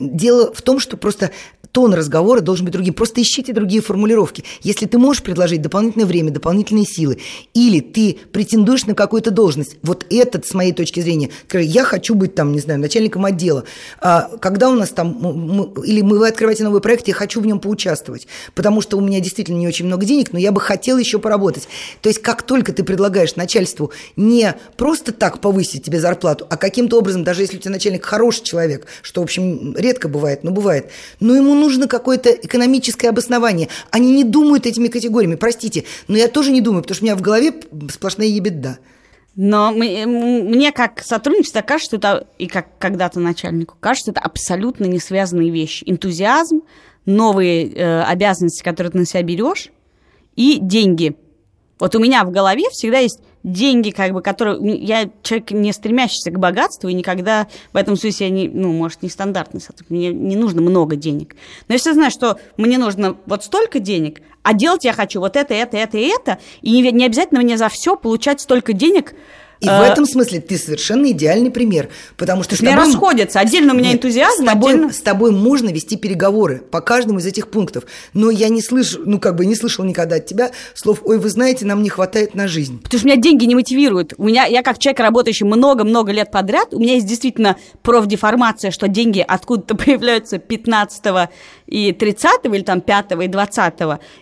Дело 0.00 0.52
в 0.54 0.62
том, 0.62 0.80
что 0.80 0.96
просто 0.96 1.30
тон 1.72 1.92
разговора 1.92 2.40
должен 2.40 2.64
быть 2.66 2.72
другим. 2.72 2.94
Просто 2.94 3.20
ищите 3.20 3.52
другие 3.52 3.82
формулировки. 3.82 4.44
Если 4.62 4.86
ты 4.86 4.96
можешь 4.96 5.22
предложить 5.22 5.60
дополнительное 5.60 6.06
время, 6.06 6.30
дополнительные 6.30 6.86
силы, 6.86 7.18
или 7.52 7.80
ты 7.80 8.16
претендуешь 8.32 8.86
на 8.86 8.94
какую-то 8.94 9.32
должность, 9.32 9.76
вот 9.82 10.06
этот, 10.08 10.46
с 10.46 10.54
моей 10.54 10.72
точки 10.72 11.00
зрения, 11.00 11.30
я 11.52 11.82
хочу 11.84 12.14
быть 12.14 12.34
там, 12.36 12.52
не 12.52 12.60
знаю, 12.60 12.78
начальником 12.78 13.24
отдела. 13.24 13.64
А 14.00 14.30
когда 14.40 14.70
у 14.70 14.74
нас 14.74 14.90
там, 14.90 15.74
или 15.82 16.00
мы, 16.00 16.18
вы 16.20 16.28
открываете 16.28 16.62
новый 16.62 16.80
проект, 16.80 17.08
я 17.08 17.14
хочу 17.14 17.40
в 17.40 17.46
нем 17.46 17.58
поучаствовать, 17.74 18.28
потому 18.54 18.80
что 18.80 18.96
у 18.96 19.00
меня 19.00 19.18
действительно 19.18 19.58
не 19.58 19.66
очень 19.66 19.86
много 19.86 20.06
денег, 20.06 20.32
но 20.32 20.38
я 20.38 20.52
бы 20.52 20.60
хотела 20.60 20.98
еще 20.98 21.18
поработать. 21.18 21.68
То 22.02 22.08
есть 22.08 22.22
как 22.22 22.42
только 22.42 22.72
ты 22.72 22.84
предлагаешь 22.84 23.34
начальству 23.34 23.90
не 24.16 24.54
просто 24.76 25.12
так 25.12 25.40
повысить 25.40 25.82
тебе 25.82 25.98
зарплату, 26.00 26.46
а 26.48 26.56
каким-то 26.56 26.98
образом, 26.98 27.24
даже 27.24 27.42
если 27.42 27.56
у 27.56 27.60
тебя 27.60 27.72
начальник 27.72 28.04
хороший 28.04 28.44
человек, 28.44 28.86
что, 29.02 29.20
в 29.20 29.24
общем, 29.24 29.74
редко 29.76 30.08
бывает, 30.08 30.44
но 30.44 30.52
бывает, 30.52 30.90
но 31.18 31.34
ему 31.34 31.54
нужно 31.54 31.88
какое-то 31.88 32.30
экономическое 32.30 33.08
обоснование. 33.08 33.68
Они 33.90 34.12
не 34.12 34.24
думают 34.24 34.66
этими 34.66 34.88
категориями, 34.88 35.34
простите, 35.34 35.84
но 36.06 36.16
я 36.16 36.28
тоже 36.28 36.52
не 36.52 36.60
думаю, 36.60 36.82
потому 36.82 36.94
что 36.94 37.04
у 37.04 37.06
меня 37.06 37.16
в 37.16 37.22
голове 37.22 37.54
сплошная 37.90 38.28
ебеда. 38.28 38.78
Но 39.36 39.72
м- 39.72 39.82
м- 39.82 40.48
мне 40.48 40.70
как 40.72 41.00
сотруднику 41.02 41.48
кажется, 41.66 41.88
что 41.88 41.96
это, 41.96 42.26
и 42.38 42.46
как 42.46 42.78
когда-то 42.78 43.18
начальнику, 43.20 43.76
кажется, 43.80 44.12
это 44.12 44.20
абсолютно 44.20 44.84
не 44.84 44.98
связанные 44.98 45.50
вещи. 45.50 45.84
Энтузиазм, 45.86 46.62
новые 47.04 47.72
э, 47.72 48.02
обязанности, 48.02 48.62
которые 48.62 48.92
ты 48.92 48.98
на 48.98 49.06
себя 49.06 49.22
берешь, 49.22 49.70
и 50.36 50.58
деньги. 50.60 51.16
Вот 51.78 51.94
у 51.94 51.98
меня 51.98 52.24
в 52.24 52.30
голове 52.30 52.64
всегда 52.70 52.98
есть 52.98 53.20
деньги, 53.42 53.90
как 53.90 54.12
бы, 54.12 54.22
которые... 54.22 54.58
Я 54.78 55.10
человек, 55.22 55.50
не 55.50 55.72
стремящийся 55.72 56.30
к 56.30 56.38
богатству, 56.38 56.88
и 56.88 56.94
никогда 56.94 57.48
в 57.72 57.76
этом 57.76 57.96
смысле 57.96 58.28
я 58.28 58.32
не, 58.32 58.48
ну, 58.48 58.72
может, 58.72 59.02
не 59.02 59.10
стандартный 59.10 59.60
сотрудник. 59.60 59.90
Мне 59.90 60.12
не 60.12 60.36
нужно 60.36 60.62
много 60.62 60.96
денег. 60.96 61.36
Но 61.68 61.74
я 61.74 61.78
знаю, 61.92 62.10
что 62.10 62.38
мне 62.56 62.78
нужно 62.78 63.16
вот 63.26 63.44
столько 63.44 63.80
денег, 63.80 64.22
а 64.44 64.52
делать 64.54 64.84
я 64.84 64.92
хочу 64.92 65.18
вот 65.18 65.36
это, 65.36 65.52
это, 65.54 65.76
это 65.76 65.98
и 65.98 66.06
это, 66.06 66.38
и 66.62 66.70
не, 66.70 66.92
не 66.92 67.06
обязательно 67.06 67.40
мне 67.40 67.58
за 67.58 67.68
все 67.68 67.96
получать 67.96 68.40
столько 68.40 68.72
денег, 68.72 69.14
И 69.60 69.66
в 69.66 69.70
э, 69.70 69.86
этом 69.86 70.04
смысле 70.04 70.40
ты 70.40 70.58
совершенно 70.58 71.10
идеальный 71.12 71.50
пример, 71.50 71.88
потому 72.16 72.42
что... 72.42 72.54
Меня 72.60 72.76
тобой- 72.76 72.92
расходятся. 72.92 73.40
Отдельно 73.40 73.72
у 73.72 73.76
меня 73.76 73.88
Нет, 73.92 73.96
энтузиазм, 73.96 74.42
с 74.42 74.46
тобой, 74.46 74.72
отдельно- 74.74 74.92
с 74.92 75.00
тобой 75.00 75.30
можно 75.30 75.70
вести 75.70 75.96
переговоры 75.96 76.58
по 76.70 76.80
каждому 76.80 77.20
из 77.20 77.26
этих 77.26 77.48
пунктов, 77.48 77.84
но 78.12 78.30
я 78.30 78.48
не 78.50 78.60
слышу, 78.60 79.00
ну 79.04 79.18
как 79.18 79.36
бы 79.36 79.46
не 79.46 79.54
слышал 79.54 79.84
никогда 79.84 80.16
от 80.16 80.26
тебя 80.26 80.50
слов, 80.74 81.00
ой, 81.04 81.18
вы 81.18 81.30
знаете, 81.30 81.64
нам 81.64 81.82
не 81.82 81.88
хватает 81.88 82.34
на 82.34 82.46
жизнь. 82.46 82.82
Потому 82.82 82.98
что 82.98 83.08
меня 83.08 83.16
деньги 83.16 83.44
не 83.46 83.54
мотивируют. 83.54 84.12
У 84.18 84.24
меня, 84.24 84.44
я 84.44 84.62
как 84.62 84.78
человек, 84.78 85.00
работающий 85.00 85.46
много-много 85.46 86.12
лет 86.12 86.30
подряд, 86.30 86.74
у 86.74 86.78
меня 86.78 86.94
есть 86.94 87.06
действительно 87.06 87.56
профдеформация, 87.82 88.70
что 88.70 88.88
деньги 88.88 89.24
откуда-то 89.26 89.74
появляются 89.82 90.38
15 90.38 91.30
и 91.74 91.92
30 91.92 92.44
или 92.44 92.62
там 92.62 92.80
5 92.80 93.12
и 93.24 93.26
20 93.26 93.74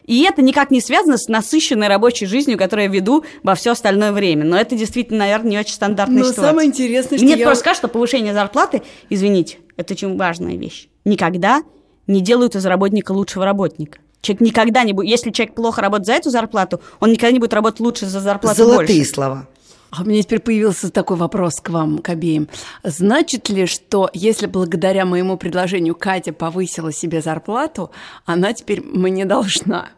И 0.06 0.22
это 0.22 0.40
никак 0.40 0.70
не 0.70 0.80
связано 0.80 1.18
с 1.18 1.28
насыщенной 1.28 1.88
рабочей 1.88 2.24
жизнью, 2.24 2.56
которую 2.56 2.86
я 2.86 2.90
веду 2.92 3.24
во 3.42 3.54
все 3.54 3.72
остальное 3.72 4.12
время. 4.12 4.44
Но 4.44 4.56
это 4.56 4.74
действительно, 4.74 5.20
наверное, 5.20 5.50
не 5.50 5.58
очень 5.58 5.74
стандартная 5.74 6.18
Но 6.20 6.24
ситуация. 6.24 6.44
самое 6.50 6.68
интересное, 6.68 7.18
что 7.18 7.26
мне 7.26 7.36
я- 7.36 7.44
просто 7.46 7.64
кажется, 7.64 7.86
что 7.86 7.92
повышение 7.92 8.32
зарплаты, 8.32 8.82
извините, 9.10 9.58
это 9.76 9.92
очень 9.92 10.16
важная 10.16 10.56
вещь. 10.56 10.88
Никогда 11.04 11.62
не 12.06 12.22
делают 12.22 12.56
из 12.56 12.64
работника 12.64 13.12
лучшего 13.12 13.44
работника. 13.44 13.98
Человек 14.22 14.40
никогда 14.40 14.84
не 14.84 14.92
будет... 14.92 15.08
Если 15.10 15.30
человек 15.30 15.54
плохо 15.54 15.82
работает 15.82 16.06
за 16.06 16.12
эту 16.14 16.30
зарплату, 16.30 16.80
он 17.00 17.10
никогда 17.10 17.32
не 17.32 17.38
будет 17.40 17.52
работать 17.52 17.80
лучше 17.80 18.06
за 18.06 18.20
зарплату 18.20 18.56
Золотые 18.56 18.98
больше. 19.00 19.12
слова. 19.12 19.48
А 19.92 20.02
у 20.02 20.04
меня 20.06 20.22
теперь 20.22 20.40
появился 20.40 20.90
такой 20.90 21.18
вопрос 21.18 21.60
к 21.60 21.68
вам, 21.68 21.98
к 21.98 22.08
обеим. 22.08 22.48
Значит 22.82 23.50
ли, 23.50 23.66
что 23.66 24.08
если 24.14 24.46
благодаря 24.46 25.04
моему 25.04 25.36
предложению 25.36 25.94
Катя 25.94 26.32
повысила 26.32 26.92
себе 26.92 27.20
зарплату, 27.20 27.90
она 28.24 28.54
теперь 28.54 28.80
мне 28.82 29.26
должна? 29.26 29.90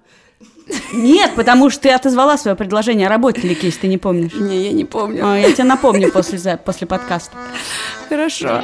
Нет, 0.93 1.33
потому 1.37 1.71
что 1.71 1.83
ты 1.83 1.91
отозвала 1.91 2.37
свое 2.39 2.57
предложение 2.57 3.07
о 3.07 3.11
работе, 3.11 3.43
Лики, 3.43 3.67
если 3.67 3.83
ты 3.83 3.87
не 3.87 3.99
помнишь. 3.99 4.33
Не, 4.35 4.65
я 4.65 4.73
не 4.73 4.85
помню. 4.85 5.25
А, 5.25 5.39
Я 5.39 5.53
тебе 5.53 5.65
напомню 5.65 6.11
после, 6.11 6.57
после 6.57 6.87
подкаста. 6.89 7.37
Хорошо. 8.09 8.63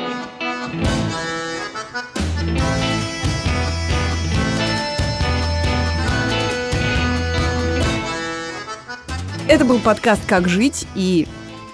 Это 9.51 9.64
был 9.64 9.80
подкаст 9.80 10.24
«Как 10.26 10.48
жить» 10.48 10.86
и 10.94 11.26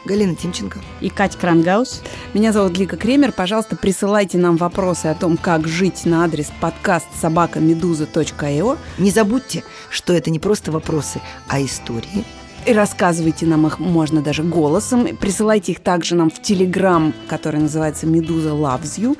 Галина 0.06 0.34
Тимченко. 0.34 0.80
И 1.02 1.10
Катя 1.10 1.36
Крангаус. 1.36 2.00
меня 2.32 2.50
зовут 2.50 2.78
Лика 2.78 2.96
Кремер. 2.96 3.32
Пожалуйста, 3.32 3.76
присылайте 3.76 4.38
нам 4.38 4.56
вопросы 4.56 5.08
о 5.08 5.14
том, 5.14 5.36
как 5.36 5.68
жить 5.68 6.06
на 6.06 6.24
адрес 6.24 6.50
подкаст 6.58 7.04
собакамедуза.io 7.20 8.78
Не 8.96 9.10
забудьте, 9.10 9.62
что 9.90 10.14
это 10.14 10.30
не 10.30 10.38
просто 10.38 10.72
вопросы, 10.72 11.20
а 11.48 11.60
истории. 11.60 12.24
и 12.64 12.72
рассказывайте 12.72 13.44
нам 13.44 13.66
их 13.66 13.78
можно 13.78 14.22
даже 14.22 14.42
голосом. 14.42 15.14
Присылайте 15.14 15.72
их 15.72 15.80
также 15.80 16.14
нам 16.14 16.30
в 16.30 16.40
Телеграм, 16.40 17.12
который 17.28 17.60
называется 17.60 18.06
«Медуза 18.06 18.52
loves 18.52 18.98
you». 18.98 19.18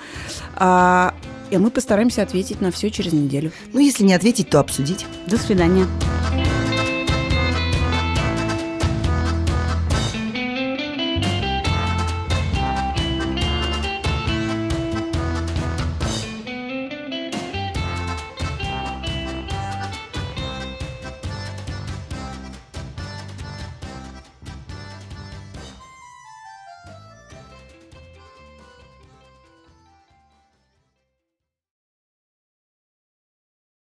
А, 0.54 1.14
и 1.50 1.58
мы 1.58 1.70
постараемся 1.70 2.22
ответить 2.22 2.62
на 2.62 2.70
все 2.70 2.90
через 2.90 3.12
неделю. 3.12 3.52
Ну, 3.74 3.80
если 3.80 4.02
не 4.02 4.14
ответить, 4.14 4.48
то 4.48 4.60
обсудить. 4.60 5.04
До 5.26 5.36
свидания. 5.36 5.86